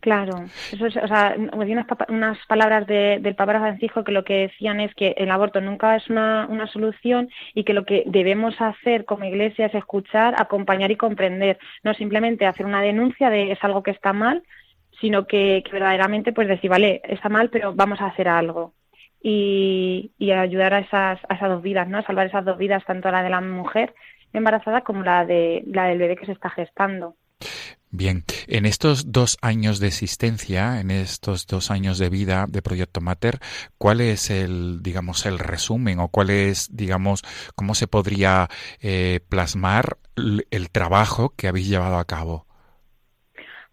Claro, 0.02 0.48
eso 0.74 0.86
es, 0.86 0.98
o 0.98 1.08
sea, 1.08 1.34
unas, 1.38 1.88
unas 2.10 2.38
palabras 2.48 2.86
de, 2.86 3.20
del 3.22 3.36
Papa 3.36 3.58
Francisco 3.58 4.04
que 4.04 4.12
lo 4.12 4.26
que 4.26 4.50
decían 4.50 4.82
es 4.82 4.94
que 4.96 5.16
el 5.18 5.32
aborto 5.32 5.62
nunca 5.62 5.96
es 5.96 6.10
una, 6.10 6.46
una, 6.50 6.68
solución 6.68 7.30
y 7.54 7.64
que 7.64 7.74
lo 7.74 7.86
que 7.86 8.04
debemos 8.06 8.60
hacer 8.60 9.06
como 9.06 9.24
Iglesia 9.24 9.68
es 9.68 9.76
escuchar, 9.76 10.36
acompañar 10.38 10.92
y 10.92 10.98
comprender, 10.98 11.58
no 11.84 11.94
simplemente 11.94 12.46
hacer 12.46 12.66
una 12.66 12.82
denuncia 12.82 13.30
de 13.30 13.54
es 13.54 13.64
algo 13.64 13.82
que 13.82 13.92
está 13.92 14.12
mal, 14.12 14.44
sino 15.00 15.26
que, 15.26 15.64
verdaderamente 15.72 16.34
pues 16.34 16.48
decir, 16.48 16.70
vale, 16.70 17.02
está 17.04 17.30
mal, 17.30 17.50
pero 17.50 17.74
vamos 17.74 18.02
a 18.02 18.08
hacer 18.08 18.28
algo. 18.28 18.74
Y, 19.22 20.12
ayudar 20.20 20.74
a 20.74 20.80
esas, 20.80 21.20
a 21.30 21.36
esas 21.36 21.50
dos 21.50 21.62
vidas, 21.62 21.88
¿no? 21.88 21.98
A 21.98 22.04
salvar 22.04 22.28
esas 22.28 22.46
dos 22.46 22.58
vidas, 22.58 22.84
tanto 22.86 23.10
la 23.10 23.24
de 23.24 23.30
la 23.30 23.42
mujer 23.42 23.94
embarazada 24.34 24.82
como 24.82 25.04
la, 25.04 25.26
de, 25.26 25.64
la 25.68 25.86
del 25.86 25.98
bebé 25.98 26.16
que 26.16 26.26
se 26.26 26.34
está 26.34 26.50
gestando. 26.50 27.16
Bien, 27.90 28.26
en 28.48 28.66
estos 28.66 29.14
dos 29.14 29.38
años 29.42 29.80
de 29.80 29.88
existencia, 29.88 30.82
en 30.82 30.92
estos 30.92 31.48
dos 31.48 31.72
años 31.72 31.98
de 31.98 32.10
vida 32.10 32.46
de 32.50 32.62
Proyecto 32.62 33.00
Mater, 33.00 33.40
¿cuál 33.78 34.02
es 34.02 34.30
el, 34.30 34.84
digamos, 34.84 35.26
el 35.26 35.40
resumen 35.40 36.00
o 36.00 36.10
cuál 36.10 36.30
es, 36.30 36.76
digamos, 36.76 37.22
cómo 37.56 37.74
se 37.74 37.88
podría 37.88 38.50
eh, 38.82 39.22
plasmar 39.30 39.98
el 40.18 40.70
trabajo 40.72 41.34
que 41.38 41.48
habéis 41.48 41.70
llevado 41.70 41.98
a 41.98 42.06
cabo? 42.06 42.45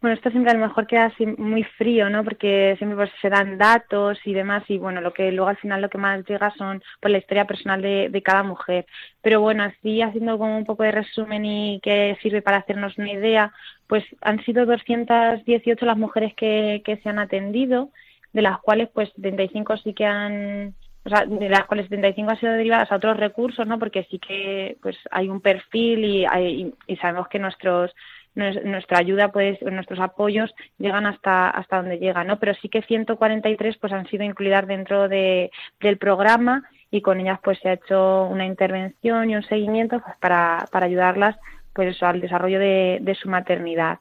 Bueno, 0.03 0.17
esto 0.17 0.31
siempre 0.31 0.51
a 0.51 0.55
lo 0.55 0.67
mejor 0.67 0.89
queda 0.89 1.05
así 1.07 1.25
muy 1.25 1.63
frío, 1.63 2.11
¿no? 2.11 2.25
Porque 2.25 2.75
siempre 2.77 2.97
pues, 2.97 3.11
se 3.21 3.31
dan 3.31 3.57
datos 3.57 4.19
y 4.25 4.35
demás 4.35 4.65
y 4.67 4.77
bueno, 4.77 5.01
lo 5.01 5.13
que 5.13 5.31
luego 5.31 5.49
al 5.49 5.59
final 5.59 5.81
lo 5.81 5.89
que 5.89 5.99
más 5.99 6.25
llega 6.27 6.53
son 6.59 6.83
pues 7.01 7.13
la 7.13 7.19
historia 7.19 7.47
personal 7.47 7.81
de, 7.81 8.09
de 8.11 8.23
cada 8.23 8.43
mujer. 8.43 8.85
Pero 9.23 9.41
bueno, 9.41 9.63
así 9.63 10.03
haciendo 10.03 10.39
como 10.39 10.59
un 10.59 10.65
poco 10.65 10.83
de 10.83 10.91
resumen 10.91 11.45
y 11.45 11.81
que 11.85 12.19
sirve 12.21 12.43
para 12.43 12.57
hacernos 12.57 12.99
una 12.99 13.13
idea, 13.13 13.53
pues 13.87 14.05
han 14.23 14.45
sido 14.45 14.67
218 14.67 15.87
las 15.87 15.97
mujeres 15.97 16.35
que, 16.35 16.83
que 16.85 16.97
se 16.97 17.09
han 17.09 17.21
atendido, 17.21 17.91
de 18.33 18.43
las 18.43 18.59
cuales 18.61 18.89
pues 18.93 19.09
75 19.15 19.77
sí 19.77 19.95
que 19.95 20.07
han 20.07 20.75
o 21.05 21.09
sea, 21.09 21.27
de 21.27 21.49
las 21.49 21.65
cuales 21.67 21.87
75 21.87 22.31
han 22.31 22.41
sido 22.41 22.53
derivadas 22.53 22.91
a 22.91 22.97
otros 22.97 23.17
recursos, 23.17 23.67
¿no? 23.67 23.79
Porque 23.79 24.05
sí 24.11 24.19
que 24.19 24.79
pues 24.83 24.97
hay 25.11 25.29
un 25.29 25.41
perfil 25.41 26.05
y, 26.05 26.25
hay, 26.25 26.73
y 26.87 26.97
sabemos 26.97 27.29
que 27.29 27.39
nuestros 27.39 27.93
nuestra 28.35 28.99
ayuda, 28.99 29.31
pues 29.31 29.61
nuestros 29.63 30.01
apoyos 30.01 30.55
llegan 30.79 31.07
hasta 31.07 31.51
hasta 31.51 31.77
donde 31.77 31.99
llegan, 31.99 32.27
¿no? 32.27 32.39
Pero 32.39 32.55
sí 32.55 32.69
que 32.69 32.83
143 32.83 33.77
pues 33.79 33.93
han 33.93 34.07
sido 34.09 34.25
incluidas 34.25 34.67
dentro 34.67 35.09
de, 35.09 35.51
del 35.81 35.99
programa 35.99 36.65
y 36.91 37.03
con 37.03 37.21
ellas 37.21 37.41
pues 37.43 37.59
se 37.61 37.69
ha 37.69 37.75
hecho 37.75 38.25
una 38.25 38.47
intervención 38.47 39.31
y 39.31 39.37
un 39.37 39.43
seguimiento 39.43 40.01
pues, 40.01 40.17
para, 40.19 40.67
para 40.73 40.87
ayudarlas 40.87 41.37
pues 41.75 41.95
eso, 41.95 42.07
al 42.07 42.21
desarrollo 42.21 42.59
de, 42.59 42.99
de 43.01 43.15
su 43.15 43.29
maternidad. 43.29 43.99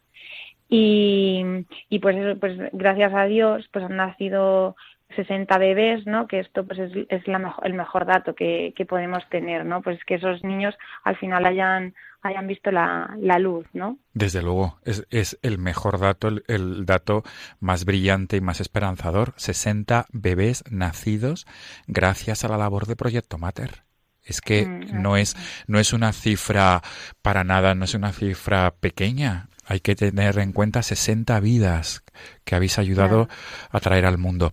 Y, 0.69 1.43
y 1.89 1.99
pues 1.99 2.38
pues 2.39 2.57
gracias 2.71 3.13
a 3.13 3.25
Dios 3.25 3.67
pues 3.73 3.84
han 3.84 3.97
nacido 3.97 4.75
60 5.16 5.57
bebés, 5.57 6.05
¿no? 6.05 6.28
Que 6.28 6.39
esto 6.39 6.66
pues 6.66 6.80
es, 6.80 6.91
es 7.09 7.28
la 7.28 7.55
el 7.64 7.74
mejor 7.74 8.05
dato 8.05 8.36
que, 8.36 8.74
que 8.76 8.86
podemos 8.86 9.28
tener, 9.30 9.66
¿no? 9.66 9.82
Pues 9.82 10.03
que 10.05 10.16
esos 10.16 10.43
niños 10.43 10.76
al 11.03 11.18
final 11.18 11.45
hayan 11.45 11.93
hayan 12.24 12.47
visto 12.47 12.72
la, 12.72 13.16
la 13.20 13.39
luz, 13.39 13.66
¿no? 13.74 13.97
Desde 14.14 14.41
luego, 14.41 14.80
es, 14.86 15.07
es 15.09 15.39
el 15.41 15.57
mejor 15.57 15.99
dato, 15.99 16.28
el, 16.28 16.43
el, 16.47 16.86
dato 16.86 17.24
más 17.59 17.84
brillante 17.84 18.38
y 18.38 18.41
más 18.41 18.62
esperanzador. 18.62 19.34
60 19.38 20.05
bebés 20.12 20.64
nacidos 20.70 21.47
gracias 21.88 22.43
a 22.43 22.47
la 22.47 22.57
labor 22.57 22.86
de 22.86 22.95
Proyecto 22.95 23.38
Mater. 23.38 23.84
Es 24.24 24.41
que 24.41 24.66
mm, 24.66 25.01
no 25.01 25.18
es, 25.18 25.36
no 25.68 25.80
es 25.80 25.93
una 25.93 26.14
cifra 26.14 26.82
para 27.22 27.43
nada, 27.43 27.74
no 27.76 27.86
es 27.86 27.95
una 27.95 28.12
cifra 28.12 28.72
pequeña. 28.80 29.49
Hay 29.66 29.80
que 29.80 29.95
tener 29.95 30.38
en 30.39 30.53
cuenta 30.53 30.84
60 30.84 31.39
vidas 31.39 32.03
que 32.43 32.55
habéis 32.55 32.80
ayudado 32.80 33.30
a 33.70 33.80
traer 33.80 34.05
al 34.05 34.18
mundo. 34.18 34.51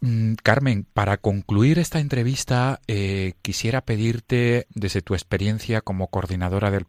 Mm, 0.00 0.34
Carmen, 0.42 0.86
para 0.92 1.16
concluir 1.16 1.78
esta 1.78 1.98
entrevista, 2.00 2.80
eh, 2.86 3.34
quisiera 3.42 3.80
pedirte, 3.80 4.66
desde 4.70 5.02
tu 5.02 5.14
experiencia 5.14 5.80
como 5.80 6.08
coordinadora 6.08 6.70
del 6.70 6.86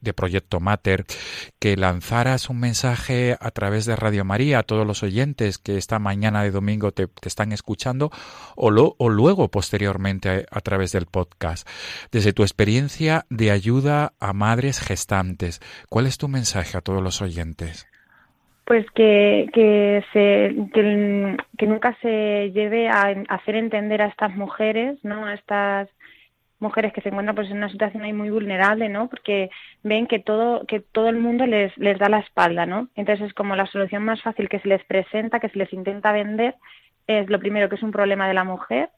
de 0.00 0.12
Proyecto 0.12 0.60
Mater, 0.60 1.06
que 1.58 1.76
lanzaras 1.76 2.50
un 2.50 2.60
mensaje 2.60 3.36
a 3.40 3.50
través 3.50 3.86
de 3.86 3.96
Radio 3.96 4.24
María 4.24 4.60
a 4.60 4.62
todos 4.62 4.86
los 4.86 5.02
oyentes 5.02 5.58
que 5.58 5.76
esta 5.76 5.98
mañana 5.98 6.42
de 6.42 6.50
domingo 6.50 6.92
te, 6.92 7.08
están 7.22 7.52
escuchando 7.52 8.10
o, 8.56 8.70
lo, 8.70 8.96
o 8.98 9.08
luego, 9.08 9.50
posteriormente, 9.50 10.28
a, 10.28 10.58
a 10.58 10.60
través 10.60 10.92
del 10.92 11.06
podcast. 11.06 11.66
Desde 12.12 12.32
tu 12.32 12.42
experiencia 12.42 13.26
de 13.30 13.50
ayuda 13.50 14.14
a 14.20 14.32
madres 14.32 14.80
gestantes, 14.80 15.60
¿cuál 15.88 16.06
es 16.06 16.18
tu 16.18 16.28
mensaje 16.28 16.76
a 16.76 16.80
todos 16.80 17.02
los 17.02 17.22
oyentes? 17.22 17.86
Pues 18.64 18.86
que, 18.92 19.50
que, 19.52 20.04
se, 20.12 20.54
que, 20.72 21.66
nunca 21.66 21.96
se 22.00 22.50
lleve 22.52 22.88
a, 22.88 23.14
hacer 23.28 23.56
entender 23.56 24.02
a 24.02 24.06
estas 24.06 24.34
mujeres, 24.34 24.98
¿no? 25.04 25.26
A 25.26 25.34
estas 25.34 25.88
mujeres 26.60 26.92
que 26.92 27.02
se 27.02 27.10
encuentran 27.10 27.34
pues 27.34 27.50
en 27.50 27.58
una 27.58 27.68
situación 27.68 28.04
ahí 28.04 28.12
muy 28.12 28.30
vulnerable, 28.30 28.88
¿no? 28.88 29.08
Porque 29.08 29.50
ven 29.82 30.06
que 30.06 30.18
todo 30.18 30.64
que 30.66 30.80
todo 30.80 31.08
el 31.08 31.18
mundo 31.18 31.46
les 31.46 31.76
les 31.76 31.98
da 31.98 32.08
la 32.08 32.20
espalda, 32.20 32.64
¿no? 32.64 32.88
Entonces 32.94 33.26
es 33.26 33.34
como 33.34 33.54
la 33.56 33.66
solución 33.66 34.02
más 34.04 34.22
fácil 34.22 34.48
que 34.48 34.60
se 34.60 34.68
les 34.68 34.82
presenta, 34.84 35.40
que 35.40 35.50
se 35.50 35.58
les 35.58 35.72
intenta 35.72 36.12
vender 36.12 36.54
es 37.06 37.28
lo 37.28 37.38
primero 37.38 37.68
que 37.68 37.76
es 37.76 37.82
un 37.82 37.92
problema 37.92 38.28
de 38.28 38.34
la 38.34 38.44
mujer 38.44 38.88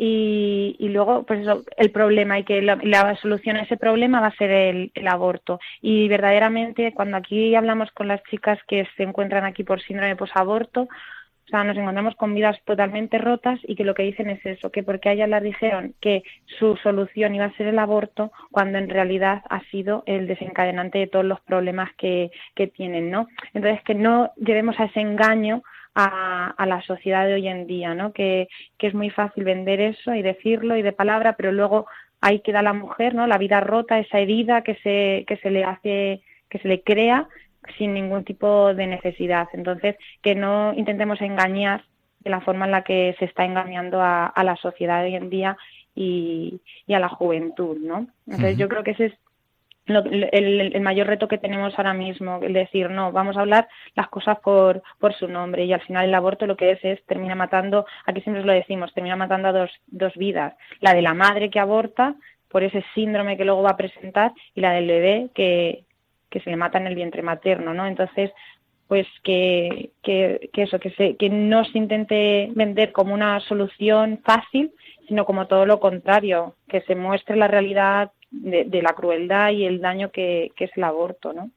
y, 0.00 0.76
y 0.78 0.90
luego 0.90 1.24
pues 1.24 1.40
eso, 1.40 1.64
el 1.76 1.90
problema 1.90 2.38
y 2.38 2.44
que 2.44 2.62
la, 2.62 2.78
la, 2.84 3.16
solución 3.16 3.56
a 3.56 3.62
ese 3.62 3.76
problema 3.76 4.20
va 4.20 4.28
a 4.28 4.36
ser 4.36 4.48
el, 4.48 4.92
el, 4.94 5.08
aborto 5.08 5.58
y 5.82 6.06
verdaderamente 6.06 6.94
cuando 6.94 7.16
aquí 7.16 7.56
hablamos 7.56 7.90
con 7.90 8.06
las 8.06 8.22
chicas 8.30 8.60
que 8.68 8.86
se 8.96 9.02
encuentran 9.02 9.44
aquí 9.44 9.64
por 9.64 9.82
síndrome 9.82 10.14
posaborto 10.14 10.82
o 10.82 11.50
sea, 11.50 11.64
nos 11.64 11.78
encontramos 11.78 12.14
con 12.14 12.34
vidas 12.34 12.58
totalmente 12.66 13.16
rotas 13.16 13.58
y 13.62 13.74
que 13.74 13.84
lo 13.84 13.94
que 13.94 14.02
dicen 14.02 14.28
es 14.28 14.44
eso, 14.44 14.70
que 14.70 14.82
porque 14.82 15.08
a 15.08 15.12
ellas 15.12 15.30
les 15.30 15.42
dijeron 15.42 15.94
que 15.98 16.22
su 16.58 16.76
solución 16.76 17.34
iba 17.34 17.46
a 17.46 17.56
ser 17.56 17.68
el 17.68 17.78
aborto, 17.78 18.30
cuando 18.50 18.76
en 18.76 18.90
realidad 18.90 19.42
ha 19.48 19.60
sido 19.70 20.02
el 20.04 20.26
desencadenante 20.26 20.98
de 20.98 21.06
todos 21.06 21.24
los 21.24 21.40
problemas 21.40 21.88
que, 21.96 22.30
que 22.54 22.66
tienen, 22.66 23.10
¿no? 23.10 23.28
Entonces, 23.54 23.82
que 23.84 23.94
no 23.94 24.30
llevemos 24.36 24.78
a 24.78 24.84
ese 24.84 25.00
engaño 25.00 25.62
a, 26.00 26.66
la 26.66 26.80
sociedad 26.82 27.26
de 27.26 27.34
hoy 27.34 27.48
en 27.48 27.66
día, 27.66 27.94
¿no? 27.94 28.12
Que, 28.12 28.48
que 28.78 28.86
es 28.86 28.94
muy 28.94 29.10
fácil 29.10 29.44
vender 29.44 29.80
eso 29.80 30.14
y 30.14 30.22
decirlo 30.22 30.76
y 30.76 30.82
de 30.82 30.92
palabra, 30.92 31.34
pero 31.36 31.50
luego 31.50 31.86
ahí 32.20 32.40
queda 32.40 32.62
la 32.62 32.72
mujer, 32.72 33.14
¿no? 33.14 33.26
La 33.26 33.38
vida 33.38 33.60
rota, 33.60 33.98
esa 33.98 34.20
herida 34.20 34.62
que 34.62 34.76
se, 34.76 35.24
que 35.26 35.36
se 35.42 35.50
le 35.50 35.64
hace, 35.64 36.22
que 36.48 36.58
se 36.58 36.68
le 36.68 36.82
crea 36.82 37.28
sin 37.76 37.94
ningún 37.94 38.24
tipo 38.24 38.72
de 38.74 38.86
necesidad. 38.86 39.48
Entonces, 39.52 39.96
que 40.22 40.34
no 40.34 40.72
intentemos 40.74 41.20
engañar 41.20 41.84
de 42.20 42.30
la 42.30 42.40
forma 42.40 42.66
en 42.66 42.72
la 42.72 42.82
que 42.82 43.14
se 43.18 43.24
está 43.24 43.44
engañando 43.44 44.00
a, 44.00 44.26
a 44.26 44.44
la 44.44 44.56
sociedad 44.56 45.00
de 45.02 45.08
hoy 45.08 45.16
en 45.16 45.30
día 45.30 45.56
y, 45.94 46.60
y, 46.86 46.94
a 46.94 47.00
la 47.00 47.08
juventud, 47.08 47.76
¿no? 47.80 48.06
Entonces, 48.26 48.54
uh 48.54 48.56
-huh. 48.56 48.60
yo 48.60 48.68
creo 48.68 48.84
que 48.84 48.92
ese 48.92 49.06
es 49.06 49.14
lo, 49.88 50.04
el, 50.04 50.80
mayor 50.80 51.06
reto 51.06 51.28
que 51.28 51.38
tenemos 51.38 51.76
ahora 51.76 51.94
mismo, 51.94 52.40
el 52.42 52.52
decir, 52.52 52.90
no, 52.90 53.12
vamos 53.12 53.36
a 53.36 53.40
hablar 53.40 53.68
las 53.94 54.08
cosas 54.08 54.38
por, 54.40 54.82
por 54.98 55.14
su 55.14 55.28
nombre 55.28 55.64
y 55.64 55.72
al 55.72 55.80
final 55.82 56.06
el 56.06 56.14
aborto 56.14 56.46
lo 56.46 56.56
que 56.56 56.72
es 56.72 56.84
es, 56.84 57.04
termina 57.06 57.34
matando, 57.34 57.86
aquí 58.06 58.20
siempre 58.20 58.44
lo 58.44 58.52
decimos, 58.52 58.92
termina 58.94 59.16
matando 59.16 59.48
a 59.48 59.52
dos, 59.52 59.70
dos 59.86 60.14
vidas, 60.16 60.54
la 60.80 60.94
de 60.94 61.02
la 61.02 61.14
madre 61.14 61.50
que 61.50 61.60
aborta 61.60 62.14
por 62.48 62.62
ese 62.62 62.84
síndrome 62.94 63.36
que 63.36 63.44
luego 63.44 63.62
va 63.62 63.70
a 63.70 63.76
presentar 63.76 64.32
y 64.54 64.60
la 64.60 64.72
del 64.72 64.86
bebé 64.86 65.28
que, 65.34 65.84
que 66.30 66.40
se 66.40 66.50
le 66.50 66.56
mata 66.56 66.78
en 66.78 66.86
el 66.86 66.94
vientre 66.94 67.22
materno, 67.22 67.74
¿no? 67.74 67.86
Entonces, 67.86 68.30
pues 68.86 69.06
que, 69.22 69.90
que, 70.02 70.48
que 70.52 70.62
eso, 70.62 70.78
que, 70.80 70.90
se, 70.92 71.16
que 71.16 71.28
no 71.28 71.64
se 71.64 71.76
intente 71.76 72.50
vender 72.54 72.92
como 72.92 73.12
una 73.12 73.38
solución 73.40 74.20
fácil, 74.24 74.72
sino 75.06 75.26
como 75.26 75.46
todo 75.46 75.66
lo 75.66 75.78
contrario, 75.78 76.54
que 76.68 76.80
se 76.82 76.94
muestre 76.94 77.36
la 77.36 77.48
realidad 77.48 78.12
de, 78.30 78.82
la 78.82 78.94
crueldad 78.94 79.50
y 79.50 79.64
el 79.64 79.80
daño 79.80 80.10
que, 80.10 80.52
que 80.56 80.64
es 80.64 80.70
el 80.76 80.84
aborto, 80.84 81.32
¿no? 81.32 81.50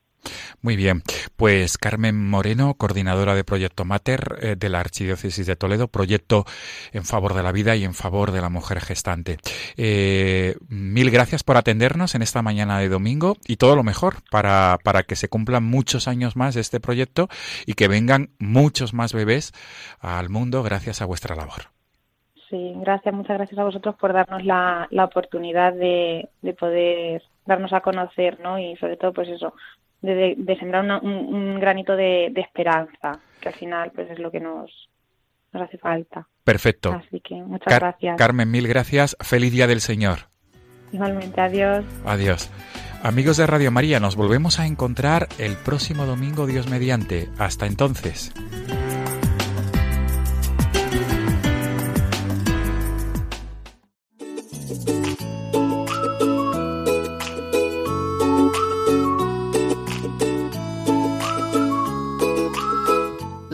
Muy 0.61 0.76
bien, 0.76 1.01
pues 1.36 1.80
Carmen 1.80 2.30
Moreno, 2.30 2.76
coordinadora 2.76 3.34
de 3.34 3.43
Proyecto 3.43 3.84
Mater 3.84 4.38
eh, 4.41 4.55
de 4.55 4.69
la 4.69 4.80
Archidiócesis 4.80 5.47
de 5.47 5.55
Toledo, 5.55 5.88
proyecto 5.88 6.45
en 6.91 7.03
favor 7.03 7.34
de 7.34 7.41
la 7.41 7.51
vida 7.51 7.76
y 7.76 7.84
en 7.84 7.95
favor 7.95 8.32
de 8.32 8.41
la 8.41 8.49
mujer 8.49 8.80
gestante. 8.80 9.38
Eh, 9.76 10.55
mil 10.67 11.09
gracias 11.09 11.43
por 11.43 11.57
atendernos 11.57 12.13
en 12.13 12.22
esta 12.22 12.43
mañana 12.43 12.78
de 12.78 12.89
domingo 12.89 13.38
y 13.47 13.57
todo 13.57 13.76
lo 13.76 13.84
mejor 13.84 14.17
para, 14.30 14.78
para 14.84 15.01
que 15.01 15.15
se 15.15 15.30
cumplan 15.30 15.63
muchos 15.63 16.07
años 16.07 16.36
más 16.36 16.55
este 16.55 16.80
proyecto 16.80 17.28
y 17.65 17.74
que 17.74 17.88
vengan 17.88 18.30
muchos 18.38 18.93
más 18.93 19.13
bebés 19.13 19.53
al 19.99 20.30
mundo 20.30 20.61
gracias 20.61 21.01
a 21.01 21.05
vuestra 21.05 21.36
labor. 21.36 21.80
Sí, 22.51 22.73
gracias, 22.75 23.15
muchas 23.15 23.37
gracias 23.37 23.57
a 23.57 23.63
vosotros 23.63 23.95
por 23.95 24.11
darnos 24.11 24.43
la, 24.43 24.85
la 24.91 25.05
oportunidad 25.05 25.73
de, 25.73 26.27
de 26.41 26.53
poder 26.53 27.23
darnos 27.45 27.71
a 27.71 27.79
conocer, 27.79 28.41
¿no? 28.41 28.59
Y 28.59 28.75
sobre 28.75 28.97
todo, 28.97 29.13
pues 29.13 29.29
eso, 29.29 29.53
de, 30.01 30.35
de 30.37 30.57
sembrar 30.57 30.83
una, 30.83 30.99
un, 30.99 31.33
un, 31.33 31.59
granito 31.61 31.95
de, 31.95 32.27
de, 32.31 32.41
esperanza, 32.41 33.19
que 33.39 33.47
al 33.47 33.55
final 33.55 33.91
pues 33.95 34.11
es 34.11 34.19
lo 34.19 34.29
que 34.31 34.41
nos, 34.41 34.69
nos 35.53 35.63
hace 35.63 35.77
falta. 35.77 36.27
Perfecto. 36.43 36.91
Así 36.91 37.21
que 37.21 37.35
muchas 37.35 37.67
Car 37.67 37.81
gracias. 37.83 38.17
Carmen, 38.17 38.51
mil 38.51 38.67
gracias. 38.67 39.15
Feliz 39.21 39.53
Día 39.53 39.67
del 39.67 39.79
Señor. 39.79 40.27
Igualmente, 40.91 41.39
adiós. 41.39 41.85
Adiós. 42.05 42.51
Amigos 43.01 43.37
de 43.37 43.47
Radio 43.47 43.71
María, 43.71 44.01
nos 44.01 44.17
volvemos 44.17 44.59
a 44.59 44.67
encontrar 44.67 45.29
el 45.39 45.55
próximo 45.55 46.05
domingo, 46.05 46.47
Dios 46.47 46.69
mediante. 46.69 47.29
Hasta 47.39 47.65
entonces. 47.65 48.33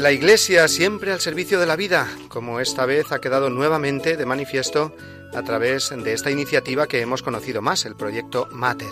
La 0.08 0.14
Iglesia 0.14 0.70
siempre 0.70 1.12
al 1.12 1.20
servicio 1.20 1.60
de 1.60 1.66
la 1.66 1.76
vida, 1.76 2.08
como 2.30 2.62
esta 2.62 2.86
vez 2.86 3.12
ha 3.12 3.20
quedado 3.20 3.50
nuevamente 3.50 4.16
de 4.16 4.26
manifiesto 4.26 4.96
a 5.34 5.44
través 5.44 5.90
de 5.90 6.14
esta 6.14 6.32
iniciativa 6.32 6.88
que 6.88 7.02
hemos 7.02 7.22
conocido 7.22 7.62
más, 7.62 7.84
el 7.84 7.98
proyecto 7.98 8.48
Mater. 8.54 8.88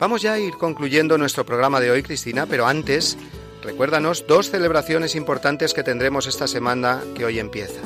Vamos 0.00 0.20
ya 0.20 0.32
a 0.32 0.40
ir 0.40 0.54
concluyendo 0.54 1.16
nuestro 1.16 1.46
programa 1.46 1.78
de 1.78 1.92
hoy, 1.92 2.02
Cristina, 2.02 2.46
pero 2.46 2.66
antes, 2.66 3.16
recuérdanos 3.62 4.26
dos 4.26 4.50
celebraciones 4.50 5.14
importantes 5.14 5.74
que 5.74 5.84
tendremos 5.84 6.26
esta 6.26 6.48
semana 6.48 7.00
que 7.14 7.24
hoy 7.24 7.38
empieza. 7.38 7.80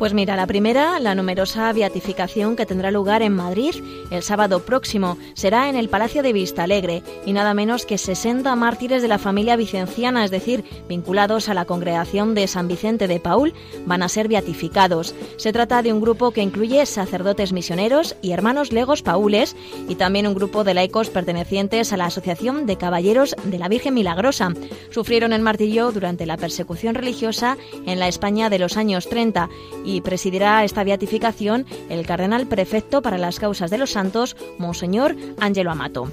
Pues 0.00 0.14
mira, 0.14 0.34
la 0.34 0.46
primera, 0.46 0.98
la 0.98 1.14
numerosa 1.14 1.70
beatificación 1.74 2.56
que 2.56 2.64
tendrá 2.64 2.90
lugar 2.90 3.20
en 3.20 3.34
Madrid 3.34 3.74
el 4.10 4.22
sábado 4.22 4.60
próximo, 4.60 5.18
será 5.34 5.68
en 5.68 5.76
el 5.76 5.90
Palacio 5.90 6.22
de 6.22 6.32
Vista 6.32 6.62
Alegre 6.62 7.02
y 7.26 7.34
nada 7.34 7.52
menos 7.52 7.84
que 7.84 7.98
60 7.98 8.56
mártires 8.56 9.02
de 9.02 9.08
la 9.08 9.18
familia 9.18 9.56
vicenciana, 9.56 10.24
es 10.24 10.30
decir, 10.30 10.64
vinculados 10.88 11.50
a 11.50 11.54
la 11.54 11.66
congregación 11.66 12.34
de 12.34 12.46
San 12.46 12.66
Vicente 12.66 13.08
de 13.08 13.20
Paul, 13.20 13.52
van 13.84 14.02
a 14.02 14.08
ser 14.08 14.26
beatificados. 14.26 15.14
Se 15.36 15.52
trata 15.52 15.82
de 15.82 15.92
un 15.92 16.00
grupo 16.00 16.30
que 16.30 16.40
incluye 16.40 16.86
sacerdotes 16.86 17.52
misioneros 17.52 18.16
y 18.22 18.32
hermanos 18.32 18.72
legos 18.72 19.02
paules 19.02 19.54
y 19.86 19.96
también 19.96 20.26
un 20.26 20.34
grupo 20.34 20.64
de 20.64 20.72
laicos 20.72 21.10
pertenecientes 21.10 21.92
a 21.92 21.98
la 21.98 22.06
Asociación 22.06 22.64
de 22.64 22.78
Caballeros 22.78 23.36
de 23.44 23.58
la 23.58 23.68
Virgen 23.68 23.92
Milagrosa. 23.92 24.54
Sufrieron 24.92 25.34
el 25.34 25.42
martirio 25.42 25.92
durante 25.92 26.24
la 26.24 26.38
persecución 26.38 26.94
religiosa 26.94 27.58
en 27.84 27.98
la 27.98 28.08
España 28.08 28.48
de 28.48 28.58
los 28.58 28.78
años 28.78 29.06
30 29.06 29.50
y 29.84 29.89
presidirá 30.00 30.64
esta 30.64 30.84
beatificación 30.84 31.66
el 31.88 32.06
cardenal 32.06 32.46
prefecto 32.46 33.02
para 33.02 33.18
las 33.18 33.38
causas 33.40 33.70
de 33.70 33.78
los 33.78 33.90
santos, 33.90 34.36
Monseñor 34.58 35.16
Ángelo 35.38 35.70
Amato. 35.70 36.10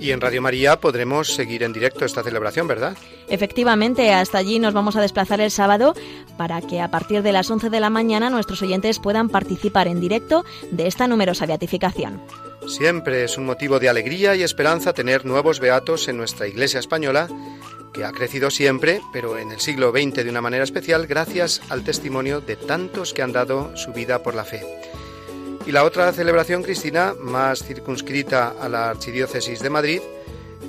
Y 0.00 0.12
en 0.12 0.20
Radio 0.20 0.40
María 0.40 0.80
podremos 0.80 1.34
seguir 1.34 1.62
en 1.62 1.74
directo 1.74 2.06
esta 2.06 2.22
celebración, 2.22 2.66
¿verdad? 2.66 2.96
Efectivamente, 3.28 4.12
hasta 4.14 4.38
allí 4.38 4.58
nos 4.58 4.72
vamos 4.72 4.96
a 4.96 5.02
desplazar 5.02 5.42
el 5.42 5.50
sábado 5.50 5.94
para 6.38 6.62
que 6.62 6.80
a 6.80 6.90
partir 6.90 7.22
de 7.22 7.32
las 7.32 7.50
11 7.50 7.68
de 7.68 7.80
la 7.80 7.90
mañana 7.90 8.30
nuestros 8.30 8.62
oyentes 8.62 8.98
puedan 8.98 9.28
participar 9.28 9.88
en 9.88 10.00
directo 10.00 10.44
de 10.70 10.86
esta 10.86 11.06
numerosa 11.06 11.44
beatificación. 11.44 12.22
Siempre 12.66 13.24
es 13.24 13.36
un 13.36 13.44
motivo 13.44 13.78
de 13.78 13.90
alegría 13.90 14.36
y 14.36 14.42
esperanza 14.42 14.94
tener 14.94 15.26
nuevos 15.26 15.60
beatos 15.60 16.08
en 16.08 16.16
nuestra 16.16 16.46
Iglesia 16.46 16.80
española 16.80 17.28
que 17.92 18.04
ha 18.04 18.12
crecido 18.12 18.50
siempre, 18.50 19.00
pero 19.12 19.38
en 19.38 19.50
el 19.50 19.60
siglo 19.60 19.90
XX 19.90 20.24
de 20.24 20.30
una 20.30 20.40
manera 20.40 20.64
especial 20.64 21.06
gracias 21.06 21.60
al 21.68 21.84
testimonio 21.84 22.40
de 22.40 22.56
tantos 22.56 23.12
que 23.12 23.22
han 23.22 23.32
dado 23.32 23.76
su 23.76 23.92
vida 23.92 24.22
por 24.22 24.34
la 24.34 24.44
fe. 24.44 24.64
Y 25.66 25.72
la 25.72 25.84
otra 25.84 26.12
celebración, 26.12 26.62
Cristina, 26.62 27.14
más 27.18 27.62
circunscrita 27.62 28.54
a 28.60 28.68
la 28.68 28.90
Archidiócesis 28.90 29.60
de 29.60 29.70
Madrid, 29.70 30.00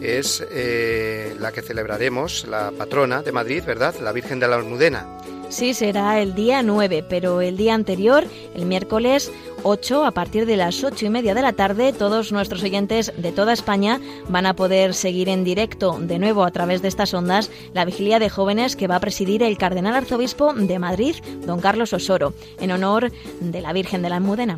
es 0.02 0.46
eh, 0.52 1.36
la 1.40 1.52
que 1.52 1.62
celebraremos, 1.62 2.46
la 2.48 2.72
patrona 2.72 3.22
de 3.22 3.32
Madrid, 3.32 3.64
¿verdad? 3.66 3.96
La 4.02 4.12
Virgen 4.12 4.40
de 4.40 4.48
la 4.48 4.56
Almudena. 4.56 5.06
Sí, 5.50 5.74
será 5.74 6.22
el 6.22 6.34
día 6.34 6.64
9, 6.64 7.04
pero 7.10 7.42
el 7.42 7.58
día 7.58 7.74
anterior, 7.74 8.24
el 8.56 8.66
miércoles 8.66 9.30
8, 9.64 10.06
a 10.06 10.12
partir 10.12 10.46
de 10.46 10.56
las 10.56 10.82
8 10.82 11.08
y 11.08 11.10
media 11.10 11.36
de 11.36 11.42
la 11.42 11.52
tarde, 11.52 11.92
todos 11.92 12.32
nuestros 12.32 12.64
oyentes 12.64 13.12
de 13.18 13.34
toda 13.34 13.52
España 13.52 14.00
van 14.30 14.46
a 14.46 14.56
poder 14.56 14.94
seguir 14.94 15.28
en 15.28 15.44
directo, 15.44 16.00
de 16.00 16.20
nuevo 16.20 16.46
a 16.46 16.52
través 16.52 16.82
de 16.82 16.88
estas 16.88 17.14
ondas, 17.14 17.52
la 17.74 17.84
vigilia 17.84 18.18
de 18.18 18.30
jóvenes 18.30 18.78
que 18.78 18.88
va 18.88 18.96
a 18.96 19.02
presidir 19.02 19.44
el 19.44 19.58
cardenal 19.58 19.94
arzobispo 19.94 20.54
de 20.54 20.80
Madrid, 20.80 21.16
don 21.46 21.60
Carlos 21.60 21.92
Osoro, 21.92 22.34
en 22.62 22.72
honor 22.72 23.12
de 23.42 23.62
la 23.62 23.74
Virgen 23.74 24.02
de 24.04 24.10
la 24.10 24.16
Almudena. 24.16 24.58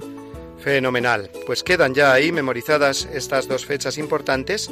Fenomenal. 0.60 1.30
Pues 1.46 1.62
quedan 1.62 1.94
ya 1.94 2.14
ahí 2.14 2.32
memorizadas 2.32 3.10
estas 3.12 3.50
dos 3.50 3.66
fechas 3.66 3.98
importantes. 3.98 4.72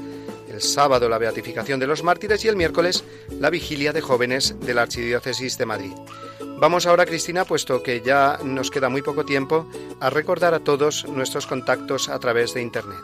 Sábado 0.61 1.09
la 1.09 1.17
beatificación 1.17 1.79
de 1.79 1.87
los 1.87 2.03
mártires 2.03 2.45
y 2.45 2.47
el 2.47 2.55
miércoles 2.55 3.03
la 3.39 3.49
vigilia 3.49 3.93
de 3.93 4.01
jóvenes 4.01 4.55
de 4.59 4.73
la 4.73 4.83
Archidiócesis 4.83 5.57
de 5.57 5.65
Madrid. 5.65 5.91
Vamos 6.59 6.85
ahora, 6.85 7.07
Cristina, 7.07 7.45
puesto 7.45 7.81
que 7.81 8.01
ya 8.01 8.37
nos 8.43 8.69
queda 8.69 8.87
muy 8.87 9.01
poco 9.01 9.25
tiempo, 9.25 9.67
a 9.99 10.11
recordar 10.11 10.53
a 10.53 10.59
todos 10.59 11.07
nuestros 11.07 11.47
contactos 11.47 12.07
a 12.07 12.19
través 12.19 12.53
de 12.53 12.61
Internet. 12.61 12.99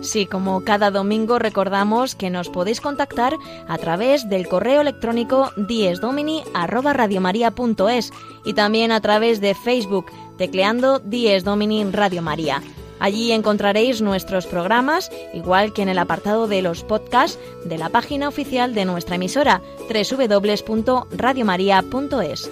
Sí, 0.00 0.26
como 0.26 0.64
cada 0.64 0.90
domingo 0.90 1.38
recordamos 1.38 2.14
que 2.14 2.30
nos 2.30 2.48
podéis 2.48 2.80
contactar 2.80 3.34
a 3.68 3.78
través 3.78 4.28
del 4.28 4.48
correo 4.48 4.80
electrónico 4.80 5.52
diesdomini@radiomaria.es 5.56 8.12
y 8.44 8.54
también 8.54 8.90
a 8.92 9.00
través 9.00 9.40
de 9.40 9.54
Facebook 9.54 10.06
tecleando 10.36 10.98
Dies 10.98 11.44
Domini 11.44 11.84
Radio 11.84 12.22
María. 12.22 12.62
Allí 12.98 13.30
encontraréis 13.32 14.02
nuestros 14.02 14.46
programas, 14.46 15.10
igual 15.34 15.72
que 15.72 15.82
en 15.82 15.88
el 15.88 15.98
apartado 15.98 16.48
de 16.48 16.62
los 16.62 16.82
podcasts 16.82 17.38
de 17.64 17.78
la 17.78 17.90
página 17.90 18.26
oficial 18.28 18.74
de 18.74 18.84
nuestra 18.84 19.14
emisora 19.16 19.62
www.radiomaria.es. 19.88 22.50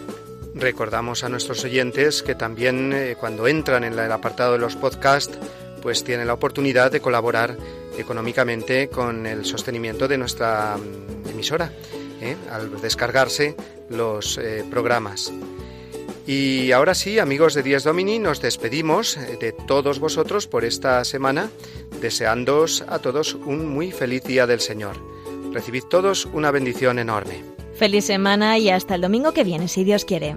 Recordamos 0.54 1.24
a 1.24 1.28
nuestros 1.28 1.64
oyentes 1.64 2.22
que 2.22 2.36
también 2.36 2.92
eh, 2.92 3.16
cuando 3.18 3.48
entran 3.48 3.82
en 3.84 3.98
el 3.98 4.12
apartado 4.12 4.52
de 4.52 4.58
los 4.58 4.76
podcasts, 4.76 5.36
pues 5.82 6.04
tienen 6.04 6.28
la 6.28 6.34
oportunidad 6.34 6.92
de 6.92 7.00
colaborar 7.00 7.56
económicamente 7.98 8.88
con 8.88 9.26
el 9.26 9.44
sostenimiento 9.44 10.06
de 10.06 10.18
nuestra 10.18 10.76
mm, 10.76 11.30
emisora, 11.30 11.72
¿eh? 12.20 12.36
al 12.50 12.80
descargarse 12.80 13.56
los 13.90 14.38
eh, 14.38 14.64
programas. 14.70 15.32
Y 16.26 16.72
ahora 16.72 16.94
sí, 16.94 17.18
amigos 17.18 17.52
de 17.54 17.62
Dies 17.62 17.84
Domini, 17.84 18.18
nos 18.18 18.40
despedimos 18.40 19.16
eh, 19.16 19.36
de 19.38 19.52
todos 19.52 19.98
vosotros 19.98 20.46
por 20.46 20.64
esta 20.64 21.04
semana, 21.04 21.50
deseándoos 22.00 22.82
a 22.88 22.98
todos 22.98 23.34
un 23.34 23.66
muy 23.68 23.92
feliz 23.92 24.24
día 24.24 24.46
del 24.46 24.60
Señor. 24.60 24.96
Recibid 25.52 25.84
todos 25.84 26.24
una 26.26 26.50
bendición 26.50 26.98
enorme. 26.98 27.44
Feliz 27.74 28.06
semana 28.06 28.58
y 28.58 28.70
hasta 28.70 28.94
el 28.94 29.02
domingo 29.02 29.32
que 29.32 29.44
viene, 29.44 29.68
si 29.68 29.84
Dios 29.84 30.04
quiere. 30.04 30.36